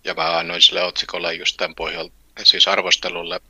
[0.08, 2.14] Ja mä annoin sille otsikolle just tämän pohjalta,
[2.44, 3.42] siis arvostelulle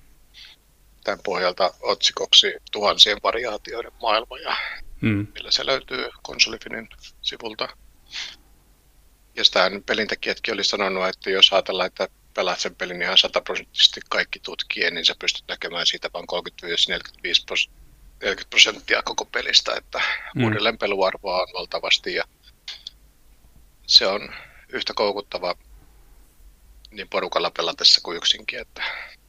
[1.04, 4.56] tämän pohjalta otsikoksi tuhansien variaatioiden maailma, ja
[5.02, 5.28] mm.
[5.34, 6.90] millä se löytyy konsolifinin
[7.22, 7.70] sivulta.
[9.36, 14.40] Ja sitä pelintekijätkin oli sanonut, että jos ajatellaan, että pelaat sen pelin ihan sataprosenttisesti kaikki
[14.40, 16.26] tutkien, niin sä pystyt näkemään siitä vain
[18.24, 20.02] 35-45 prosenttia koko pelistä, että
[20.36, 20.44] mm.
[20.44, 22.24] uudelleen peluarvoa on valtavasti ja
[23.88, 24.34] se on
[24.70, 25.56] yhtä koukuttava
[26.92, 28.84] niin porukalla pelatessa kuin yksinkin, että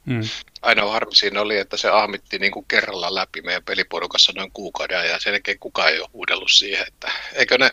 [0.04, 0.20] mm.
[0.62, 5.08] ainoa harmi siinä oli, että se ahmitti niin kuin kerralla läpi meidän peliporukassa noin kuukauden
[5.08, 7.70] ja sen jälkeen kukaan ei ole huudellut siihen, että eikö ne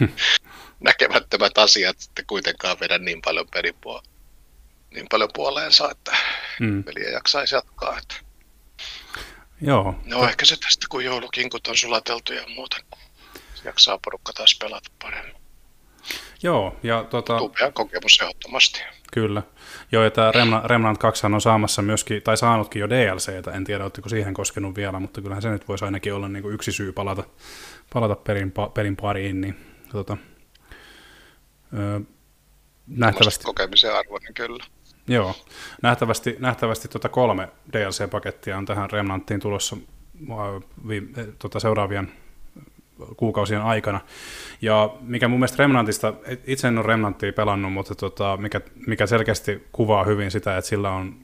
[0.80, 4.02] näkemättömät asiat sitten kuitenkaan vedä niin paljon pelipua,
[4.90, 6.16] niin paljon puoleensa, että
[6.60, 6.84] mm.
[6.84, 7.98] peliä jaksaisi jatkaa.
[7.98, 8.14] Että.
[9.60, 9.94] Joo.
[10.04, 10.28] No to...
[10.28, 12.84] ehkä se tästä, kun joulukinkut on sulateltu ja muuten.
[13.64, 15.45] Jaksaa porukka taas pelata paremmin.
[16.42, 17.38] Joo, ja tota...
[17.38, 18.82] Tupea kokemus ehdottomasti.
[19.12, 19.42] Kyllä.
[19.92, 20.32] Joo, ja tämä
[20.64, 25.00] Remnant 2 on saamassa myöskin, tai saanutkin jo DLCtä, en tiedä, oletteko siihen koskenut vielä,
[25.00, 27.24] mutta kyllähän se nyt voisi ainakin olla niin kuin yksi syy palata,
[27.92, 29.56] palata perin, perin pariin, niin
[29.92, 30.16] tota,
[31.78, 32.00] öö,
[32.86, 33.44] nähtävästi...
[33.44, 34.64] Kokemisen arvoinen kyllä.
[35.08, 35.34] Joo,
[35.82, 39.76] nähtävästi, nähtävästi tuota kolme DLC-pakettia on tähän Remnanttiin tulossa
[40.88, 41.02] vi,
[41.38, 42.12] tuota seuraavien
[43.16, 44.00] kuukausien aikana.
[44.62, 46.14] Ja mikä mun mielestä Remnantista,
[46.46, 50.90] itse en ole Remnanttia pelannut, mutta tota, mikä, mikä selkeästi kuvaa hyvin sitä, että sillä
[50.90, 51.14] on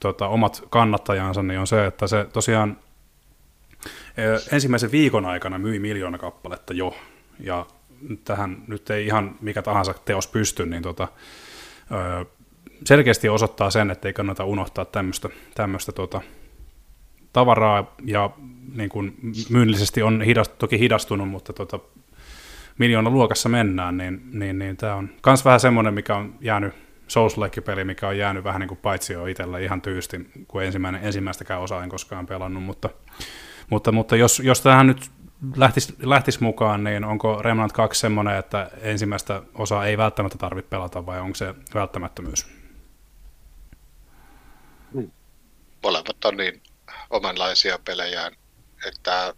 [0.00, 2.76] tota, omat kannattajansa, niin on se, että se tosiaan
[4.52, 6.96] ensimmäisen viikon aikana myi miljoona kappaletta jo,
[7.40, 7.66] ja
[8.24, 11.08] tähän nyt ei ihan mikä tahansa teos pysty, niin tota,
[12.84, 14.84] selkeästi osoittaa sen, että ei kannata unohtaa
[15.54, 16.20] tämmöistä, tota,
[17.32, 18.30] tavaraa, ja
[18.74, 19.16] niin kuin
[19.50, 21.78] myynnillisesti on hidast, toki hidastunut, mutta tota,
[22.78, 26.74] miljoona luokassa mennään, niin, niin, niin tämä on myös vähän semmoinen, mikä on jäänyt
[27.08, 31.04] souls peli mikä on jäänyt vähän niin kuin paitsi jo itsellä ihan tyysti, kun ensimmäinen,
[31.04, 32.90] ensimmäistäkään osaa en koskaan pelannut, mutta,
[33.70, 35.10] mutta, mutta jos, jos tähän nyt
[35.56, 41.06] lähtisi, lähtisi mukaan, niin onko Remnant 2 semmoinen, että ensimmäistä osaa ei välttämättä tarvitse pelata,
[41.06, 42.62] vai onko se välttämättömyys?
[45.82, 46.62] molemmat on niin
[47.12, 48.30] omanlaisia pelejä,
[48.86, 49.34] että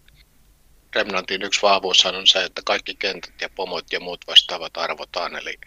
[0.94, 5.58] Remnantin yksi vahvuus on se, että kaikki kentät ja pomot ja muut vastaavat arvotaan, eli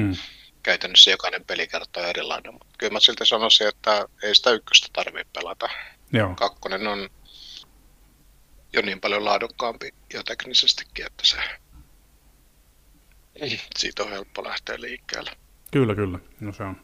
[0.00, 0.16] hmm.
[0.62, 2.52] käytännössä jokainen peli kertoo erilainen.
[2.52, 5.68] Mutta kyllä mä silti sanoisin, että ei sitä ykköstä tarvitse pelata.
[6.12, 6.34] Joo.
[6.34, 7.10] Kakkonen on
[8.72, 11.36] jo niin paljon laadukkaampi jo teknisestikin, että se
[13.76, 15.30] siitä on helppo lähteä liikkeelle.
[15.70, 16.18] Kyllä, kyllä.
[16.40, 16.80] No se on.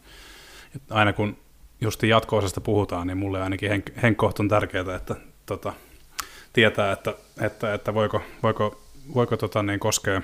[0.90, 1.49] Aina kun
[1.80, 5.16] justi jatko puhutaan, niin mulle ainakin henk- henkkoht on tärkeää, että
[5.46, 5.72] tota,
[6.52, 8.80] tietää, että, että, että voiko, voiko,
[9.14, 10.22] voiko tota, niin koskea,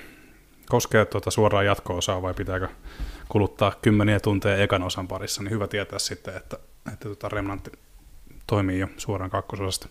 [0.69, 2.69] koskea tota suoraan jatko-osaa vai pitääkö
[3.29, 6.59] kuluttaa kymmeniä tunteja ekan osan parissa, niin hyvä tietää sitten, että,
[6.93, 7.73] että tota Remnantti
[8.47, 9.89] toimii jo suoraan kakkososasta.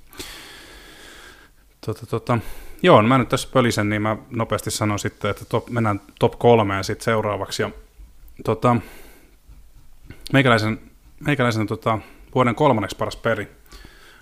[1.85, 2.39] Tota, tota,
[2.83, 6.39] joo, no mä nyt tässä pölisen, niin mä nopeasti sanon sitten, että top, mennään top
[6.39, 7.61] kolmeen sitten seuraavaksi.
[7.63, 7.69] Ja,
[8.43, 8.75] tota,
[10.33, 10.79] meikäläisen
[11.19, 11.99] meikäläisen tota,
[12.35, 13.47] vuoden kolmanneksi paras peli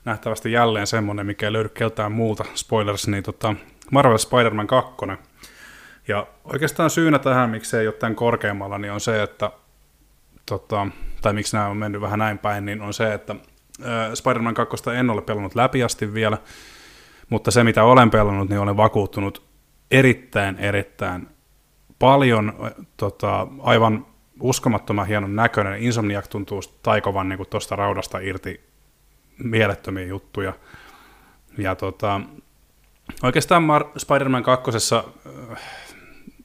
[0.05, 3.55] nähtävästi jälleen semmoinen, mikä ei löydy keltään muuta, spoilers, niin tota,
[3.91, 4.95] Marvel Spider-Man 2.
[6.07, 9.51] Ja oikeastaan syynä tähän, miksi ei ole tämän korkeammalla, niin on se, että
[10.45, 10.87] tota,
[11.21, 13.35] tai miksi nämä on mennyt vähän näin päin, niin on se, että
[14.13, 16.37] Spider-Man 2 en ole pelannut läpi asti vielä,
[17.29, 19.43] mutta se mitä olen pelannut, niin olen vakuuttunut
[19.91, 21.27] erittäin, erittäin
[21.99, 22.53] paljon,
[22.97, 24.05] tota, aivan
[24.43, 25.83] uskomattoman hienon näköinen.
[25.83, 28.61] Insomniac tuntuu taikovan niin tuosta raudasta irti
[29.43, 30.53] mielettömiä juttuja.
[31.57, 32.21] Ja tota,
[33.23, 34.71] oikeastaan Mar- Spider-Man 2.
[34.95, 35.61] Äh,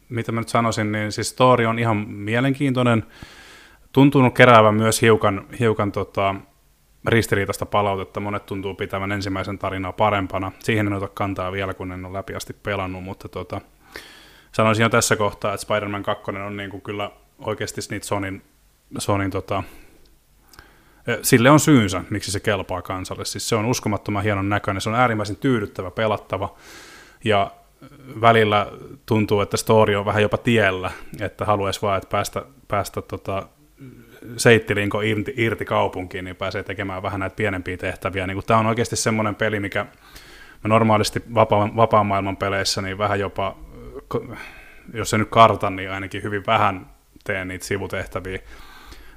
[0.09, 3.07] mitä mä nyt sanoisin, niin siis story on ihan mielenkiintoinen.
[3.93, 6.35] Tuntunut keräävän myös hiukan, hiukan tota,
[7.07, 8.21] ristiriitaista palautetta.
[8.21, 10.53] Monet tuntuu pitävän ensimmäisen tarinaa parempana.
[10.59, 13.61] Siihen en ota kantaa vielä, kun en ole läpi asti pelannut, mutta tota,
[14.53, 18.43] sanoisin jo tässä kohtaa, että Spider-Man 2 on niin kuin kyllä oikeasti niitä Sonin,
[18.99, 19.63] Sonin tota,
[21.23, 23.25] sille on syynsä, miksi se kelpaa kansalle.
[23.25, 26.55] Siis se on uskomattoman hienon näköinen, se on äärimmäisen tyydyttävä, pelattava,
[27.25, 27.51] ja
[28.21, 28.67] välillä
[29.07, 30.91] tuntuu, että story on vähän jopa tiellä,
[31.21, 33.49] että haluaisi vaan, että päästä, päästä tota,
[34.37, 38.27] seittilinko irti, irti kaupunkiin, niin pääsee tekemään vähän näitä pienempiä tehtäviä.
[38.27, 39.87] Niin tämä on oikeasti semmoinen peli, mikä
[40.65, 43.57] mä normaalisti vapaan, vapaan maailman peleissä niin vähän jopa,
[44.95, 46.87] jos se nyt kartan, niin ainakin hyvin vähän
[47.29, 48.39] teen niitä sivutehtäviä.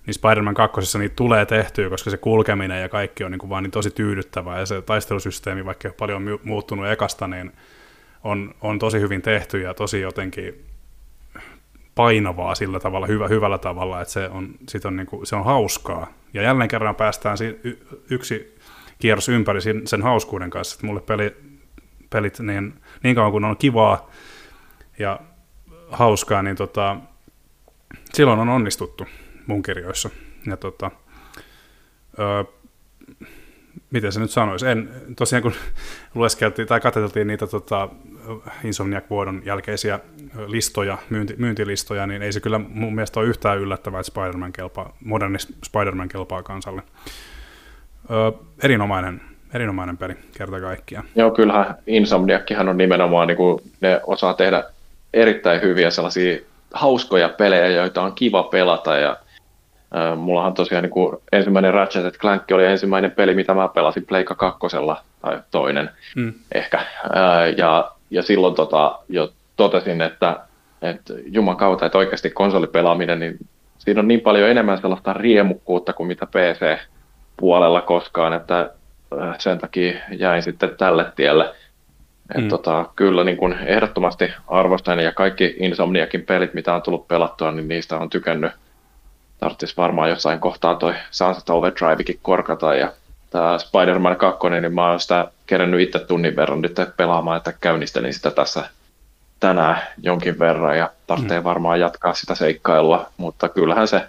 [0.05, 0.97] Niin Spider-Man 2.
[0.97, 4.59] niitä tulee tehtyä, koska se kulkeminen ja kaikki on niin kuin vaan niin tosi tyydyttävää,
[4.59, 7.51] ja se taistelusysteemi, vaikka ei paljon muuttunut ekasta, niin
[8.23, 10.65] on, on tosi hyvin tehty ja tosi jotenkin
[11.95, 16.13] painavaa sillä tavalla, hyvä, hyvällä tavalla, että se on, sit on, kuin, se on hauskaa.
[16.33, 18.57] Ja jälleen kerran päästään si- y- yksi
[18.99, 21.35] kierros ympäri sen hauskuuden kanssa, että mulle peli,
[22.09, 22.73] pelit niin,
[23.03, 24.11] niin kauan kun on kivaa
[24.99, 25.19] ja
[25.91, 26.97] hauskaa, niin tota,
[28.13, 29.07] silloin on onnistuttu
[29.47, 30.09] mun kirjoissa.
[30.45, 30.91] Ja tota,
[32.19, 32.43] öö,
[33.91, 35.53] miten se nyt sanoisi, en, tosiaan kun
[36.15, 37.89] lueskeltiin tai katseltiin niitä tota,
[38.63, 39.99] Insomniac-vuodon jälkeisiä
[40.47, 44.97] listoja, myynti, myyntilistoja, niin ei se kyllä mun mielestä ole yhtään yllättävää, että Spider-Man kelpaa,
[45.05, 46.81] moderni Spider-Man kelpaa kansalle.
[48.11, 48.31] Ö,
[48.63, 49.21] erinomainen,
[49.53, 51.05] erinomainen peli kerta kaikkiaan.
[51.15, 54.63] Joo, kyllähän Insomniackihan on nimenomaan, niin kuin ne osaa tehdä
[55.13, 56.39] erittäin hyviä sellaisia
[56.73, 59.17] hauskoja pelejä, joita on kiva pelata ja
[59.95, 64.35] Äh, mullahan tosiaan niin kuin ensimmäinen Ratchet Clank oli ensimmäinen peli, mitä mä pelasin Pleikka
[64.35, 66.33] kakkosella, tai toinen mm.
[66.51, 66.77] ehkä.
[66.77, 70.39] Äh, ja, ja silloin tota, jo totesin, että,
[70.81, 73.37] että juman kautta, että oikeasti konsolipelaaminen, niin
[73.77, 78.69] siinä on niin paljon enemmän sellaista riemukkuutta kuin mitä PC-puolella koskaan, että
[79.37, 81.55] sen takia jäin sitten tälle tielle.
[82.37, 82.49] Mm.
[82.49, 87.67] tota, kyllä niin kuin ehdottomasti arvostan ja kaikki Insomniakin pelit, mitä on tullut pelattua, niin
[87.67, 88.51] niistä on tykännyt
[89.39, 92.91] tarvitsisi varmaan jossain kohtaa toi Sunset Overdrivekin korkata ja
[93.29, 98.13] tämä Spider-Man 2, niin mä oon sitä kerännyt itse tunnin verran nyt pelaamaan, että käynnistelin
[98.13, 98.69] sitä tässä
[99.39, 101.43] tänään jonkin verran ja tarvitsee mm.
[101.43, 104.01] varmaan jatkaa sitä seikkailua, mutta kyllähän se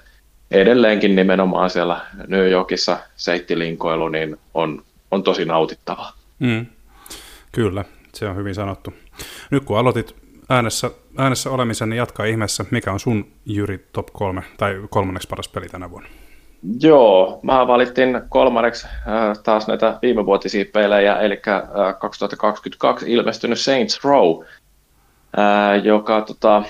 [0.50, 6.12] edelleenkin nimenomaan siellä New Yorkissa seittilinkoilu niin on, on tosi nautittavaa.
[6.38, 6.66] Mm.
[7.52, 7.84] Kyllä,
[8.14, 8.94] se on hyvin sanottu.
[9.50, 10.16] Nyt kun aloitit
[10.48, 12.64] äänessä, äänessä olemisen, niin jatkaa ihmeessä.
[12.70, 16.08] Mikä on sun Jyri top kolme tai kolmanneksi paras peli tänä vuonna?
[16.80, 24.44] Joo, mä valittiin kolmanneksi äh, taas näitä viimevuotisia pelejä, eli äh, 2022 ilmestynyt Saints Row,
[25.38, 26.62] äh, joka tota,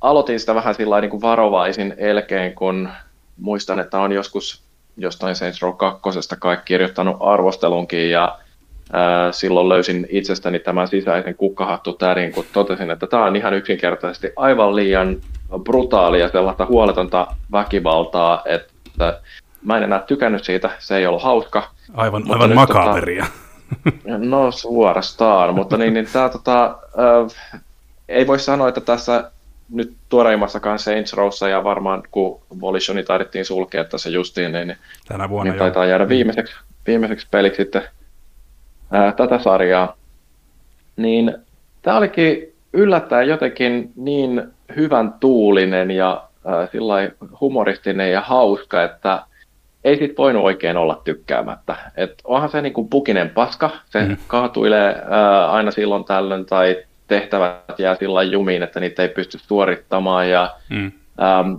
[0.00, 2.88] aloitin sitä vähän sillä niin varovaisin elkein, kun
[3.36, 4.62] muistan, että on joskus
[4.96, 6.02] jostain Saints Row 2
[6.38, 8.38] kaikki kirjoittanut arvostelunkin ja
[9.30, 11.36] silloin löysin itsestäni tämän sisäisen
[11.98, 15.16] tärin, kun totesin, että tämä on ihan yksinkertaisesti aivan liian
[15.64, 19.20] brutaalia sellaista huoletonta väkivaltaa, että
[19.64, 21.70] mä en enää tykännyt siitä, se ei ollut hauska.
[21.94, 23.26] Aivan, aivan makaberia.
[23.84, 27.60] Tota, no suorastaan, mutta niin, niin tämä tota, äh,
[28.08, 29.30] ei voi sanoa, että tässä
[29.70, 34.76] nyt tuoreimmassakaan Saints Rowssa ja varmaan kun Volitioni taidettiin sulkea tässä justiin, niin,
[35.08, 36.54] Tänä vuonna niin taitaa jäädä viimeiseksi,
[36.86, 37.82] viimeiseksi peliksi sitten
[38.90, 39.96] ää, tätä sarjaa,
[40.96, 41.34] niin
[41.82, 44.42] tämä olikin yllättäen jotenkin niin
[44.76, 46.68] hyvän tuulinen ja ää,
[47.40, 49.22] humoristinen ja hauska, että
[49.84, 51.76] ei sit voinut oikein olla tykkäämättä.
[51.96, 54.16] Et onhan se niinku pukinen paska, se mm.
[54.26, 60.30] kaatuilee ää, aina silloin tällöin tai tehtävät jää sillä jumiin, että niitä ei pysty suorittamaan
[60.30, 60.92] ja, mm.
[61.40, 61.58] äm,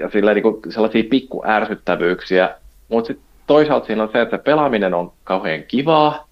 [0.00, 2.50] ja sillä niinku sellaisia pikku ärsyttävyyksiä,
[2.88, 3.14] mutta
[3.46, 6.27] toisaalta siinä on se, että pelaaminen on kauhean kivaa,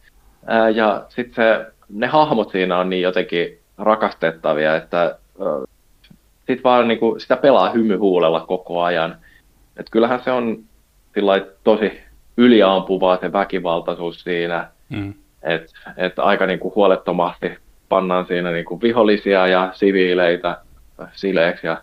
[0.47, 5.19] Ää, ja sitten ne hahmot siinä on niin jotenkin rakastettavia, että
[6.47, 9.17] sit vaan niin kuin, sitä pelaa hymyhuulella koko ajan.
[9.77, 10.59] Et kyllähän se on
[11.65, 12.01] tosi
[12.37, 15.15] yliampuvaa se väkivaltaisuus siinä, mm.
[15.43, 17.59] että et aika niin kuin huolettomasti
[17.89, 20.59] pannaan siinä niin kuin vihollisia ja siviileitä
[21.13, 21.83] sileeksi ja,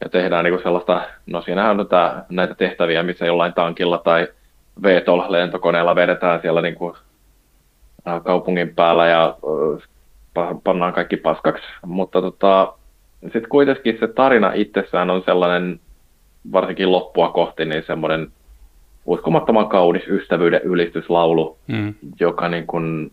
[0.00, 4.28] ja tehdään niin kuin sellaista, no siinähän on tää, näitä tehtäviä, missä jollain tankilla tai
[4.82, 6.96] VTOL-lentokoneella vedetään siellä niin kuin
[8.24, 9.36] kaupungin päällä ja
[10.64, 12.72] pannaan kaikki paskaksi, mutta tota,
[13.22, 15.80] sitten kuitenkin se tarina itsessään on sellainen,
[16.52, 18.28] varsinkin loppua kohti, niin semmoinen
[19.06, 21.94] uskomattoman kaunis ystävyyden ylistyslaulu, mm.
[22.20, 23.12] joka niin kuin,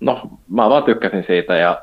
[0.00, 0.20] no
[0.50, 1.82] mä vaan tykkäsin siitä ja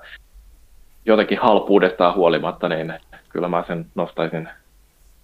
[1.06, 2.94] jotenkin halpuudestaan huolimatta, niin
[3.30, 4.49] kyllä mä sen nostaisin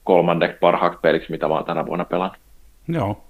[0.04, 2.38] kolmanneksi parhaaksi peliksi, mitä mä oon tänä vuonna pelannut.
[2.88, 3.24] Joo,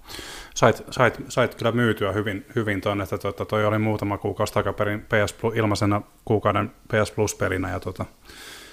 [0.56, 5.00] sait, sait, sait kyllä myytyä hyvin, hyvin tuonne, että tuota, toi oli muutama kuukausi takaperin
[5.00, 8.04] PS Plus, ilmaisena kuukauden PS Plus-pelinä, ja tuota,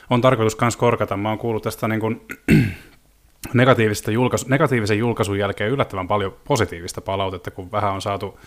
[0.09, 1.17] on tarkoitus myös korkata.
[1.17, 2.21] Mä oon kuullut tästä niin kuin,
[3.53, 8.39] negatiivista julkaisu, negatiivisen julkaisun jälkeen yllättävän paljon positiivista palautetta, kun vähän on saatu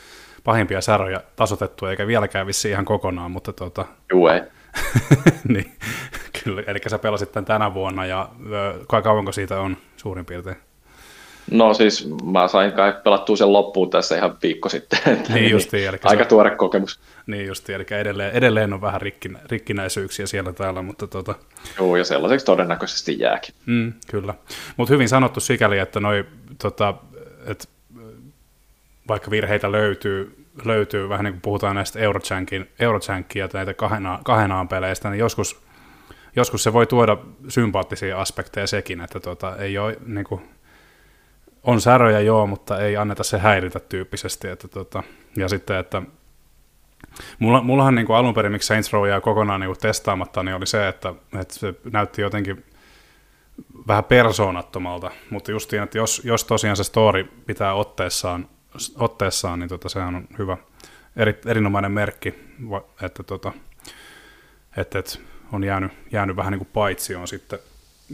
[0.44, 3.86] pahimpia säröjä tasotettua, eikä vieläkään vissi ihan kokonaan, mutta tuota...
[4.12, 4.42] Juu, ei.
[5.48, 5.72] niin,
[6.44, 8.28] kyllä, eli sä pelasit tämän tänä vuonna, ja
[8.86, 10.65] kauanko siitä on suurin piirtein?
[11.50, 14.98] No siis mä sain kai pelattua sen loppuun tässä ihan viikko sitten.
[15.34, 15.88] Niin justiin.
[15.88, 17.00] Eli aika se, tuore kokemus.
[17.26, 21.34] Niin justiin, eli edelleen, edelleen on vähän rikkinä, rikkinäisyyksiä siellä täällä, mutta tota...
[21.78, 23.54] Joo, ja sellaiseksi todennäköisesti jääkin.
[23.66, 24.34] Mm, kyllä.
[24.76, 26.24] Mutta hyvin sanottu sikäli, että noi,
[26.62, 26.94] tota,
[27.46, 27.68] et,
[29.08, 34.68] vaikka virheitä löytyy, löytyy vähän niin kuin puhutaan näistä Eurochankin, Eurochankin ja näitä kahenaan, kahenaan
[34.68, 35.60] peleistä, niin joskus,
[36.36, 37.16] joskus se voi tuoda
[37.48, 40.40] sympaattisia aspekteja sekin, että tota, ei ole niin kuin,
[41.66, 44.48] on säröjä joo, mutta ei anneta se häiritä tyyppisesti.
[44.48, 45.02] Että tota,
[45.36, 46.02] ja sitten, että
[47.38, 50.54] mulla, mullahan niin kuin alun perin, miksi Saints Row jää kokonaan niin kuin testaamatta, niin
[50.54, 52.64] oli se, että, että se näytti jotenkin
[53.88, 58.48] vähän persoonattomalta, mutta justiin, että jos, jos tosiaan se story pitää otteessaan,
[58.98, 60.56] otteessaan niin tota, sehän on hyvä,
[61.16, 62.34] eri, erinomainen merkki,
[63.02, 63.52] että, tota,
[64.76, 65.18] että, että
[65.52, 67.58] on jäänyt, jäänyt vähän niin kuin paitsioon sitten,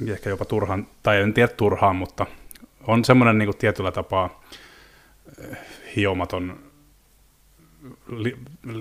[0.09, 2.27] ehkä jopa turhaan, tai en tiedä turhaan, mutta
[2.87, 4.43] on semmoinen niin kuin tietyllä tapaa
[5.39, 5.59] eh,
[5.97, 6.59] hiomaton,
[8.09, 8.37] li,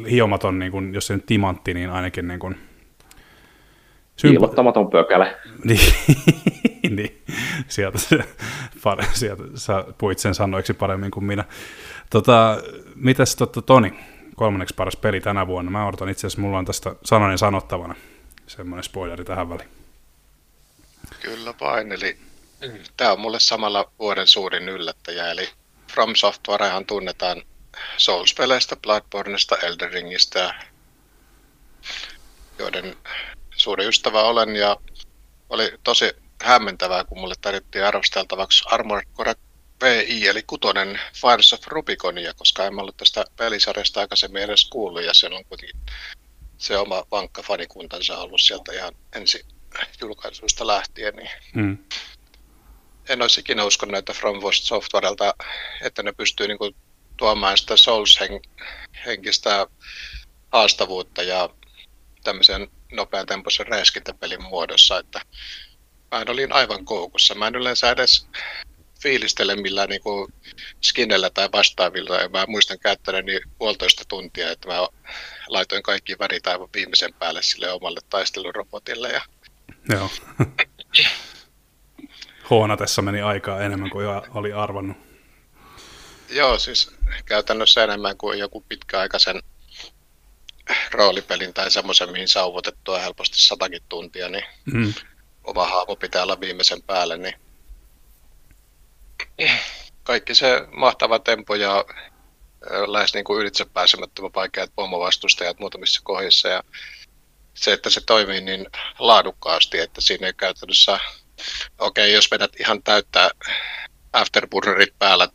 [0.09, 2.55] hiomaton niin kuin, jos se nyt timantti, niin ainakin niin kuin,
[4.21, 5.35] Kiilottamaton pökälä.
[5.63, 5.93] niin,
[6.89, 7.21] niin,
[7.67, 7.99] sieltä,
[8.83, 11.43] pare, sieltä sä puit sen sanoiksi paremmin kuin minä.
[12.09, 12.57] Tota,
[12.95, 13.93] mitäs totta, Toni,
[14.35, 15.71] kolmanneksi paras peli tänä vuonna?
[15.71, 17.95] Mä odotan itse asiassa, mulla on tästä sananen sanottavana
[18.47, 19.69] semmoinen spoileri tähän väliin.
[21.21, 22.17] Kyllä vain, eli
[22.97, 25.49] Tämä on mulle samalla vuoden suurin yllättäjä, eli
[25.91, 27.43] From Softwarehan tunnetaan
[27.97, 30.53] Souls-peleistä, Bloodborneista, Elden Ringistä,
[32.59, 32.95] joiden
[33.55, 34.77] suuri ystävä olen, ja
[35.49, 36.11] oli tosi
[36.43, 39.35] hämmentävää, kun mulle tarjottiin arvosteltavaksi Armored Core
[39.83, 45.13] VI, eli kutonen Fires of Rubiconia, koska en ollut tästä pelisarjasta aikaisemmin edes kuullut, ja
[45.13, 45.79] siellä on kuitenkin
[46.57, 49.45] se oma vankka fanikuntansa ollut sieltä ihan ensi
[50.01, 51.77] julkaisuista lähtien, niin mm
[53.09, 55.33] en olisi ikinä uskonut, että From Softwarelta,
[55.81, 56.75] että ne pystyy niin kuin,
[57.17, 59.67] tuomaan sitä Souls-henkistä
[60.51, 61.49] haastavuutta ja
[62.23, 65.21] tämmöisen nopean tempoisen räiskintäpelin muodossa, että
[66.11, 67.35] mä olin aivan koukussa.
[67.35, 68.27] Mä en yleensä edes
[69.01, 70.33] fiilistele millään niin kuin
[70.81, 72.15] skinellä tai vastaavilla.
[72.15, 74.87] Ja mä muistan käyttäneeni puolitoista tuntia, että mä
[75.47, 79.09] laitoin kaikki värit aivan viimeisen päälle sille omalle taistelurobotille.
[79.09, 79.21] Ja...
[79.89, 80.09] Joo.
[82.51, 84.97] huonatessa meni aikaa enemmän kuin oli arvannut.
[86.29, 86.91] Joo, siis
[87.25, 89.43] käytännössä enemmän kuin joku pitkäaikaisen
[90.91, 94.93] roolipelin tai semmoisen, mihin saa uvotettua helposti satakin tuntia, niin mm.
[95.43, 97.35] oma haavo pitää olla viimeisen päälle, niin
[100.03, 101.85] kaikki se mahtava tempo ja
[102.87, 106.63] lähes niin kuin ylitse pääsemättömän vaikeat pommovastustajat muutamissa kohdissa ja
[107.53, 108.65] se, että se toimii niin
[108.99, 110.99] laadukkaasti, että siinä ei käytännössä
[111.79, 113.29] okei, okay, jos vedät ihan täyttää
[114.13, 115.27] afterburnerit päällä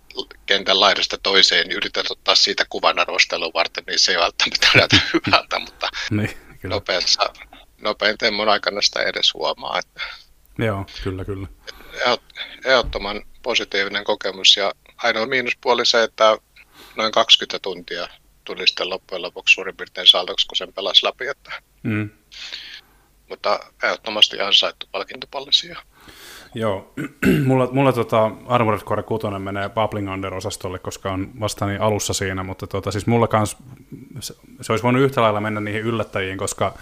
[0.47, 4.97] kentän laidasta toiseen, niin yrität ottaa siitä kuvan arvostelun varten, niin se ei välttämättä näytä
[5.15, 7.33] hyvältä, mutta niin, nopeassa,
[7.81, 9.79] nopein temmon aikana sitä edes huomaa.
[9.79, 10.01] Että
[10.59, 11.49] Joo, kyllä, kyllä.
[12.65, 16.39] Ehdottoman positiivinen kokemus ja ainoa miinuspuoli se, että
[16.97, 18.09] noin 20 tuntia
[18.45, 21.29] tuli sitten loppujen lopuksi suurin piirtein saldoksi, kun sen pelasi läpi.
[21.29, 21.63] Että...
[21.83, 22.11] Mm.
[23.29, 25.83] Mutta ehdottomasti ansaittu palkintopallisia.
[26.55, 26.93] Joo,
[27.47, 32.43] mulla, mulla tota Armored Core 6 menee Bubbling Under-osastolle, koska on vasta niin alussa siinä,
[32.43, 33.57] mutta tota, siis mulla kans,
[34.21, 36.75] se, se olisi voinut yhtä lailla mennä niihin yllättäjiin, koska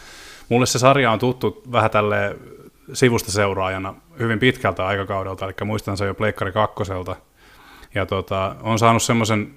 [0.49, 2.37] mulle se sarja on tuttu vähän tälle
[2.93, 7.17] sivusta seuraajana hyvin pitkältä aikakaudelta, eli muistan se jo Pleikkari kakkoselta,
[7.95, 9.55] Ja tota, on saanut semmoisen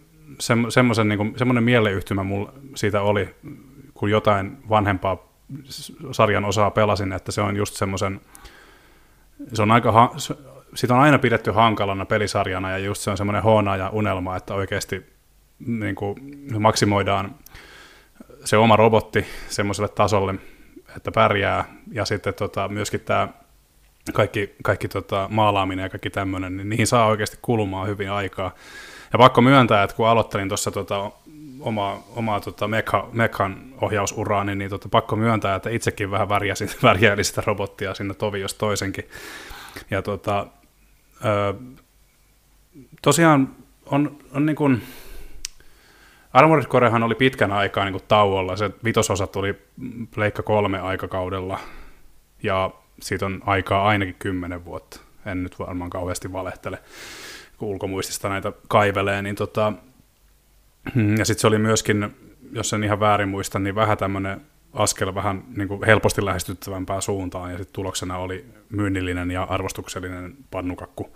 [0.69, 3.35] semmoisen niin semmoinen mieleyhtymä mulla siitä oli,
[3.93, 5.17] kun jotain vanhempaa
[6.11, 8.21] sarjan osaa pelasin, että se on just semmoisen,
[9.53, 10.15] se on aika, ha,
[10.75, 13.43] sitä on aina pidetty hankalana pelisarjana ja just se on semmoinen
[13.79, 15.05] ja unelma, että oikeasti
[15.59, 16.15] niin kuin
[16.59, 17.35] maksimoidaan
[18.45, 20.35] se oma robotti semmoiselle tasolle,
[20.97, 23.27] että pärjää ja sitten tota, myöskin tämä
[24.13, 28.51] kaikki, kaikki tota, maalaaminen ja kaikki tämmöinen, niin niihin saa oikeasti kulumaan hyvin aikaa.
[29.13, 31.11] Ja pakko myöntää, että kun aloittelin tuossa tota,
[31.59, 36.69] omaa, omaa tota mekha, mekhan ohjausuraa, niin, niin tota, pakko myöntää, että itsekin vähän värjäsin,
[36.83, 39.09] värjäilin sitä robottia sinne tovi jos toisenkin.
[39.91, 40.47] Ja tota,
[41.25, 41.53] ö,
[43.01, 43.55] tosiaan
[43.85, 44.81] on, on niin kuin,
[46.33, 49.55] Armored Corehan oli pitkän aikaa niin kuin tauolla, se vitososa tuli
[50.15, 51.59] Pleikka kolme aikakaudella,
[52.43, 52.71] ja
[53.01, 54.99] siitä on aikaa ainakin kymmenen vuotta.
[55.25, 56.79] En nyt varmaan kauheasti valehtele,
[57.57, 59.73] kun ulkomuistista näitä kaivelee, niin tota,
[61.17, 62.15] ja sitten se oli myöskin,
[62.51, 64.41] jos en ihan väärin muista, niin vähän tämmöinen
[64.73, 71.15] askel vähän niin kuin helposti lähestyttävämpää suuntaan, ja sitten tuloksena oli myynnillinen ja arvostuksellinen pannukakku,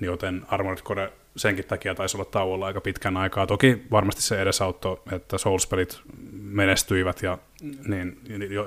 [0.00, 3.46] joten Armored Core senkin takia taisi olla tauolla aika pitkän aikaa.
[3.46, 6.00] Toki varmasti se edesauttoi, että Souls-pelit
[6.32, 7.38] menestyivät, ja
[7.88, 8.20] niin,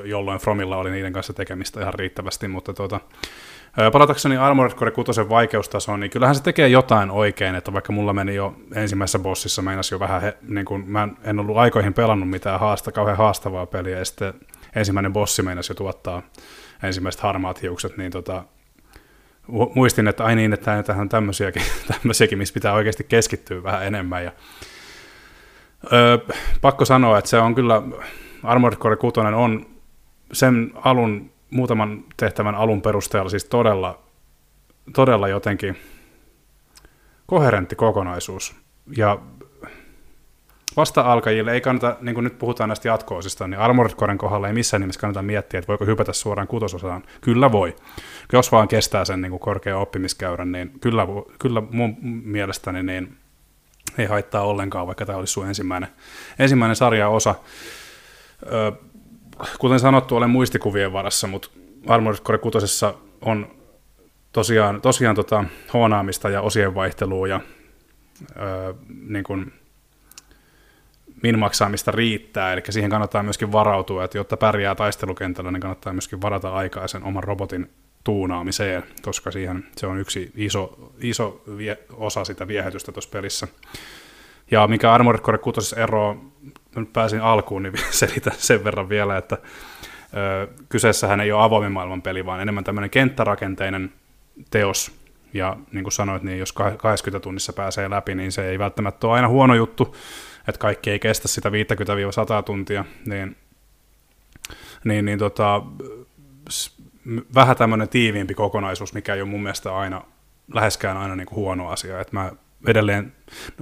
[0.06, 3.00] jolloin Fromilla oli niiden kanssa tekemistä ihan riittävästi, mutta tuota,
[3.92, 8.36] Palatakseni Armored Core 6 vaikeustasoon, niin kyllähän se tekee jotain oikein, että vaikka mulla meni
[8.36, 12.60] jo ensimmäisessä bossissa, meinas jo vähän, he, niin kuin, mä en ollut aikoihin pelannut mitään
[12.60, 14.34] haasta, kauhean haastavaa peliä, ja sitten
[14.76, 16.22] ensimmäinen bossi meinasi jo tuottaa
[16.84, 18.44] ensimmäiset harmaat hiukset, niin tota,
[19.76, 21.64] muistin, että ai niin, että tähän tämmöisiäkin,
[21.94, 24.24] tämmöisiäkin, missä pitää oikeasti keskittyä vähän enemmän.
[24.24, 24.32] Ja,
[25.94, 26.18] öö,
[26.62, 27.82] pakko sanoa, että se on kyllä,
[28.44, 29.66] Armored Core 6 on
[30.34, 34.00] sen alun muutaman tehtävän alun perusteella siis todella,
[34.96, 35.78] todella jotenkin
[37.26, 38.56] koherentti kokonaisuus.
[38.98, 39.20] Ja
[40.78, 44.82] vasta-alkajille ei kannata, niin kuin nyt puhutaan näistä jatkoosista, niin Armored Coren kohdalla ei missään
[44.82, 47.04] nimessä kannata miettiä, että voiko hypätä suoraan kutososaan.
[47.22, 47.76] Kyllä voi.
[48.34, 51.08] Jos vaan kestää sen niin kuin korkean oppimiskäyrän, niin kyllä,
[51.40, 53.18] kyllä mun mielestäni niin
[53.98, 55.90] ei haittaa ollenkaan, vaikka tämä olisi sun ensimmäinen,
[56.40, 57.36] ensimmäinen sarjaosa.
[58.52, 58.72] Öö,
[59.60, 61.50] kuten sanottu, olen muistikuvien varassa, mutta
[61.88, 62.86] Armored Core 6
[63.22, 63.48] on
[64.32, 65.44] tosiaan, tosiaan tota,
[65.74, 67.42] hoonaamista ja osien vaihtelua ja
[68.38, 68.74] öö,
[69.08, 69.54] niin kuin,
[71.24, 76.22] min maksaamista riittää, eli siihen kannattaa myöskin varautua, että jotta pärjää taistelukentällä, niin kannattaa myöskin
[76.22, 77.70] varata aikaa sen oman robotin
[78.04, 83.48] tuunaamiseen, koska siihen se on yksi iso, iso vie, osa sitä viehätystä tuossa pelissä.
[84.52, 86.18] Ja mikä Armored Core 6 ero
[86.82, 89.38] nyt pääsin alkuun, niin selitän sen verran vielä, että
[90.14, 93.94] ö, kyseessähän ei ole avoimen maailman peli, vaan enemmän tämmöinen kenttärakenteinen
[94.50, 94.92] teos,
[95.34, 99.16] ja niin kuin sanoit, niin jos 20 tunnissa pääsee läpi, niin se ei välttämättä ole
[99.16, 99.96] aina huono juttu,
[100.48, 101.52] että kaikki ei kestä sitä 50-100
[102.46, 103.36] tuntia, niin,
[104.84, 105.62] niin, niin tota,
[107.36, 110.02] vähän tämmöinen tiiviimpi kokonaisuus, mikä ei ole mun mielestä aina,
[110.54, 112.32] läheskään aina niin kuin huono asia, että mä
[112.68, 113.14] edelleen,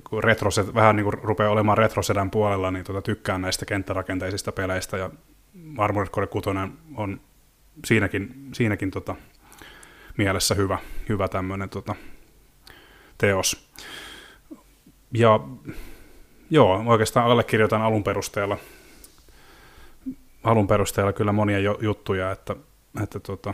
[0.09, 4.97] kun retroset, vähän niin kuin rupeaa olemaan retrosedän puolella, niin tota, tykkään näistä kenttärakenteisista peleistä,
[4.97, 5.09] ja
[5.77, 6.49] Armored Core 6
[6.95, 7.21] on
[7.85, 9.15] siinäkin, siinäkin tota,
[10.17, 10.77] mielessä hyvä,
[11.09, 11.95] hyvä tämmöinen tota,
[13.17, 13.69] teos.
[15.13, 15.39] Ja
[16.49, 18.57] joo, oikeastaan allekirjoitan alun perusteella,
[20.43, 22.55] alun perusteella kyllä monia juttuja, että,
[23.03, 23.53] että tota,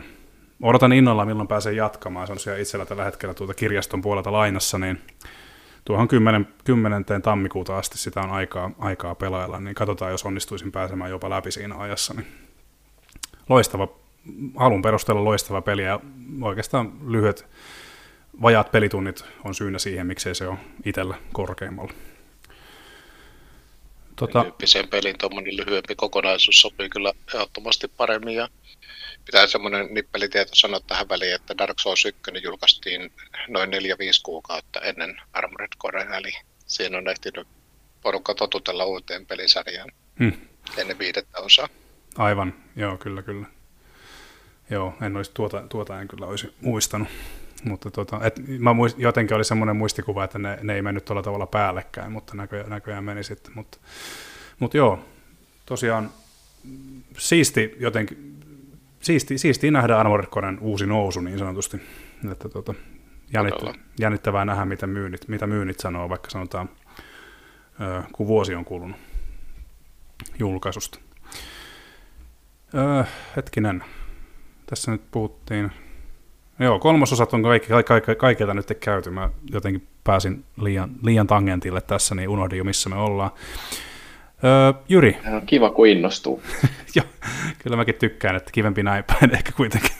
[0.62, 2.26] odotan innolla, milloin pääsen jatkamaan.
[2.26, 5.00] Se on siellä itsellä tällä hetkellä tuolta kirjaston puolelta lainassa, niin
[5.84, 7.04] tuohon 10, 10.
[7.22, 11.78] tammikuuta asti sitä on aikaa, aikaa pelailla, niin katsotaan, jos onnistuisin pääsemään jopa läpi siinä
[11.78, 12.14] ajassa.
[12.14, 12.26] Niin
[13.48, 13.88] loistava,
[14.56, 16.00] alun perusteella loistava peli ja
[16.42, 17.46] oikeastaan lyhyet
[18.42, 21.92] vajaat pelitunnit on syynä siihen, miksei se ole itsellä korkeammalla.
[24.16, 24.42] Tota...
[24.42, 28.48] Tyyppisen pelin tuommoinen lyhyempi kokonaisuus sopii kyllä ehdottomasti paremmin ja
[29.28, 33.12] pitää semmoinen nippelitieto sanoa tähän väliin, että Dark Souls 1 julkaistiin
[33.48, 33.74] noin 4-5
[34.22, 36.32] kuukautta ennen Armored Core, eli
[36.66, 37.48] siinä on ehtinyt
[38.02, 40.32] porukka totutella uuteen pelisarjaan hmm.
[40.76, 41.68] ennen viidettä osaa.
[42.16, 43.46] Aivan, joo, kyllä, kyllä.
[44.70, 47.08] Joo, en olisi tuota, tuota en kyllä olisi muistanut.
[47.64, 51.22] Mutta tota, et mä muist, jotenkin oli semmoinen muistikuva, että ne, ne ei mennyt tuolla
[51.22, 53.52] tavalla päällekkäin, mutta näköjään, näköjään meni sitten.
[53.54, 53.78] Mutta,
[54.58, 55.04] mutta joo,
[55.66, 56.10] tosiaan
[57.18, 58.37] siisti jotenkin,
[59.08, 61.80] siisti, siisti nähdä Armored Coren uusi nousu niin sanotusti.
[62.32, 62.74] Että tota,
[63.32, 66.68] jännittä, jännittävää nähdä, mitä myynnit, mitä myynnit sanoo, vaikka sanotaan,
[67.80, 68.96] ö, kun vuosi on kulunut
[70.38, 70.98] julkaisusta.
[72.74, 73.04] Ö,
[73.36, 73.84] hetkinen,
[74.66, 75.72] tässä nyt puhuttiin,
[76.58, 79.10] joo, kolmososat on kaikki, kaikki, kaikilta nyt käyty.
[79.10, 83.30] Mä jotenkin pääsin liian, liian tangentille tässä, niin unohdin jo missä me ollaan.
[84.44, 85.16] Öö, Jyri.
[85.46, 86.42] Kiva, kun innostuu.
[86.96, 87.06] Joo,
[87.62, 89.90] kyllä mäkin tykkään, että kivempi näin päin ehkä kuitenkin.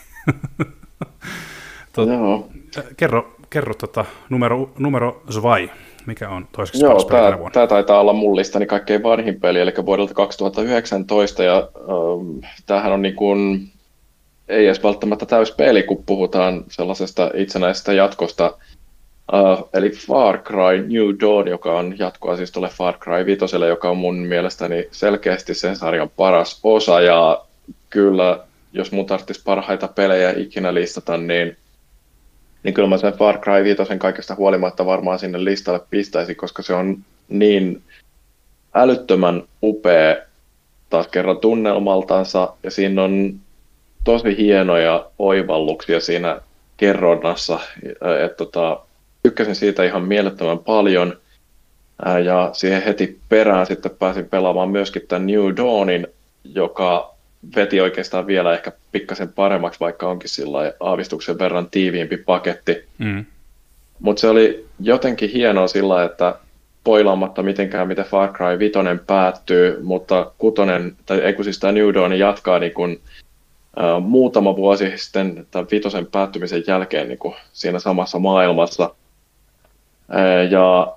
[1.93, 2.49] Tot, Joo.
[2.97, 5.69] Kerro, kerro tota, numero, numero Zvai,
[6.05, 10.13] mikä on toiseksi Joo, tämä, tämä taitaa olla mun listani kaikkein vanhin peli, eli vuodelta
[10.13, 13.69] 2019, ja ähm, tämähän on niin kuin,
[14.47, 18.57] ei edes välttämättä täys peli, kun puhutaan sellaisesta itsenäisestä jatkosta,
[19.33, 23.89] Uh, eli Far Cry New Dawn, joka on jatkoa siis tuolle Far Cry 5, joka
[23.89, 27.45] on mun mielestäni selkeästi sen sarjan paras osa, ja
[27.89, 28.39] kyllä
[28.73, 31.57] jos mun tarvitsisi parhaita pelejä ikinä listata, niin,
[32.63, 36.73] niin kyllä mä sen Far Cry 5 kaikesta huolimatta varmaan sinne listalle pistäisin, koska se
[36.73, 36.97] on
[37.29, 37.81] niin
[38.73, 40.15] älyttömän upea
[40.89, 43.39] taas kerran tunnelmaltansa, ja siinä on
[44.03, 46.41] tosi hienoja oivalluksia siinä
[46.77, 47.59] kerronnassa,
[48.23, 48.79] että tota,
[49.23, 51.17] tykkäsin siitä ihan mielettömän paljon,
[52.23, 56.07] ja siihen heti perään sitten pääsin pelaamaan myöskin tämän New Dawnin,
[56.43, 57.15] joka
[57.55, 62.83] veti oikeastaan vielä ehkä pikkasen paremmaksi, vaikka onkin sillä aavistuksen verran tiiviimpi paketti.
[62.97, 63.25] Mm.
[63.99, 66.35] Mutta se oli jotenkin hienoa sillä, että
[66.83, 68.73] poilaamatta mitenkään, miten Far Cry 5
[69.07, 74.55] päättyy, mutta kutonen, tai ei kun siis tämä New Dawn jatkaa niin kun, uh, muutama
[74.55, 78.95] vuosi sitten tämän vitosen päättymisen jälkeen niin kun siinä samassa maailmassa.
[80.49, 80.93] Ja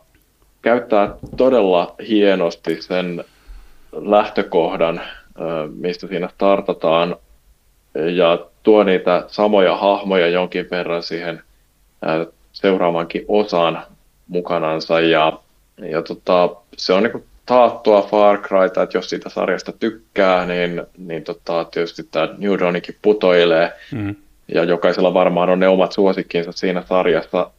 [0.62, 3.24] käyttää todella hienosti sen
[3.92, 5.00] lähtökohdan,
[5.74, 7.16] mistä siinä startataan,
[8.14, 11.42] ja tuo niitä samoja hahmoja jonkin verran siihen
[12.52, 13.82] seuraavankin osaan
[14.28, 15.32] mukanansa, ja,
[15.90, 21.24] ja tota, se on niin taattua Far Cryta, että jos siitä sarjasta tykkää, niin, niin
[21.24, 24.14] tota, tietysti tämä New Dawnikin putoilee, mm.
[24.48, 27.50] ja jokaisella varmaan on ne omat suosikkinsa siinä sarjassa.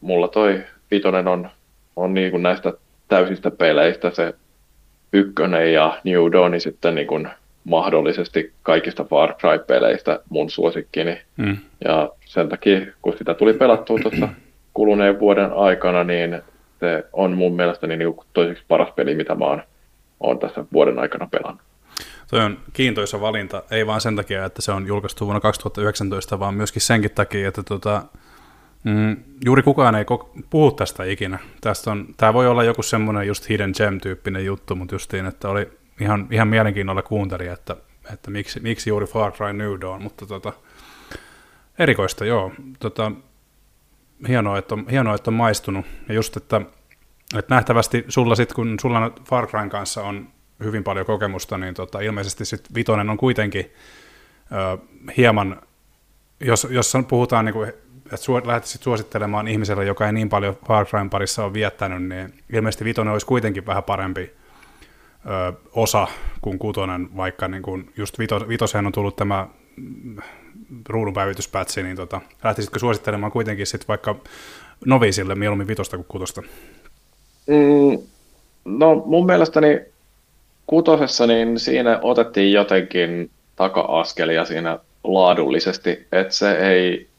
[0.00, 0.62] Mulla toi
[0.92, 1.50] vitonen on,
[1.96, 2.72] on niin kuin näistä
[3.08, 4.34] täysistä peleistä se
[5.12, 7.28] ykkönen ja New Dawn sitten niin kuin
[7.64, 11.22] mahdollisesti kaikista Far Cry-peleistä mun suosikkini.
[11.36, 11.56] Mm.
[11.84, 14.28] Ja sen takia, kun sitä tuli pelattua tuossa
[14.74, 16.42] kuluneen vuoden aikana, niin
[16.80, 19.62] se on mun mielestäni niin toiseksi paras peli, mitä mä oon,
[20.20, 21.62] oon tässä vuoden aikana pelannut.
[22.30, 26.54] Toi on kiintoisa valinta, ei vain sen takia, että se on julkaistu vuonna 2019, vaan
[26.54, 28.02] myöskin senkin takia, että tota,
[28.84, 30.04] Mm, juuri kukaan ei
[30.50, 31.38] puhu tästä ikinä.
[31.60, 35.70] Tästä on, tämä voi olla joku semmoinen just hidden gem-tyyppinen juttu, mutta justiin, että oli
[36.00, 37.76] ihan, ihan mielenkiinnolla kuunteli, että,
[38.12, 40.52] että miksi, miksi juuri Far Cry New Dawn, mutta tota,
[41.78, 42.52] erikoista, joo.
[42.78, 43.12] Tota,
[44.28, 45.86] hienoa, että on, hienoa, että on maistunut.
[46.08, 46.60] Ja just, että,
[47.38, 50.28] että nähtävästi sulla sit, kun sulla Far Cryn kanssa on
[50.64, 53.72] hyvin paljon kokemusta, niin tota, ilmeisesti sit Vitonen on kuitenkin
[54.52, 54.78] ö,
[55.16, 55.62] hieman,
[56.40, 57.72] jos, jos puhutaan niin kuin
[58.14, 62.84] että lähtisit suosittelemaan ihmiselle, joka ei niin paljon Far Cryn parissa ole viettänyt, niin ilmeisesti
[62.84, 64.20] vitonen olisi kuitenkin vähän parempi
[65.26, 66.06] ö, osa
[66.40, 70.16] kuin kutonen, vaikka niin kuin just vito, vitoseen on tullut tämä mm,
[70.88, 74.16] ruudunpäivityspätsi, niin tota, lähtisitkö suosittelemaan kuitenkin sitten vaikka
[74.86, 76.42] noviisille mieluummin vitosta kuin kutosta?
[77.46, 77.98] Mm,
[78.64, 79.80] no mun mielestäni
[80.66, 87.11] kutosessa niin siinä otettiin jotenkin taka-askelia siinä laadullisesti, että se ei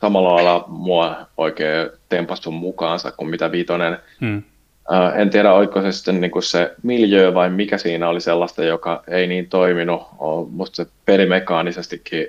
[0.00, 3.98] samalla lailla mua oikein tempassu mukaansa kuin mitä Viitonen.
[4.20, 4.38] Hmm.
[4.38, 9.02] Uh, en tiedä, oliko se sitten niin se miljö vai mikä siinä oli sellaista, joka
[9.08, 10.02] ei niin toiminut.
[10.50, 12.26] Musta se pelimekaanisestikin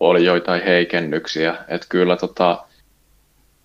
[0.00, 1.54] oli joitain heikennyksiä.
[1.68, 2.64] Että kyllä tota,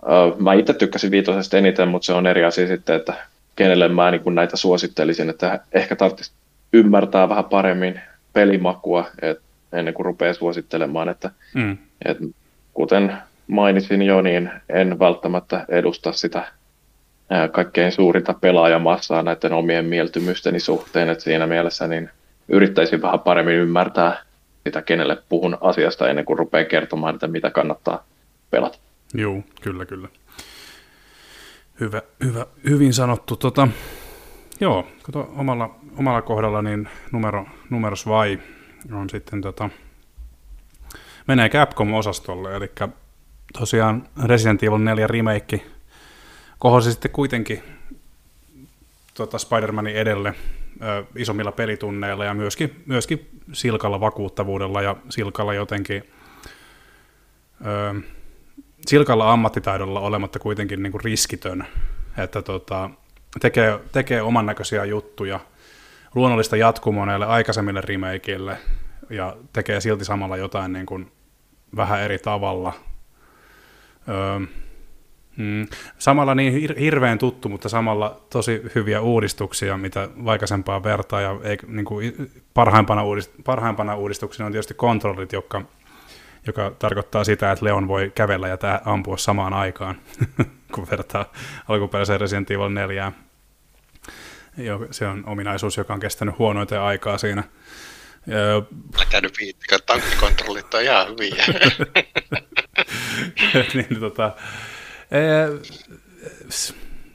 [0.02, 3.14] uh, mä itse tykkäsin viitosesta eniten, mutta se on eri asia sitten, että
[3.56, 6.32] kenelle mä niin kuin näitä suosittelisin, että ehkä tarvitsisi
[6.74, 8.02] ymmärtää vähän paremmin
[8.34, 9.40] pelimakua et,
[9.74, 11.78] ennen kuin rupeaa suosittelemaan, että mm.
[12.06, 12.18] et,
[12.74, 13.18] kuten
[13.54, 16.48] mainitsin jo, niin en välttämättä edusta sitä
[17.52, 22.10] kaikkein suurinta pelaajamassaa näiden omien mieltymysteni suhteen, että siinä mielessä niin
[22.48, 24.24] yrittäisin vähän paremmin ymmärtää
[24.64, 28.04] sitä, kenelle puhun asiasta ennen kuin rupeaa kertomaan, että mitä kannattaa
[28.52, 28.78] pelata.
[29.14, 30.08] Joo, kyllä, kyllä.
[31.80, 33.36] Hyvä, hyvä, hyvin sanottu.
[33.36, 33.68] Tota,
[34.60, 38.40] joo, kato, omalla, omalla kohdalla niin numero, numeros vai
[38.94, 39.70] on sitten tota,
[41.28, 42.72] menee Capcom-osastolle, eli
[43.60, 45.66] tosiaan Resident Evil 4 remake
[46.60, 47.64] kohosi sitten kuitenkin
[49.14, 50.34] tota Spider-Manin edelle
[50.82, 56.04] ö, isommilla pelitunneilla ja myöskin, myöskin silkalla vakuuttavuudella ja silkalla jotenkin
[57.66, 58.02] ö,
[58.86, 61.66] silkalla ammattitaidolla olematta kuitenkin niin kuin riskitön,
[62.18, 62.90] että tota,
[63.40, 65.40] tekee, tekee oman näköisiä juttuja,
[66.16, 68.58] luonnollista jatkumoa näille aikaisemmille remakeille
[69.10, 71.12] ja tekee silti samalla jotain niin kuin
[71.76, 72.74] vähän eri tavalla–
[74.10, 74.40] Öö,
[75.38, 75.68] Mm.
[76.00, 81.22] Samalla niin hir- hirveän tuttu, mutta samalla tosi hyviä uudistuksia, mitä vaikaisempaa vertaa.
[81.22, 85.62] Ja ei, niin kuin parhaimpana, uudist- parhaimpana uudistuksena on tietysti kontrollit, joka,
[86.48, 89.96] joka tarkoittaa sitä, että Leon voi kävellä ja tää ampua samaan aikaan,
[90.76, 91.26] kun vertaa
[91.68, 93.12] alkuperäiseen Resident Evil 4.
[94.92, 97.44] Se on ominaisuus, joka on kestänyt huonoiten aikaa siinä.
[98.98, 101.46] Mä käynyt viittikö, tankkikontrollit on ihan hyviä.
[103.74, 104.32] niin, tota,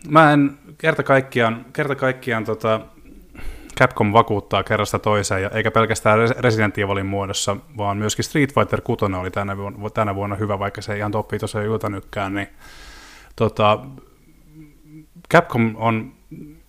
[0.08, 2.80] mä en kerta kaikkiaan, kerta kaikkiaan tota,
[3.78, 9.04] Capcom vakuuttaa kerrasta toiseen, ja eikä pelkästään Resident Evilin muodossa, vaan myöskin Street Fighter 6
[9.04, 12.48] oli tänä, vuonna, tänä vuonna hyvä, vaikka se ei ihan toppii tosiaan juuta nykkään, niin
[13.36, 13.78] tota,
[15.32, 16.12] Capcom on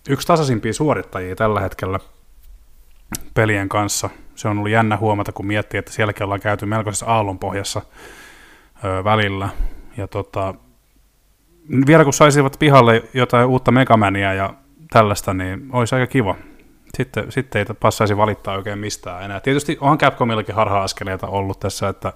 [0.08, 2.00] yksi tasaisimpia suorittajia tällä hetkellä
[3.34, 4.10] pelien kanssa.
[4.34, 7.82] Se on ollut jännä huomata, kun miettii, että sielläkin ollaan käyty melkoisessa aallonpohjassa
[9.04, 9.48] välillä.
[9.96, 10.54] Ja tota,
[11.86, 14.54] vielä kun saisivat pihalle jotain uutta Megamania ja
[14.90, 16.34] tällaista, niin olisi aika kiva.
[16.96, 19.40] Sitten, sitten ei passaisi valittaa oikein mistään enää.
[19.40, 22.12] Tietysti on Capcomillakin harha-askeleita ollut tässä, että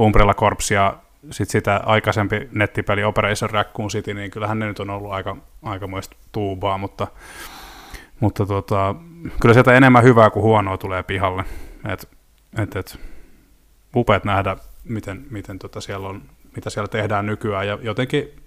[0.00, 0.96] Umbrella Corps ja
[1.30, 6.16] sit sitä aikaisempi nettipeli Operation Raccoon City, niin kyllähän ne nyt on ollut aika, aikamoista
[6.32, 7.06] tuubaa, mutta,
[8.20, 8.94] mutta tota,
[9.40, 11.44] kyllä sieltä enemmän hyvää kuin huonoa tulee pihalle.
[11.92, 12.08] Et,
[12.58, 12.98] et, et,
[13.96, 16.22] upeat nähdä, miten, miten tota siellä on,
[16.56, 18.42] mitä siellä tehdään nykyään, ja jotenkin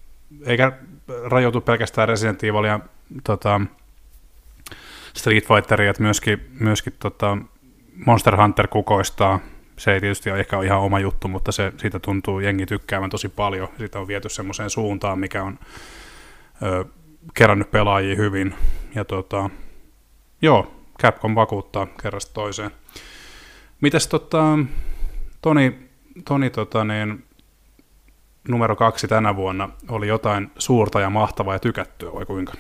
[0.46, 0.72] eikä
[1.26, 2.80] rajoitu pelkästään Resident Evil ja
[3.24, 3.62] tota,
[5.14, 7.38] Street Fighteria, että myöskin, myöskin tota,
[8.06, 9.40] Monster Hunter kukoistaa.
[9.78, 13.30] Se ei tietysti ole ehkä ihan oma juttu, mutta se, siitä tuntuu jengi tykkäävän tosi
[13.30, 13.68] paljon.
[13.78, 15.60] Siitä on viety semmoiseen suuntaan, mikä on
[16.64, 16.86] ö,
[17.34, 18.56] kerännyt pelaajia hyvin.
[18.96, 19.50] Ja tota,
[20.42, 22.72] joo, Capcom vakuuttaa kerrasta toiseen.
[23.82, 24.60] Mitäs tota,
[25.42, 25.85] Toni,
[26.24, 27.26] Toni tota, niin,
[28.48, 32.54] numero kaksi tänä vuonna oli jotain suurta ja mahtavaa ja tykättyä, vai kuinka?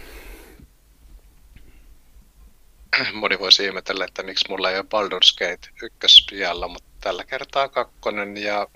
[3.13, 8.37] Moni voisi ihmetellä, että miksi mulla ei ole Baldur's Gate ykköspijalla, mutta tällä kertaa kakkonen
[8.37, 8.67] ja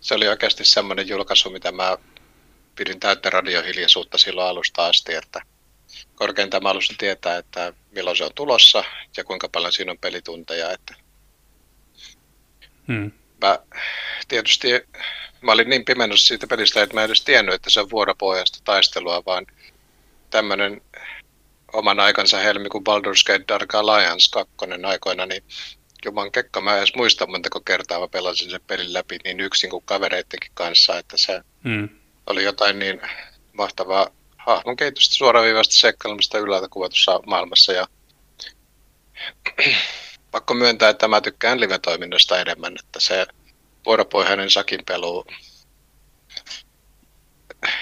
[0.00, 1.98] se oli oikeasti semmoinen julkaisu, mitä mä
[2.76, 5.42] pidin täyttä radiohiljaisuutta silloin alusta asti, että
[6.14, 8.84] korkeintaan mä halusin tietää, että milloin se on tulossa
[9.16, 10.70] ja kuinka paljon siinä on pelitunteja.
[10.70, 10.94] Että
[12.88, 13.10] hmm.
[13.44, 13.58] Mä
[14.28, 14.68] tietysti
[15.40, 18.58] mä olin niin pimennossa siitä pelistä, että mä en edes tiennyt, että se on vuoropohjaista
[18.64, 19.46] taistelua, vaan
[20.30, 20.80] tämmöinen
[21.72, 24.54] oman aikansa helmi kuin Baldur's Gate Dark Alliance 2
[24.86, 25.44] aikoina, niin
[26.04, 29.70] juman kekka, mä en edes muista montako kertaa mä pelasin sen pelin läpi niin yksin
[29.70, 31.88] kuin kavereittenkin kanssa, että se mm.
[32.26, 33.00] oli jotain niin
[33.52, 37.86] mahtavaa hahmon kehitystä suoraviivasta seikkailemista ylältä kuvatussa maailmassa ja
[40.34, 43.26] pakko myöntää, että mä tykkään live-toiminnasta enemmän, että se
[43.86, 45.24] vuoropohjainen sakin pelu,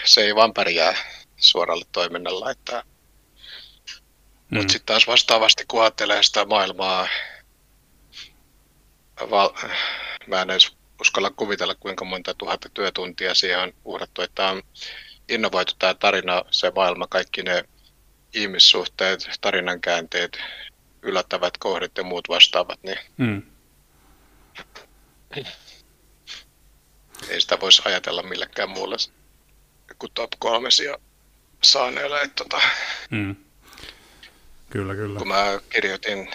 [0.05, 0.97] se ei vaan pärjää
[1.37, 2.51] suoralle toiminnalla.
[2.51, 2.85] Että...
[4.51, 4.59] Mm.
[4.59, 7.09] Mutta sitten taas vastaavasti, kun ajattelee sitä maailmaa,
[9.31, 9.51] val...
[10.27, 14.63] mä en edes uskalla kuvitella, kuinka monta tuhatta työtuntia siihen on uhrattu, että on
[15.29, 17.65] innovoitu tämä tarina, se maailma, kaikki ne
[18.35, 20.39] ihmissuhteet, tarinankäänteet,
[21.03, 23.43] yllättävät kohdat ja muut vastaavat, niin mm
[27.29, 28.97] ei sitä voisi ajatella millekään muulle
[29.99, 30.99] kuin top kolmesia
[31.63, 32.21] saaneelle.
[32.21, 32.63] Että, tota,
[33.11, 33.37] mm.
[34.71, 35.19] Kyllä, kyllä.
[35.19, 36.31] Kun mä kirjoitin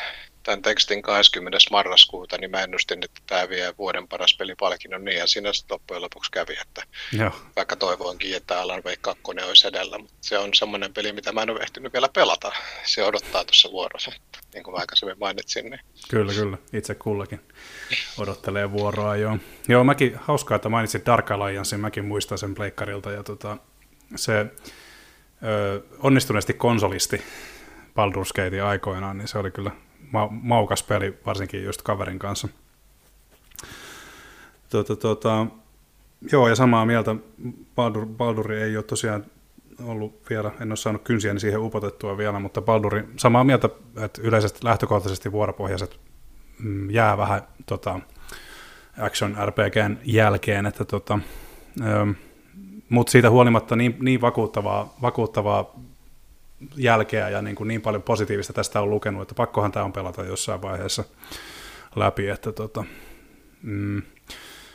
[0.48, 1.58] tämän tekstin 20.
[1.72, 6.02] marraskuuta, niin mä ennustin, että tämä vie vuoden paras pelipalkinnon, niin ja siinä sitten loppujen
[6.02, 7.32] lopuksi kävi, että Joo.
[7.56, 11.42] vaikka toivoinkin, että Alan Wake 2 olisi edellä, mutta se on semmoinen peli, mitä mä
[11.42, 12.52] en ole ehtinyt vielä pelata.
[12.84, 14.12] Se odottaa tuossa vuorossa,
[14.54, 15.70] niin kuin mä aikaisemmin mainitsin.
[15.70, 15.80] Niin.
[16.10, 16.58] Kyllä, kyllä.
[16.74, 17.40] Itse kullakin
[18.18, 19.38] odottelee vuoroa, joo.
[19.68, 23.58] Joo, mäkin, hauskaa, että mainitsit Dark Alliance, mäkin muistan sen pleikkarilta, ja tota,
[24.16, 24.46] se
[25.44, 27.18] ö, onnistuneesti konsolisti
[27.90, 29.72] Baldur's Gate aikoinaan, niin se oli kyllä
[30.12, 32.48] ma- maukas peli, varsinkin just kaverin kanssa.
[34.70, 35.48] Tuota, tuota,
[36.32, 37.16] joo, ja samaa mieltä,
[37.76, 39.26] Baldur, Balduri ei ole tosiaan
[39.84, 44.60] ollut vielä, en ole saanut kynsiäni siihen upotettua vielä, mutta Balduri, samaa mieltä, että yleisesti
[44.64, 46.00] lähtökohtaisesti vuoropohjaiset
[46.60, 48.00] mm, jää vähän tota,
[49.00, 51.20] action RPGn jälkeen, että tota,
[52.90, 55.80] mutta siitä huolimatta niin, niin vakuuttavaa, vakuuttavaa
[56.76, 60.24] jälkeä ja niin, kuin niin paljon positiivista tästä on lukenut, että pakkohan tämä on pelata
[60.24, 61.04] jossain vaiheessa
[61.96, 62.84] läpi, että tota,
[63.62, 64.02] mm,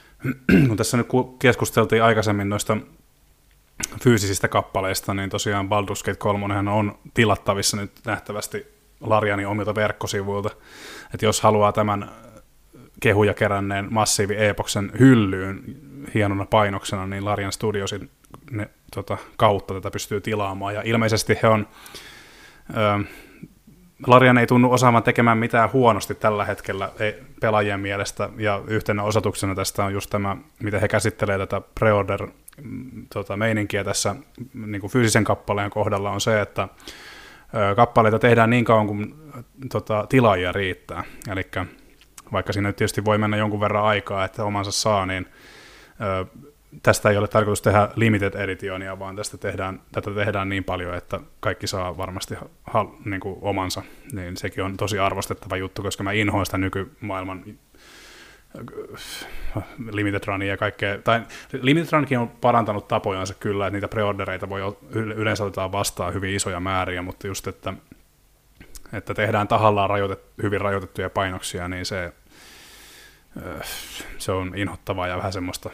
[0.69, 1.07] kun tässä nyt
[1.39, 2.77] keskusteltiin aikaisemmin noista
[4.03, 8.67] fyysisistä kappaleista, niin tosiaan Baldur's Gate 3 on tilattavissa nyt nähtävästi
[9.01, 10.51] Larianin omilta verkkosivuilta,
[11.15, 12.11] että jos haluaa tämän
[13.01, 15.63] kehuja keränneen massiivi epoksen hyllyyn
[16.15, 18.11] hienona painoksena, niin Larian Studiosin
[18.53, 20.75] ne, tota, kautta tätä pystyy tilaamaan.
[20.75, 21.69] Ja ilmeisesti he on,
[22.71, 23.05] ö,
[24.07, 29.55] Larian ei tunnu osaamaan tekemään mitään huonosti tällä hetkellä ei, pelaajien mielestä, ja yhtenä osoituksena
[29.55, 32.27] tästä on just tämä, miten he käsittelee tätä preorder
[32.63, 34.17] mm, tota, meininkiä tässä
[34.55, 36.69] niin kuin fyysisen kappaleen kohdalla on se, että
[37.55, 39.15] ö, kappaleita tehdään niin kauan kuin
[39.71, 41.05] tota, tilaajia riittää.
[41.31, 41.43] Eli
[42.33, 45.27] vaikka siinä tietysti voi mennä jonkun verran aikaa, että omansa saa, niin
[46.01, 46.27] ö,
[46.83, 51.21] tästä ei ole tarkoitus tehdä limited editionia, vaan tästä tehdään, tätä tehdään niin paljon, että
[51.41, 52.35] kaikki saa varmasti
[52.65, 53.83] ha, niin kuin omansa.
[54.13, 57.45] Niin sekin on tosi arvostettava juttu, koska mä inhoan sitä nykymaailman
[59.91, 61.23] Limited Runia ja kaikkea, tai
[61.53, 64.61] Limited Runkin on parantanut tapojansa kyllä, että niitä preordereita voi
[64.93, 67.75] yleensä otetaan vastaan hyvin isoja määriä, mutta just, että,
[68.93, 72.13] että tehdään tahallaan rajoitet, hyvin rajoitettuja painoksia, niin se,
[74.19, 75.71] se on inhottavaa ja vähän semmoista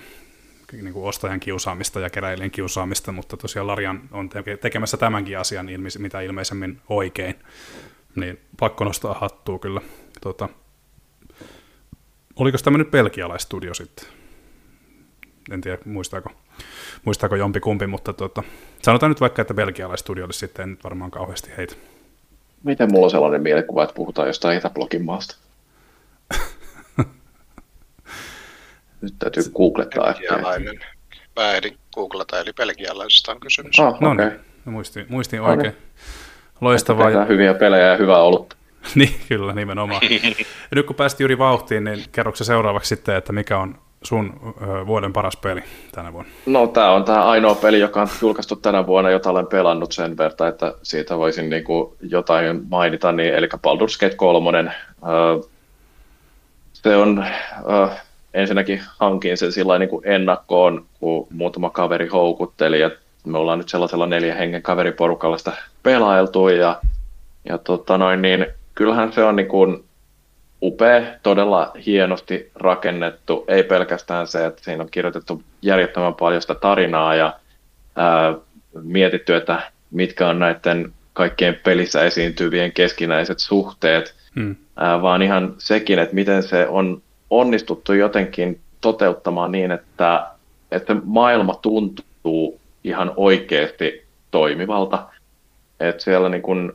[0.72, 4.30] niin kuin ostajan kiusaamista ja keräilijän kiusaamista, mutta tosiaan Larian on
[4.60, 5.66] tekemässä tämänkin asian
[5.98, 7.34] mitä ilmeisemmin oikein,
[8.16, 9.80] niin pakko nostaa hattua kyllä.
[10.20, 10.48] Tota,
[12.36, 14.06] oliko tämä nyt belgialaistudio sitten?
[15.50, 16.30] En tiedä, muistaako,
[17.04, 18.42] muistaako jompi kumpi, mutta tota,
[18.82, 21.74] sanotaan nyt vaikka, että belgialaistudio olisi sitten, en nyt varmaan kauheasti heitä.
[22.64, 25.36] Miten mulla on sellainen mielikuva, että puhutaan jostain Etäblogin maasta?
[29.00, 30.04] Nyt täytyy googlettaa.
[30.04, 30.80] Belgialainen.
[31.36, 33.80] Mä ehdin googlata, eli belgialaisesta on kysymys.
[33.80, 34.26] Ah, No okay.
[34.28, 35.76] niin, mä muistin, muistin oikein.
[36.60, 37.06] Loistavaa.
[37.06, 38.56] Tehdään hyviä pelejä ja hyvää olutta.
[38.94, 40.00] niin, kyllä, nimenomaan.
[40.02, 40.44] ja
[40.74, 45.12] nyt kun päästiin juuri vauhtiin, niin kerroksä seuraavaksi sitten, että mikä on sun ö, vuoden
[45.12, 45.62] paras peli
[45.92, 46.30] tänä vuonna?
[46.46, 50.16] No tämä on tämä ainoa peli, joka on julkaistu tänä vuonna, jota olen pelannut sen
[50.16, 54.58] verran, että siitä voisin niinku jotain mainita, niin, eli Baldur's Gate 3.
[54.58, 55.48] Öö,
[56.72, 57.24] se on,
[57.70, 57.86] öö,
[58.34, 63.68] ensinnäkin hankin sen sillä niin kuin ennakkoon, kun muutama kaveri houkutteli, että me ollaan nyt
[63.68, 65.52] sellaisella neljän hengen kaveriporukalla sitä
[65.82, 66.80] pelailtu, ja,
[67.44, 69.84] ja tota noin, niin kyllähän se on niin kuin
[70.62, 77.14] upea, todella hienosti rakennettu, ei pelkästään se, että siinä on kirjoitettu järjettömän paljon sitä tarinaa
[77.14, 77.36] ja
[77.96, 78.34] ää,
[78.82, 84.56] mietitty, että mitkä on näiden kaikkien pelissä esiintyvien keskinäiset suhteet, Hmm.
[84.76, 90.26] ää, vaan ihan sekin, että miten se on onnistuttu jotenkin toteuttamaan niin, että,
[90.70, 95.08] että maailma tuntuu ihan oikeasti toimivalta.
[95.80, 96.74] Että siellä niin kun,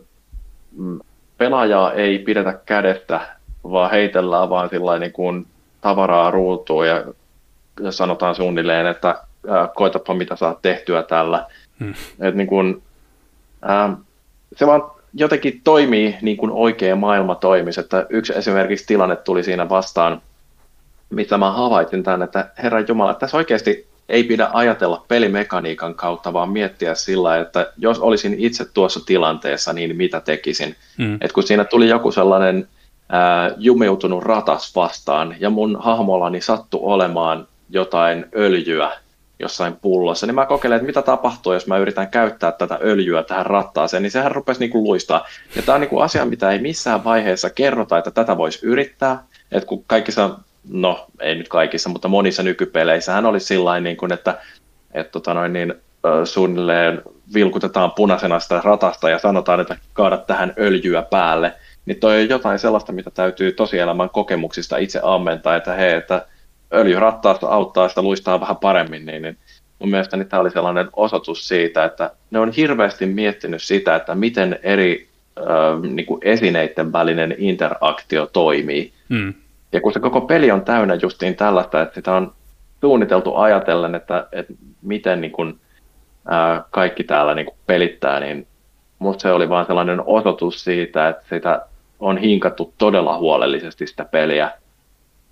[0.77, 0.99] mm,
[1.37, 3.21] pelaajaa ei pidetä kädestä,
[3.63, 5.45] vaan heitellään vaan sillä niin kuin
[5.81, 7.03] tavaraa ruutuun ja
[7.89, 9.07] sanotaan suunnilleen, että
[9.49, 11.45] ää, koetapa mitä saat tehtyä tällä.
[11.79, 11.93] Hmm.
[12.19, 12.83] Et niin kuin,
[13.61, 13.97] ää,
[14.55, 14.81] se vaan
[15.13, 17.79] jotenkin toimii niin kuin oikea maailma toimisi.
[17.79, 20.21] Että yksi esimerkiksi tilanne tuli siinä vastaan,
[21.15, 26.49] mitä mä havaitsin tämän, että Herran Jumala, tässä oikeasti ei pidä ajatella pelimekaniikan kautta, vaan
[26.49, 30.75] miettiä sillä, että jos olisin itse tuossa tilanteessa, niin mitä tekisin.
[30.97, 31.17] Hmm.
[31.21, 32.67] Et kun siinä tuli joku sellainen
[33.09, 38.91] ää, jumeutunut ratas vastaan, ja mun hahmollani sattui olemaan jotain öljyä
[39.39, 43.45] jossain pullossa, niin mä kokeilen, että mitä tapahtuu, jos mä yritän käyttää tätä öljyä tähän
[43.45, 45.25] rattaaseen, niin sehän rupesi niinku luistaa.
[45.55, 49.67] Ja tämä on niinku asia, mitä ei missään vaiheessa kerrota, että tätä voisi yrittää, että
[49.67, 50.29] kun kaikissa,
[50.69, 54.41] no ei nyt kaikissa, mutta monissa nykypeleissähän olisi sillä niin kuin, että,
[54.93, 55.73] että tota noin, niin,
[56.23, 57.01] suunnilleen
[57.33, 61.53] vilkutetaan punaisena sitä ratasta ja sanotaan, että kaada tähän öljyä päälle,
[61.85, 66.25] niin toi on jotain sellaista, mitä täytyy tosielämän kokemuksista itse ammentaa, että hei, että
[66.73, 69.37] öljyrattaasta auttaa sitä luistaa vähän paremmin, niin, niin
[69.79, 74.59] mun mielestäni tämä oli sellainen osoitus siitä, että ne on hirveästi miettinyt sitä, että miten
[74.63, 75.43] eri ö,
[75.89, 78.93] niin kuin esineiden välinen interaktio toimii.
[79.09, 79.33] Hmm.
[79.73, 82.33] Ja kun se koko peli on täynnä justiin tällaista, että sitä on
[82.81, 85.59] suunniteltu ajatellen, että, että miten niin kuin,
[86.27, 88.47] ää, kaikki täällä niin kuin pelittää, niin
[88.99, 91.61] musta se oli vaan sellainen osoitus siitä, että sitä
[91.99, 94.51] on hinkattu todella huolellisesti sitä peliä.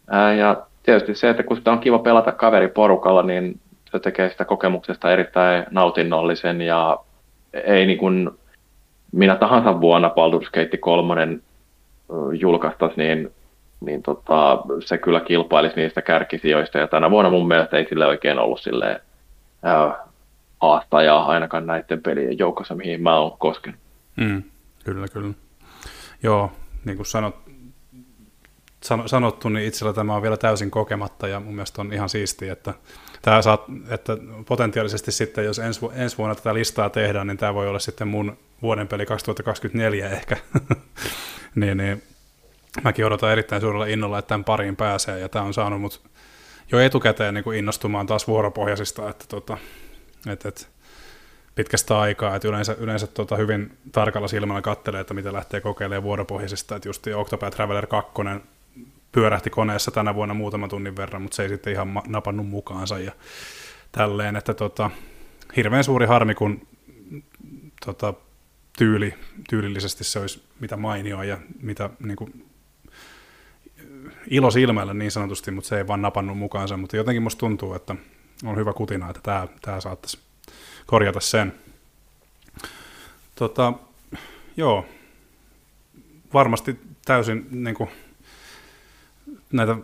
[0.10, 3.60] Ää, ja tietysti se, että kun sitä on kiva pelata kaveriporukalla, niin
[3.92, 6.98] se tekee sitä kokemuksesta erittäin nautinnollisen ja
[7.54, 8.30] ei niin kuin
[9.12, 11.38] minä tahansa vuonna Baldur's Gate 3
[12.40, 13.32] julkaistaisi, niin,
[13.82, 16.78] niin tota, se kyllä kilpailisi niistä kärkisijoista.
[16.78, 19.00] Ja tänä vuonna mun mielestä ei sille oikein ollut silleen,
[19.64, 20.08] ää,
[20.62, 23.80] haastajaa ainakaan näiden pelien joukossa, mihin mä oon koskenut.
[24.16, 24.44] Mm,
[24.86, 25.34] kyllä, kyllä.
[26.24, 26.52] Joo,
[26.86, 27.36] niin kuin sanot,
[28.84, 32.54] sano, sanottu, niin itsellä tämä on vielä täysin kokematta ja mun mielestä on ihan siistiä,
[32.54, 32.74] että,
[33.22, 37.68] tämä saat, että potentiaalisesti sitten, jos ensi, ensi vuonna tätä listaa tehdään, niin tämä voi
[37.68, 40.38] olla sitten mun vuoden peli 2024 ehkä.
[41.56, 42.04] niin, niin,
[42.84, 46.02] mäkin odotan erittäin suurella innolla, että tämän pariin pääsee ja tämä on saanut mut
[46.72, 49.58] jo etukäteen niin kuin innostumaan taas vuoropohjaisista, että tota,
[50.28, 50.70] Et, et,
[51.56, 56.76] pitkästä aikaa, että yleensä, yleensä tota hyvin tarkalla silmällä katselee, että mitä lähtee kokeilemaan vuoropohjaisesta,
[56.76, 58.12] että just Octopath Traveler 2
[59.12, 63.12] pyörähti koneessa tänä vuonna muutaman tunnin verran, mutta se ei sitten ihan napannut mukaansa ja
[63.92, 64.92] tälleen, että tota,
[65.56, 66.68] hirveän suuri harmi, kun
[67.86, 68.14] tota,
[68.78, 69.14] tyyli,
[69.50, 72.46] tyylillisesti se olisi mitä mainioa ja mitä niin kuin,
[74.32, 77.96] ilo silmällä niin sanotusti, mutta se ei vaan napannut mukaansa, mutta jotenkin musta tuntuu, että
[78.46, 80.20] on hyvä kutina, että tämä, tämä saattaisi
[80.86, 81.54] korjata sen.
[83.36, 83.74] Tota,
[84.58, 84.86] joo,
[86.34, 87.90] varmasti täysin niin kuin,
[89.52, 89.76] näitä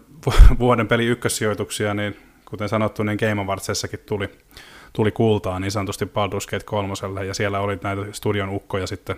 [0.60, 4.30] vuoden peli ykkössijoituksia, niin kuten sanottu, niin Game Awardsessakin tuli,
[4.94, 6.94] tuli kultaa niin sanotusti Baldur's Gate 3,
[7.28, 9.16] ja siellä oli näitä studion ukkoja sitten,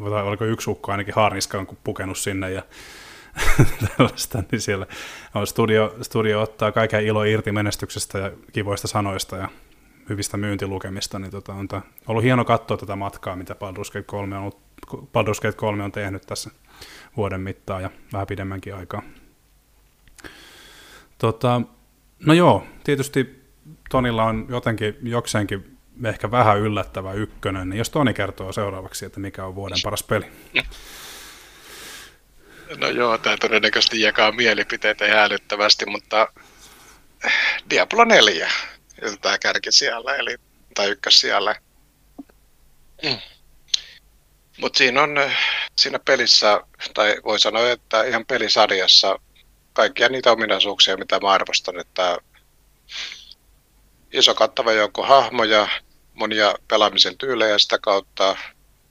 [0.00, 2.62] vai oliko yksi ukko ainakin haarniskaan pukenut sinne, ja
[3.96, 4.86] tällaista, niin siellä
[5.34, 9.48] on studio, studio ottaa kaiken ilo irti menestyksestä ja kivoista sanoista ja
[10.08, 11.68] hyvistä myyntilukemista, niin tota, on
[12.06, 14.52] ollut hieno katsoa tätä matkaa, mitä Baldur's Gate 3 on,
[14.94, 16.50] Baldur's Gate 3 on tehnyt tässä
[17.16, 19.02] vuoden mittaan ja vähän pidemmänkin aikaa.
[21.18, 21.62] Tota,
[22.26, 23.42] no joo, tietysti
[23.90, 29.44] Tonilla on jotenkin jokseenkin ehkä vähän yllättävä ykkönen, niin jos Toni kertoo seuraavaksi, että mikä
[29.44, 30.26] on vuoden paras peli.
[32.76, 36.28] No joo, tämä todennäköisesti jakaa mielipiteitä ihan älyttävästi, mutta
[37.70, 38.50] Diablo 4
[39.20, 40.36] tämä kärki siellä, eli,
[40.74, 41.54] tai ykkös siellä.
[43.02, 43.18] Mm.
[44.58, 45.30] Mutta siinä on
[45.78, 46.60] siinä pelissä,
[46.94, 49.18] tai voi sanoa, että ihan pelisarjassa
[49.72, 52.18] kaikkia niitä ominaisuuksia, mitä mä arvostan, että
[54.12, 55.68] iso kattava joukko hahmoja,
[56.14, 58.36] monia pelaamisen tyylejä sitä kautta,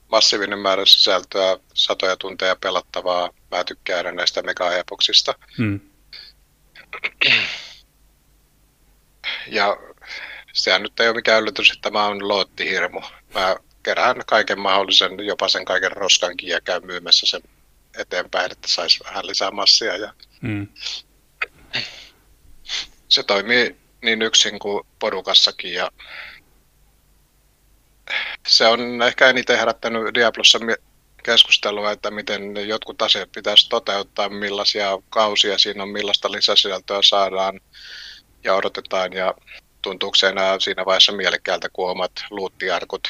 [0.08, 3.30] massiivinen määrä sisältöä, satoja tunteja pelattavaa.
[3.50, 5.34] Mä tykkään näistä mega-epoksista.
[5.58, 5.80] Hmm.
[9.46, 9.76] Ja
[10.52, 13.00] sehän nyt ei ole mikään yllätys, että mä oon loottihirmu.
[13.34, 17.42] Mä kerään kaiken mahdollisen, jopa sen kaiken roskankin ja käyn myymässä sen
[17.98, 19.96] eteenpäin, että saisi vähän lisää massia.
[19.96, 20.68] Ja mm.
[23.08, 25.90] Se toimii niin yksin kuin porukassakin ja
[28.46, 30.58] se on ehkä eniten herättänyt Diablossa
[31.22, 37.60] keskustelua, että miten jotkut asiat pitäisi toteuttaa, millaisia kausia siinä on, millaista lisäsisältöä saadaan
[38.44, 39.12] ja odotetaan.
[39.12, 39.34] Ja
[39.82, 43.08] tuntuuko se enää siinä vaiheessa mielekkäältä, kun omat luuttiarkut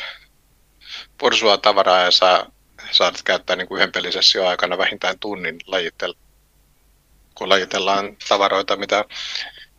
[1.18, 2.46] pursua tavaraa ja saa,
[2.90, 6.16] saat käyttää niin kuin yhden pelisession aikana vähintään tunnin lajittella,
[7.34, 9.04] kun lajitellaan tavaroita, mitä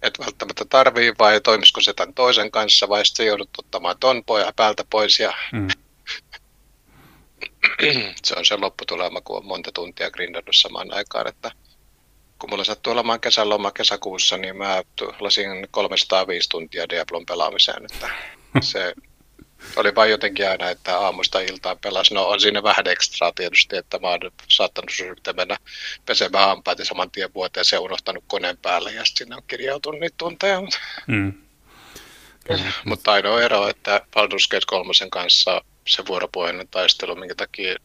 [0.02, 4.54] et välttämättä tarvii, vai toimisiko se tämän toisen kanssa, vai sitten joudut ottamaan ton poja
[4.56, 5.20] päältä pois.
[5.20, 5.68] Ja mm.
[8.26, 11.52] se on se lopputulema, kun on monta tuntia grindannut samaan aikaan, että
[12.40, 14.84] kun mulla sattuu olemaan kesäloma kesäkuussa, niin mä
[15.20, 18.10] lasin 305 tuntia Diablon pelaamiseen, että
[18.62, 18.94] se
[19.76, 22.11] oli vain jotenkin aina, että aamusta iltaan pelas.
[22.11, 25.57] No on siinä vähän ekstraa tietysti, että mä oon saattanut sitten mennä
[26.06, 29.99] pesemään hampaat ja saman tien vuoteen se unohtanut koneen päälle ja sitten sinne on kirjautunut
[29.99, 30.61] niitä tunteja.
[31.07, 31.34] Mm.
[32.86, 37.76] Mutta ainoa ero, että Baldur's Gate 3 kanssa se vuoropuheinen taistelu, minkä takia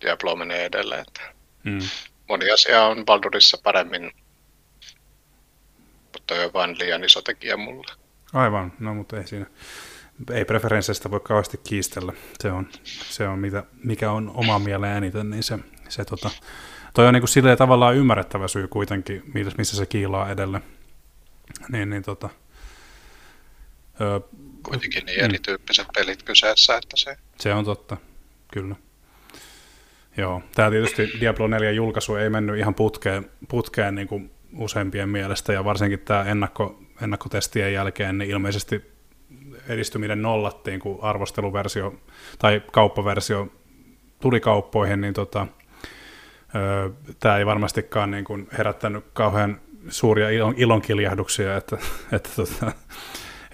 [0.00, 1.00] Diablo menee edelleen.
[1.08, 1.20] Että
[1.64, 1.80] mm
[2.28, 4.12] moni asia on Baldurissa paremmin,
[6.12, 7.92] mutta on vain liian iso tekijä mulle.
[8.32, 9.46] Aivan, no mutta ei siinä,
[10.32, 12.12] ei preferensseistä voi kauheasti kiistellä.
[12.40, 15.58] Se on, se on mitä, mikä on oma mieleen eniten, niin se,
[15.88, 16.30] se tota,
[16.94, 19.22] toi on niin kuin silleen tavallaan ymmärrettävä syy kuitenkin,
[19.58, 20.60] missä se kiilaa edelle.
[21.68, 22.28] Niin, niin tota,
[24.00, 24.20] öö,
[24.62, 25.92] Kuitenkin niin erityyppiset mm.
[25.94, 27.16] pelit kyseessä, että se...
[27.38, 27.96] Se on totta,
[28.52, 28.76] kyllä.
[30.16, 35.52] Joo, tämä tietysti Diablo 4 julkaisu ei mennyt ihan putkeen, putkeen niin kuin useimpien mielestä,
[35.52, 38.93] ja varsinkin tämä ennakko, ennakkotestien jälkeen niin ilmeisesti
[39.68, 41.94] edistyminen nollattiin, kun arvosteluversio
[42.38, 43.48] tai kauppaversio
[44.20, 45.46] tuli kauppoihin, niin tota,
[47.20, 51.76] tämä ei varmastikaan niin kuin herättänyt kauhean suuria ilon, ilonkiljahduksia, että,
[52.12, 52.72] että tota,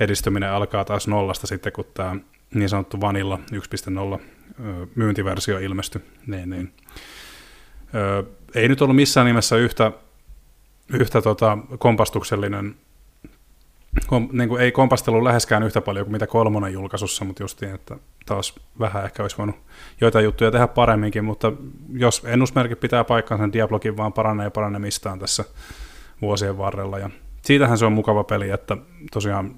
[0.00, 2.16] edistyminen alkaa taas nollasta sitten, kun tämä
[2.54, 3.38] niin sanottu Vanilla
[4.16, 4.20] 1.0
[4.94, 6.02] myyntiversio ilmestyi.
[6.26, 6.72] Niin, niin.
[8.54, 9.92] Ei nyt ollut missään nimessä yhtä,
[10.92, 12.76] yhtä tota, kompastuksellinen,
[14.06, 17.96] kom, niin kuin ei kompastelu läheskään yhtä paljon kuin mitä kolmonen julkaisussa, mutta justiin, että
[18.26, 19.56] taas vähän ehkä olisi voinut
[20.00, 21.52] joita juttuja tehdä paremminkin, mutta
[21.92, 25.44] jos ennusmerkit pitää paikkansa, niin Diablokin vaan paranee ja paranemistaan tässä
[26.22, 26.98] vuosien varrella.
[26.98, 27.10] Ja
[27.42, 28.76] siitähän se on mukava peli, että
[29.12, 29.56] tosiaan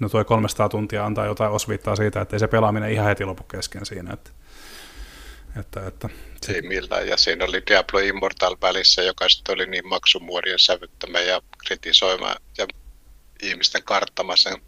[0.00, 3.42] no tuo 300 tuntia antaa jotain osviittaa siitä, että ei se pelaaminen ihan heti lopu
[3.42, 4.12] kesken siinä.
[4.12, 4.30] Että,
[5.60, 6.08] että, että,
[6.48, 11.42] ei millään, ja siinä oli Diablo Immortal välissä, joka sitten oli niin maksumuorien sävyttämä ja
[11.66, 12.66] kritisoima ja
[13.42, 14.60] ihmisten karttama sen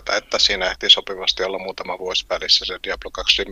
[0.00, 3.44] arvata, että siinä ehti sopivasti olla muutama vuosi välissä se Diablo 2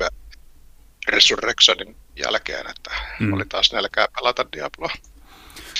[1.09, 2.91] Resurrectionin jälkeen, että
[3.21, 3.33] mm.
[3.33, 4.91] oli taas nälkää pelata Diabloa.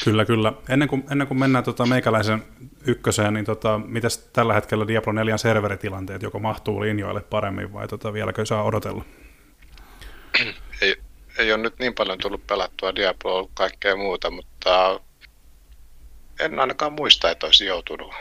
[0.05, 0.53] Kyllä, kyllä.
[0.69, 2.45] Ennen kuin, ennen kuin mennään tota meikäläisen
[2.87, 8.13] ykköseen, niin tota, mitäs tällä hetkellä Diablo 4 serveritilanteet, joko mahtuu linjoille paremmin vai tota,
[8.13, 9.05] vieläkö saa odotella?
[10.83, 10.97] ei,
[11.39, 15.01] ei ole nyt niin paljon tullut pelattua Diabloa kaikkea muuta, mutta
[16.41, 18.15] en ainakaan muista, että olisi joutunut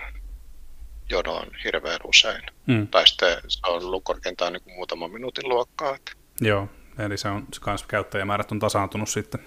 [1.09, 2.41] jonoon hirveän usein.
[2.65, 2.87] Mm.
[2.87, 5.95] Tai sitten se on ollut korkeintaan niin muutaman minuutin luokkaa.
[5.95, 6.11] Että.
[6.41, 6.69] Joo,
[6.99, 9.39] eli se on se kans käyttäjämäärät on tasaantunut sitten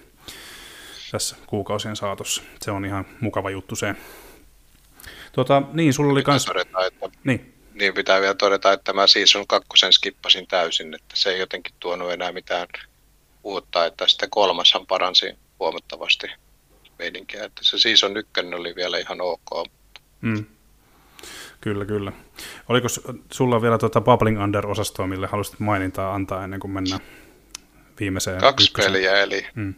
[1.11, 2.43] tässä kuukausien saatossa.
[2.61, 3.95] Se on ihan mukava juttu se.
[5.32, 6.45] Tuota, niin, sulla oli kans...
[6.45, 7.55] Todeta, että, niin.
[7.74, 7.95] niin.
[7.95, 12.32] pitää vielä todeta, että mä Season kakkosen skippasin täysin, että se ei jotenkin tuonut enää
[12.32, 12.66] mitään
[13.45, 16.27] uutta, että sitten kolmashan paransi huomattavasti
[16.99, 19.69] meininkiä, että se Season ykkönen oli vielä ihan ok.
[20.20, 20.45] Mm.
[21.61, 22.12] Kyllä, kyllä.
[22.69, 22.89] Oliko
[23.32, 27.01] sulla vielä tuota Bubbling Under-osastoa, mille halusit mainintaa antaa ennen kuin mennään
[28.01, 28.41] viimeiseen?
[28.41, 28.93] Kaksi ykkösen?
[28.93, 29.74] peliä, eli mm.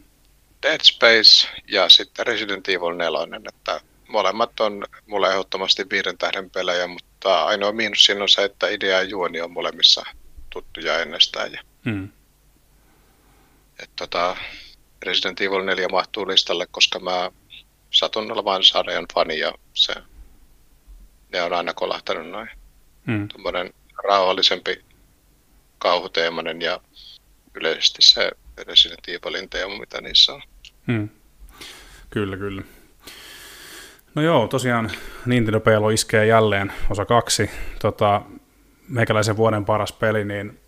[0.63, 6.87] Dead Space ja sitten Resident Evil 4, että molemmat on mulle ehdottomasti viiden tähden pelejä,
[6.87, 10.05] mutta ainoa miinus siinä on se, että idea ja juoni on molemmissa
[10.49, 11.51] tuttuja ennestään.
[11.53, 12.09] Ja mm.
[13.79, 14.37] et tota,
[15.05, 17.31] Resident Evil 4 mahtuu listalle, koska mä
[17.91, 19.93] satun olemaan sarjan fani ja se,
[21.33, 22.49] ne on aina kolahtanut noin.
[23.05, 23.27] Mm.
[23.27, 23.73] Tuommoinen
[24.03, 24.81] rauhallisempi
[25.77, 26.79] kauhuteemainen ja
[27.53, 28.31] yleisesti se
[28.67, 30.41] Resident Evilin teema, mitä niissä on.
[30.87, 31.09] Hmm.
[32.09, 32.61] Kyllä, kyllä.
[34.15, 34.91] No joo, tosiaan
[35.25, 37.49] Nintendo Pelo iskee jälleen osa kaksi.
[37.81, 38.21] Tota,
[38.89, 40.59] meikäläisen vuoden paras peli, niin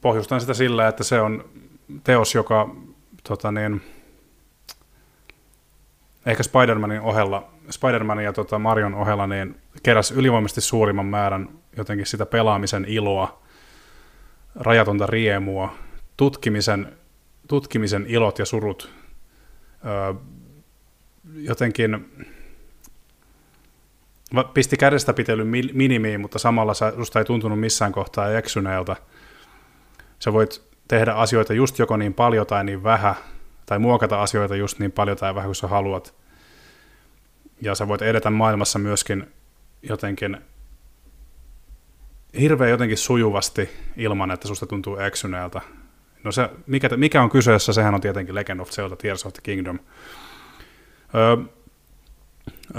[0.00, 1.50] pohjustan sitä sillä, että se on
[2.04, 2.74] teos, joka
[3.28, 3.82] tota niin,
[6.26, 12.26] ehkä Spider-Manin ohella, Spider-Manin ja tota Marion ohella, niin keräsi ylivoimaisesti suurimman määrän jotenkin sitä
[12.26, 13.42] pelaamisen iloa,
[14.54, 15.74] rajatonta riemua,
[16.16, 16.92] tutkimisen,
[17.48, 18.90] tutkimisen ilot ja surut
[21.34, 22.12] jotenkin
[24.54, 28.96] pisti kädestä pitelyn minimiin, mutta samalla susta ei tuntunut missään kohtaa eksyneeltä.
[30.18, 33.14] Sä voit tehdä asioita just joko niin paljon tai niin vähän,
[33.66, 36.14] tai muokata asioita just niin paljon tai vähän kuin sä haluat.
[37.62, 39.26] Ja sä voit edetä maailmassa myöskin
[39.82, 40.38] jotenkin
[42.40, 45.60] hirveän jotenkin sujuvasti ilman, että susta tuntuu eksyneeltä.
[46.24, 49.40] No se, mikä, mikä on kyseessä, sehän on tietenkin Legend of Zelda Tears of the
[49.42, 49.78] Kingdom.
[51.14, 51.36] Öö,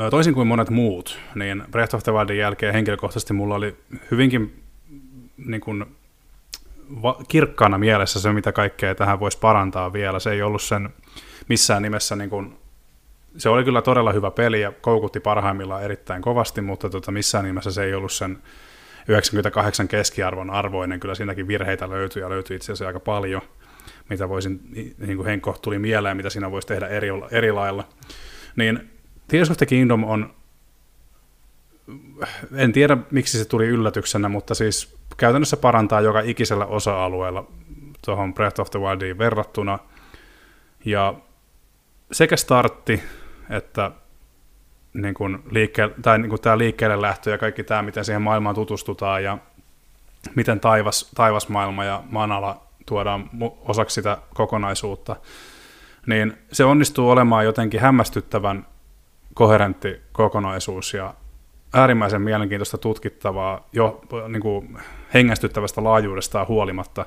[0.09, 3.77] toisin kuin monet muut, niin Breath of the Wildin jälkeen henkilökohtaisesti mulla oli
[4.11, 4.63] hyvinkin
[5.37, 5.85] niin kuin,
[7.01, 10.19] va- kirkkaana mielessä se, mitä kaikkea tähän voisi parantaa vielä.
[10.19, 10.89] Se ei ollut sen
[11.47, 12.57] missään nimessä, niin kuin,
[13.37, 17.71] se oli kyllä todella hyvä peli ja koukutti parhaimmillaan erittäin kovasti, mutta tota, missään nimessä
[17.71, 18.37] se ei ollut sen
[19.07, 23.41] 98 keskiarvon arvoinen, kyllä siinäkin virheitä löytyy ja löytyy itse asiassa aika paljon,
[24.09, 24.59] mitä voisin,
[24.97, 27.87] niin kuin Henkko tuli mieleen, mitä siinä voisi tehdä eri, eri lailla.
[28.55, 28.89] Niin
[29.27, 30.33] Tears of the Kingdom on,
[32.55, 37.47] en tiedä miksi se tuli yllätyksenä, mutta siis käytännössä parantaa joka ikisellä osa-alueella
[38.05, 39.79] tuohon Breath of the Wildiin verrattuna.
[40.85, 41.13] Ja
[42.11, 43.03] sekä startti
[43.51, 43.91] että
[44.93, 48.55] niin kuin liikke- tai niin kuin tämä liikkeelle lähtö ja kaikki tämä, miten siihen maailmaan
[48.55, 49.37] tutustutaan ja
[50.35, 53.29] miten taivas, taivasmaailma ja maanala tuodaan
[53.61, 55.15] osaksi sitä kokonaisuutta,
[56.05, 58.67] niin se onnistuu olemaan jotenkin hämmästyttävän
[59.33, 61.13] koherentti kokonaisuus ja
[61.73, 64.77] äärimmäisen mielenkiintoista tutkittavaa jo niin kuin
[65.13, 67.05] hengästyttävästä laajuudestaan huolimatta.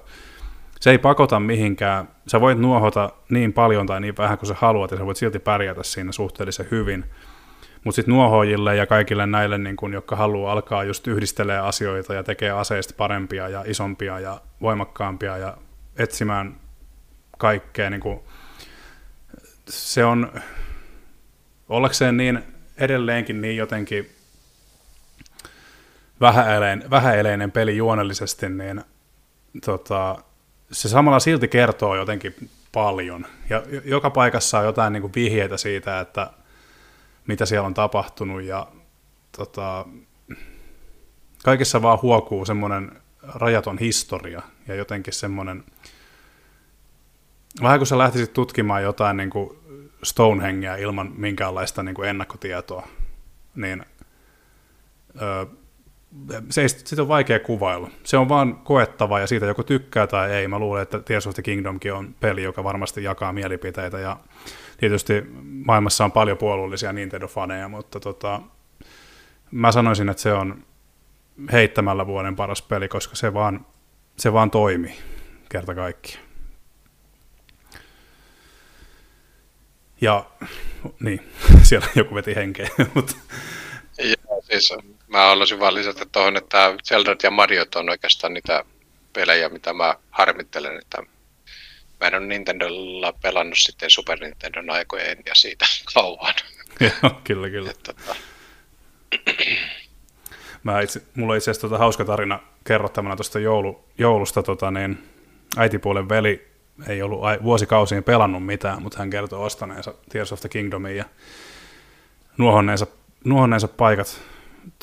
[0.80, 2.08] Se ei pakota mihinkään.
[2.26, 5.38] Sä voit nuohota niin paljon tai niin vähän kuin sä haluat ja sä voit silti
[5.38, 7.04] pärjätä siinä suhteellisen hyvin–
[7.84, 12.22] mutta sitten nuohoajille ja kaikille näille, niin kun, jotka haluaa alkaa just yhdistelee asioita ja
[12.22, 15.56] tekee aseista parempia ja isompia ja voimakkaampia ja
[15.96, 16.56] etsimään
[17.38, 18.22] kaikkea, niin kun,
[19.68, 20.32] se on
[21.68, 22.42] ollakseen niin
[22.78, 24.10] edelleenkin niin jotenkin
[26.20, 28.84] vähäeleinen, vähäeleinen peli juonellisesti, niin
[29.64, 30.18] tota,
[30.72, 33.26] se samalla silti kertoo jotenkin paljon.
[33.50, 36.30] Ja joka paikassa on jotain niin kuin vihjeitä siitä, että
[37.26, 38.66] mitä siellä on tapahtunut ja
[39.36, 39.86] tota,
[41.44, 45.64] kaikessa vaan huokuu semmoinen rajaton historia ja jotenkin semmoinen,
[47.62, 49.58] vähän kun sä lähtisit tutkimaan jotain niin kuin
[50.02, 52.88] Stonehengeä ilman minkäänlaista niin kuin ennakkotietoa,
[53.54, 53.86] niin
[55.22, 55.46] öö,
[56.50, 57.90] se ei, sitä on vaikea kuvailla.
[58.04, 60.48] Se on vaan koettava ja siitä joko tykkää tai ei.
[60.48, 64.16] Mä luulen, että Tears of the Kingdomkin on peli, joka varmasti jakaa mielipiteitä ja
[64.76, 68.40] tietysti maailmassa on paljon puolueellisia Nintendo-faneja, mutta tota,
[69.50, 70.64] mä sanoisin, että se on
[71.52, 73.66] heittämällä vuoden paras peli, koska se vaan,
[74.16, 74.96] se vaan toimii
[75.48, 76.24] kerta kaikkiaan.
[80.00, 80.26] Ja
[81.00, 81.20] niin,
[81.62, 83.14] siellä joku veti henkeä, mutta...
[83.98, 84.74] Joo, siis
[85.14, 88.64] mä haluaisin vaan lisätä tuohon, että Zelda ja Mario on oikeastaan niitä
[89.12, 91.02] pelejä, mitä mä harmittelen, että
[92.00, 96.34] mä en ole Nintendolla pelannut sitten Super Nintendon aikojen ja siitä kauan.
[96.80, 97.70] Joo, kyllä, kyllä.
[97.70, 98.16] Että, tota...
[100.62, 104.42] Mä itse, mulla itse asiassa tota hauska tarina kerrottavana tuosta joulu, joulusta.
[104.42, 105.08] Tota, niin,
[105.56, 106.48] äitipuolen veli
[106.88, 111.04] ei ollut vuosikausiin pelannut mitään, mutta hän kertoi ostaneensa Tears of the Kingdomin ja
[112.38, 112.86] nuohonneensa,
[113.24, 114.20] nuohonneensa paikat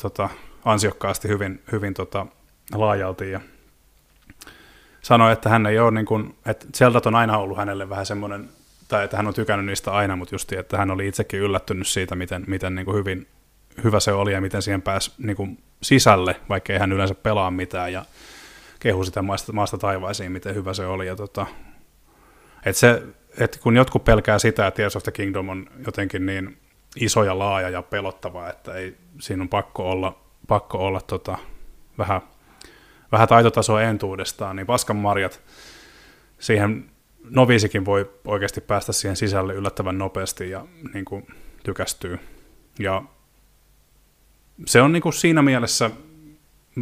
[0.02, 0.28] tota,
[0.64, 2.26] ansiokkaasti hyvin, hyvin tota,
[2.74, 3.40] laajalti ja
[5.02, 8.48] sanoi, että hän ei ole, niin kuin, että Zeldat on aina ollut hänelle vähän semmoinen,
[8.88, 12.14] tai että hän on tykännyt niistä aina, mutta justi, että hän oli itsekin yllättynyt siitä,
[12.14, 13.26] miten, miten niin kuin hyvin
[13.84, 17.50] hyvä se oli ja miten siihen pääsi niin kuin sisälle, vaikka ei hän yleensä pelaa
[17.50, 18.04] mitään ja
[18.80, 21.06] kehu sitä maasta, maasta taivaisiin, miten hyvä se oli.
[21.06, 21.46] Ja tota,
[22.66, 23.02] et se,
[23.38, 26.58] et kun jotkut pelkää sitä, että Tears of the Kingdom on jotenkin niin
[26.96, 31.38] iso ja laaja ja pelottava, että ei, siinä on pakko olla, pakko olla tota,
[31.98, 32.20] vähän,
[33.12, 35.42] vähän taitotasoa entuudestaan, niin paskan marjat,
[36.38, 36.90] siihen
[37.24, 41.26] noviisikin voi oikeasti päästä siihen sisälle yllättävän nopeasti ja niin kuin,
[41.64, 42.18] tykästyy.
[42.78, 43.02] Ja
[44.66, 45.90] se on niin kuin siinä mielessä,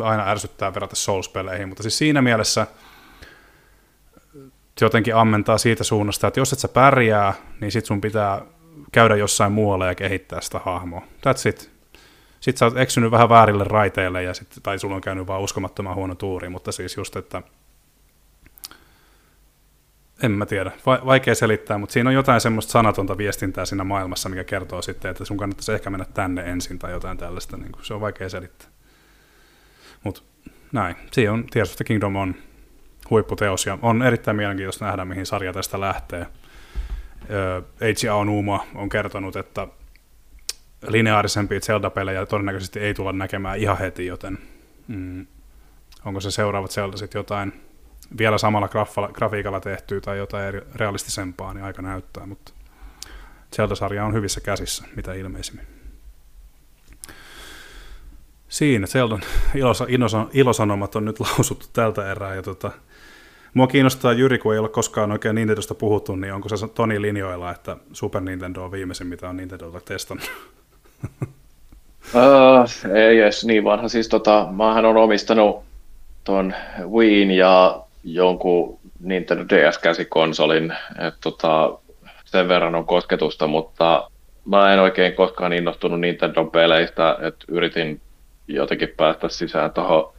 [0.00, 2.66] aina ärsyttää verrata Souls-peleihin, mutta siis siinä mielessä
[4.80, 8.42] jotenkin ammentaa siitä suunnasta, että jos et sä pärjää, niin sit sun pitää
[8.92, 11.02] käydä jossain muualla ja kehittää sitä hahmoa.
[11.26, 11.70] That's it.
[12.40, 15.94] Sitten sä oot eksynyt vähän väärille raiteille, ja sit, tai sulla on käynyt vaan uskomattoman
[15.94, 17.42] huono tuuri, mutta siis just, että
[20.22, 24.28] en mä tiedä, Va- vaikea selittää, mutta siinä on jotain semmoista sanatonta viestintää siinä maailmassa,
[24.28, 27.94] mikä kertoo sitten, että sun kannattaisi ehkä mennä tänne ensin tai jotain tällaista, niin se
[27.94, 28.68] on vaikea selittää.
[30.04, 30.22] Mutta
[30.72, 31.46] näin, siinä on,
[31.76, 32.34] the Kingdom on
[33.10, 36.26] huipputeos ja on erittäin mielenkiintoista nähdä, mihin sarja tästä lähtee.
[37.80, 39.68] Eiji Aonuma on kertonut, että
[40.88, 44.38] lineaarisempia Zelda-pelejä todennäköisesti ei tulla näkemään ihan heti, joten
[44.88, 45.26] mm,
[46.04, 47.52] onko se seuraavat Zelda sitten jotain
[48.18, 48.68] vielä samalla
[49.12, 52.52] grafiikalla tehtyä tai jotain realistisempaa, niin aika näyttää, mutta
[53.56, 55.66] Zelda-sarja on hyvissä käsissä, mitä ilmeisimmin.
[58.48, 59.22] Siinä Zeldan
[59.54, 59.86] ilosa,
[60.32, 62.70] ilosanomat on nyt lausuttu tältä erää, ja tota,
[63.54, 67.50] mua kiinnostaa Jyri, kun ei ole koskaan oikein Nintendosta puhuttu, niin onko se Toni linjoilla,
[67.50, 70.30] että Super Nintendo on viimeisin, mitä on Nintendolta testannut?
[72.14, 73.88] Uh, ei edes niin vanha.
[73.88, 75.62] Siis tota, maahan on omistanut
[76.24, 76.54] tuon
[76.86, 81.78] Wiin ja jonkun Nintendo DS-käsikonsolin, että tota,
[82.24, 84.10] sen verran on kosketusta, mutta
[84.44, 88.00] mä en oikein koskaan innostunut Nintendo peleistä, että yritin
[88.48, 90.12] jotenkin päästä sisään tuohon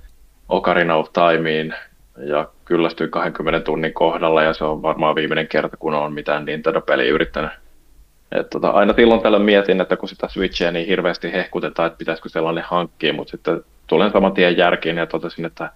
[0.49, 1.76] Ocarina of Timeen
[2.18, 7.14] ja kyllästyin 20 tunnin kohdalla ja se on varmaan viimeinen kerta, kun on mitään Nintendo-peliä
[7.14, 7.52] yrittänyt.
[8.32, 12.30] Et tota, aina silloin tällöin mietin, että kun sitä Switchia niin hirveästi hehkutetaan, että pitäisikö
[12.30, 15.72] sellainen hankkia, mutta sitten tulen saman tien järkiin ja totesin, että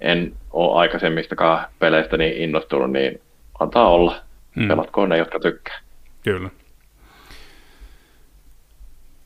[0.00, 3.20] en ole aikaisemmistakaan peleistä niin innostunut, niin
[3.60, 4.16] antaa olla.
[4.56, 4.68] Hmm.
[4.68, 5.80] Pelatkoon ne, jotka tykkää.
[6.22, 6.50] Kyllä.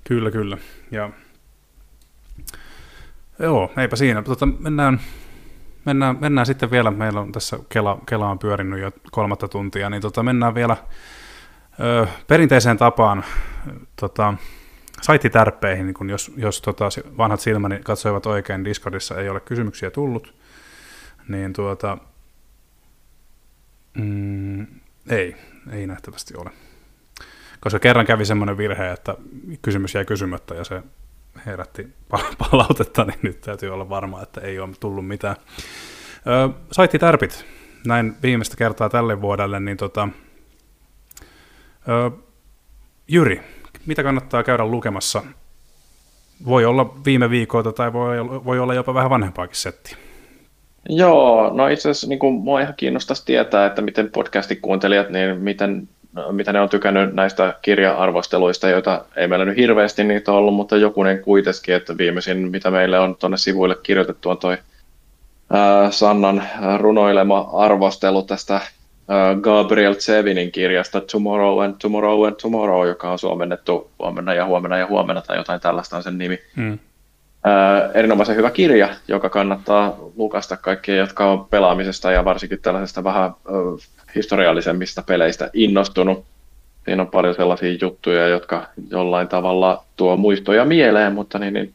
[0.05, 0.57] Kyllä, kyllä.
[0.91, 1.11] Ja
[3.39, 4.23] Joo, eipä siinä.
[4.23, 5.01] Tota, mennään,
[5.89, 10.03] mennään, mennään sitten vielä, meillä on tässä Kela, Kela on pyörinyt jo kolmatta tuntia, niin
[10.03, 10.77] tota, mennään vielä
[11.81, 13.25] ö, perinteiseen tapaan
[14.01, 14.35] tota,
[15.03, 16.89] saittitärppeihin, niin kun jos, jos tota,
[17.19, 20.35] vanhat silmäni katsoivat oikein, Discordissa ei ole kysymyksiä tullut,
[21.29, 21.99] niin tuota,
[23.99, 24.67] mm,
[25.11, 25.37] ei,
[25.73, 26.51] ei nähtävästi ole.
[27.61, 29.17] Koska kerran kävi semmoinen virhe, että
[29.63, 30.83] kysymys jäi kysymättä ja se
[31.47, 31.89] herätti
[32.51, 35.37] palautetta, niin nyt täytyy olla varma, että ei ole tullut mitään.
[36.27, 37.45] Öö, saitti tärpit,
[37.87, 40.09] näin viimeistä kertaa tälle vuodelle, niin tota,
[41.89, 42.11] öö,
[43.09, 43.43] Jyri,
[43.87, 45.23] mitä kannattaa käydä lukemassa?
[46.47, 49.97] Voi olla viime viikoilta tai voi, voi olla jopa vähän vanhempaakin settiä.
[50.89, 55.89] Joo, no itse asiassa niin mua ihan kiinnostaisi tietää, että miten podcastin kuuntelijat, niin miten
[56.33, 61.23] mitä ne on tykännyt näistä kirja-arvosteluista, joita ei meillä nyt hirveästi niitä ollut, mutta jokunen
[61.23, 64.57] kuitenkin, että viimeisin, mitä meille on tuonne sivuille kirjoitettu, on toi
[65.91, 66.43] Sannan
[66.79, 68.61] runoilema arvostelu tästä
[69.41, 74.87] Gabriel Zevinin kirjasta Tomorrow and Tomorrow and Tomorrow, joka on suomennettu huomenna ja huomenna ja
[74.87, 76.39] huomenna tai jotain tällaista on sen nimi.
[76.57, 76.79] Hmm.
[77.45, 83.31] Ää, erinomaisen hyvä kirja, joka kannattaa lukasta kaikkia, jotka on pelaamisesta ja varsinkin tällaisesta vähän
[84.19, 86.25] historiallisemmista peleistä innostunut.
[86.85, 91.75] Siinä on paljon sellaisia juttuja, jotka jollain tavalla tuo muistoja mieleen, mutta niin, niin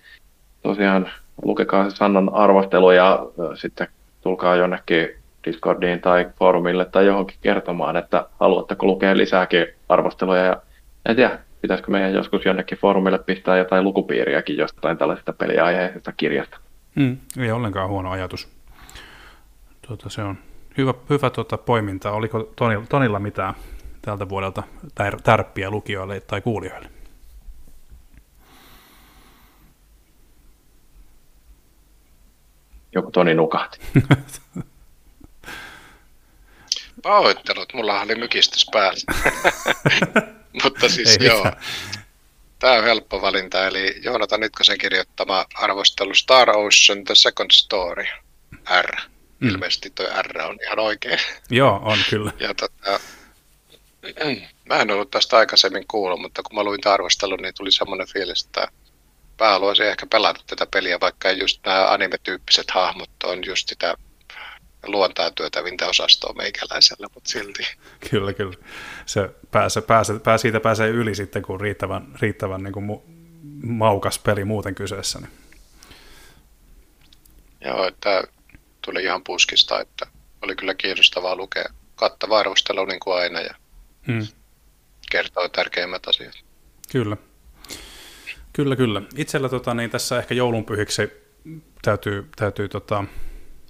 [0.63, 1.09] tosiaan
[1.43, 3.25] lukekaa se Sannan arvostelu ja
[3.55, 3.87] sitten
[4.21, 5.09] tulkaa jonnekin
[5.45, 10.43] Discordiin tai foorumille tai johonkin kertomaan, että haluatteko lukea lisääkin arvosteluja.
[10.43, 10.61] Ja
[11.05, 16.57] en tiedä, pitäisikö meidän joskus jonnekin foorumille pistää jotain lukupiiriäkin jostain tällaisesta peliaiheisesta kirjasta.
[16.95, 18.47] Mm, ei ollenkaan huono ajatus.
[19.87, 20.37] Tuota, se on
[20.77, 22.11] hyvä, hyvä tuota, poiminta.
[22.11, 23.53] Oliko Tonilla, Tonilla mitään
[24.01, 24.63] tältä vuodelta
[24.95, 26.89] tär, tärppiä lukijoille tai kuulijoille?
[32.95, 33.79] Joku Toni nukahti.
[37.03, 38.99] Pahoittelut, mulla oli mykistys päällä.
[40.63, 41.63] Mutta siis Ei joo, mitään.
[42.59, 48.05] tämä on helppo valinta, eli Joonatan Nytkösen kirjoittama arvostelu Star Ocean The Second Story,
[48.81, 48.95] R.
[49.39, 49.49] Mm.
[49.49, 51.19] Ilmeisesti tuo R on ihan oikein.
[51.49, 52.31] Joo, on kyllä.
[52.39, 52.99] Ja tota,
[54.65, 58.45] mä en ollut tästä aikaisemmin kuullut, mutta kun mä luin arvostelun, niin tuli semmoinen fiilis,
[58.45, 58.67] että
[59.39, 63.95] mä haluaisin ehkä pelata tätä peliä, vaikka just nämä anime-tyyppiset hahmot on just sitä
[64.87, 67.63] luontaa työtävintä osastoa meikäläisellä, mutta silti.
[68.09, 68.53] Kyllä, kyllä.
[69.05, 73.01] Se pääse, pääse, pää, siitä pääsee yli sitten, kun riittävän, riittävän niin kuin mu,
[73.63, 75.19] maukas peli muuten kyseessä.
[75.19, 75.31] Niin.
[77.61, 78.23] Joo, että
[78.85, 80.07] tuli ihan puskista, että
[80.41, 81.65] oli kyllä kiinnostavaa lukea
[81.95, 83.55] kattava arvostelu niin kuin aina ja
[84.07, 84.27] hmm.
[85.11, 86.33] kertoo tärkeimmät asiat.
[86.91, 87.17] Kyllä.
[88.53, 89.01] Kyllä, kyllä.
[89.15, 91.11] Itsellä tota, niin tässä ehkä joulunpyhiksi
[91.81, 93.03] täytyy, täytyy tota,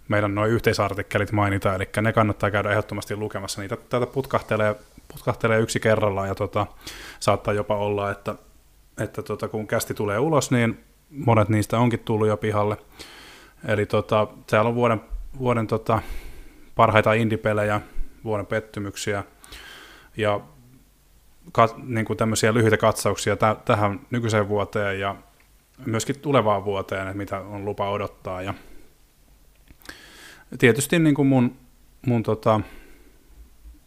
[0.08, 3.62] meidän noin yhteisartikkelit mainita, eli ne kannattaa käydä ehdottomasti lukemassa.
[3.62, 4.76] Niitä täältä putkahtelee,
[5.08, 6.68] putkahtelee yksi kerrallaan ja tota,
[7.20, 8.36] saattaa jopa olla, että,
[9.00, 12.78] että tota, kun kästi tulee ulos, niin monet niistä onkin tullut jo pihalle.
[13.68, 15.02] Eli tota, täällä on vuoden,
[15.40, 16.02] vuoden tota,
[16.76, 17.82] parhaita indie-pelejä,
[18.24, 19.24] vuoden pettymyksiä
[20.18, 20.40] ja
[21.52, 25.16] kat, niin kuin tämmöisiä lyhyitä katsauksia täh- tähän nykyiseen vuoteen ja
[25.86, 28.42] myöskin tulevaan vuoteen, että mitä on lupa odottaa.
[28.42, 28.54] Ja
[30.60, 31.56] tietysti niin kuin mun,
[32.06, 32.62] mun tota,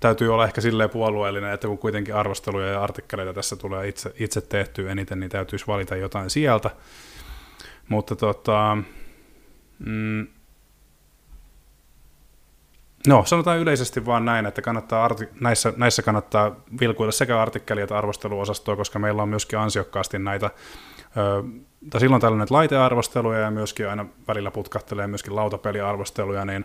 [0.00, 4.40] täytyy olla ehkä silleen puolueellinen, että kun kuitenkin arvosteluja ja artikkeleita tässä tulee itse, itse
[4.40, 6.70] tehtyä eniten, niin täytyisi valita jotain sieltä.
[7.88, 8.78] Mutta tota,
[9.78, 10.26] mm,
[13.06, 17.98] No, sanotaan yleisesti vaan näin, että kannattaa arti- näissä, näissä kannattaa vilkuilla sekä artikkeli- että
[17.98, 20.50] arvosteluosastoa, koska meillä on myöskin ansiokkaasti näitä,
[21.16, 21.42] ö,
[21.90, 26.64] tai silloin tällainen laitearvosteluja ja myöskin aina välillä putkahtelee myöskin lautapeliarvosteluja, niin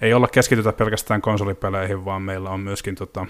[0.00, 3.26] ei olla keskitytä pelkästään konsolipeleihin, vaan meillä on myöskin tota,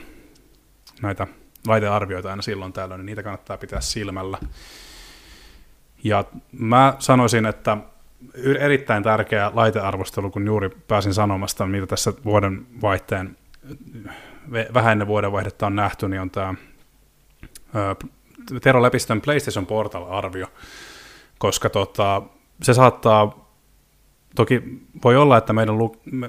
[1.02, 1.26] näitä
[1.66, 4.38] laitearvioita aina silloin tällöin, niin niitä kannattaa pitää silmällä.
[6.04, 7.76] Ja mä sanoisin, että
[8.58, 13.36] erittäin tärkeä laitearvostelu, kun juuri pääsin sanomasta, mitä tässä vuoden vaihteen,
[14.74, 16.54] vähän ennen vuoden vaihdetta on nähty, niin on tämä
[18.62, 20.46] Tero Lepistön PlayStation Portal-arvio,
[21.38, 22.22] koska tota,
[22.62, 23.48] se saattaa,
[24.34, 24.62] toki
[25.04, 25.74] voi olla, että meidän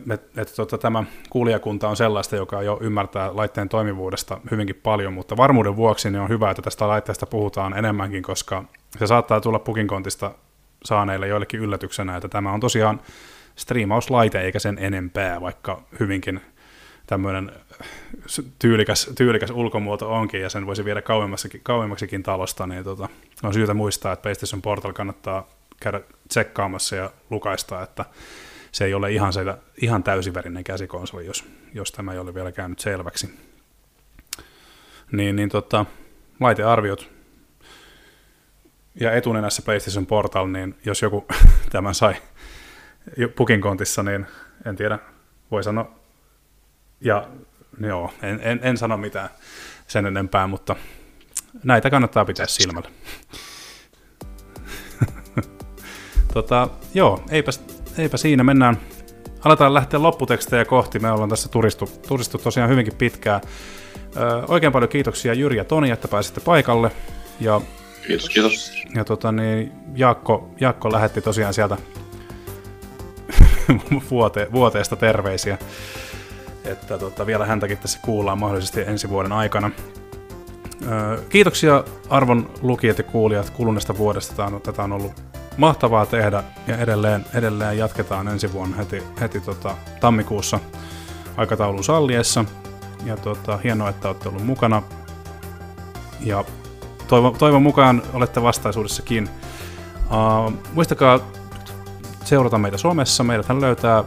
[0.05, 5.37] me, että tota, tämä kuulijakunta on sellaista, joka jo ymmärtää laitteen toimivuudesta hyvinkin paljon, mutta
[5.37, 8.63] varmuuden vuoksi niin on hyvä, että tästä laitteesta puhutaan enemmänkin, koska
[8.99, 10.31] se saattaa tulla pukinkontista
[10.85, 13.01] saaneille joillekin yllätyksenä, että tämä on tosiaan
[13.55, 16.41] striimauslaite eikä sen enempää, vaikka hyvinkin
[17.07, 17.51] tämmöinen
[18.59, 21.01] tyylikäs, tyylikäs ulkomuoto onkin, ja sen voisi viedä
[21.63, 23.09] kauemmaksikin, talosta, niin tota,
[23.43, 25.47] on syytä muistaa, että PlayStation Portal kannattaa
[25.79, 28.05] käydä tsekkaamassa ja lukaista, että
[28.71, 29.41] se ei ole ihan, se,
[29.81, 33.39] ihan täysiverinen käsikonsoli, jos, jos tämä ei ole vielä käynyt selväksi.
[35.11, 35.85] Niin, niin tota,
[36.39, 37.14] laitearviot
[38.99, 41.25] ja etunenässä PlayStation Portal, niin jos joku
[41.71, 42.15] tämän sai
[43.35, 44.25] pukin kontissa, niin
[44.65, 44.99] en tiedä,
[45.51, 45.91] voi sanoa,
[47.01, 47.27] ja
[47.79, 49.29] joo, en, en, en sano mitään
[49.87, 50.75] sen enempää, mutta
[51.63, 52.89] näitä kannattaa pitää silmällä.
[56.33, 57.51] tota, joo, eipä,
[57.97, 58.77] eipä siinä, mennään,
[59.43, 63.41] aletaan lähteä lopputekstejä kohti, me ollaan tässä turistu, turistu tosiaan hyvinkin pitkään.
[64.17, 66.91] Ö, oikein paljon kiitoksia Jyri ja Toni, että pääsitte paikalle,
[67.39, 67.61] ja
[68.07, 68.71] Kiitos, kiitos.
[68.95, 71.77] Ja tota, niin, Jaakko, Jaakko lähetti tosiaan sieltä
[74.11, 75.57] vuote, vuoteesta terveisiä,
[76.65, 79.71] että tota, vielä häntäkin tässä kuullaan mahdollisesti ensi vuoden aikana.
[81.29, 84.35] kiitoksia arvon lukijat ja kuulijat kuluneesta vuodesta.
[84.35, 85.23] Tämä on, tätä on ollut
[85.57, 90.59] mahtavaa tehdä ja edelleen, edelleen jatketaan ensi vuonna heti, heti tota, tammikuussa
[91.37, 92.45] aikataulun salliessa.
[93.05, 94.83] Ja tota, hienoa, että olette ollut mukana.
[96.21, 96.45] Ja
[97.07, 99.29] toivon, toivon mukaan olette vastaisuudessakin.
[100.05, 101.19] Uh, muistakaa
[102.23, 103.23] seurata meitä somessa.
[103.23, 104.03] Meidät löytää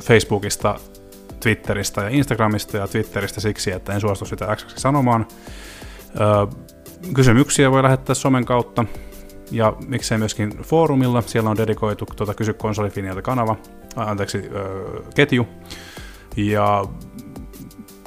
[0.00, 0.80] Facebookista,
[1.40, 5.26] Twitteristä ja Instagramista ja Twitteristä siksi, että en suostu sitä X sanomaan.
[6.14, 6.66] Uh,
[7.14, 8.84] kysymyksiä voi lähettää somen kautta.
[9.50, 11.22] ja miksei myöskin foorumilla.
[11.22, 13.56] Siellä on dedikoitu tuota, Kysy konsolifinialta kanava,
[13.96, 15.46] anteeksi, äh, ketju.
[16.36, 16.84] Ja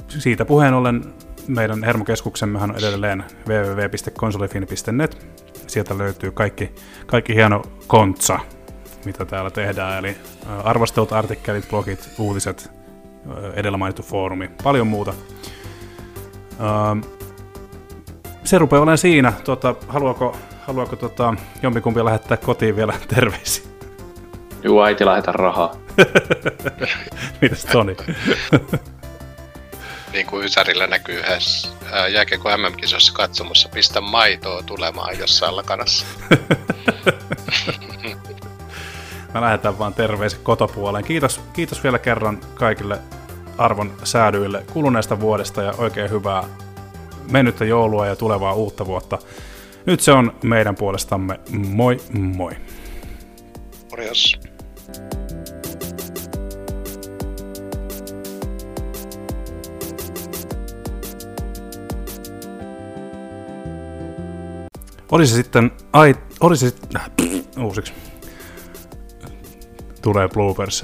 [0.08, 1.14] siitä puheen ollen
[1.50, 5.28] meidän hermokeskuksemmehan on edelleen www.konsolifini.net.
[5.68, 6.72] Sieltä löytyy kaikki,
[7.06, 8.40] kaikki hieno kontsa,
[9.06, 10.18] mitä täällä tehdään, eli
[10.64, 12.72] arvostelut, artikkelit, blogit, uutiset,
[13.54, 15.14] edellä mainittu foorumi, paljon muuta.
[18.44, 19.34] Se rupeaa olemaan siinä.
[19.44, 23.70] Tota, haluaako, haluaako tota, jompikumpi lähettää kotiin vielä terveisiä?
[24.64, 25.76] Juu, äiti lähetä rahaa.
[27.42, 27.96] Mitäs Toni?
[30.14, 31.70] niin kuin Ysärillä näkyy yhdessä
[32.12, 36.06] jääkiekko MM-kisossa katsomossa, pistä maitoa tulemaan jossain lakanassa.
[39.34, 41.04] Mä lähetän vaan terveiset kotopuoleen.
[41.04, 43.00] Kiitos, kiitos vielä kerran kaikille
[43.58, 46.44] arvon säädyille kuluneesta vuodesta ja oikein hyvää
[47.32, 49.18] mennyttä joulua ja tulevaa uutta vuotta.
[49.86, 51.40] Nyt se on meidän puolestamme.
[51.50, 52.52] Moi moi.
[53.90, 54.49] Morjens.
[65.12, 67.02] Oli se sitten, ai, oli se sitten,
[67.66, 67.94] uusiksi.
[70.02, 70.84] Tulee bloopers,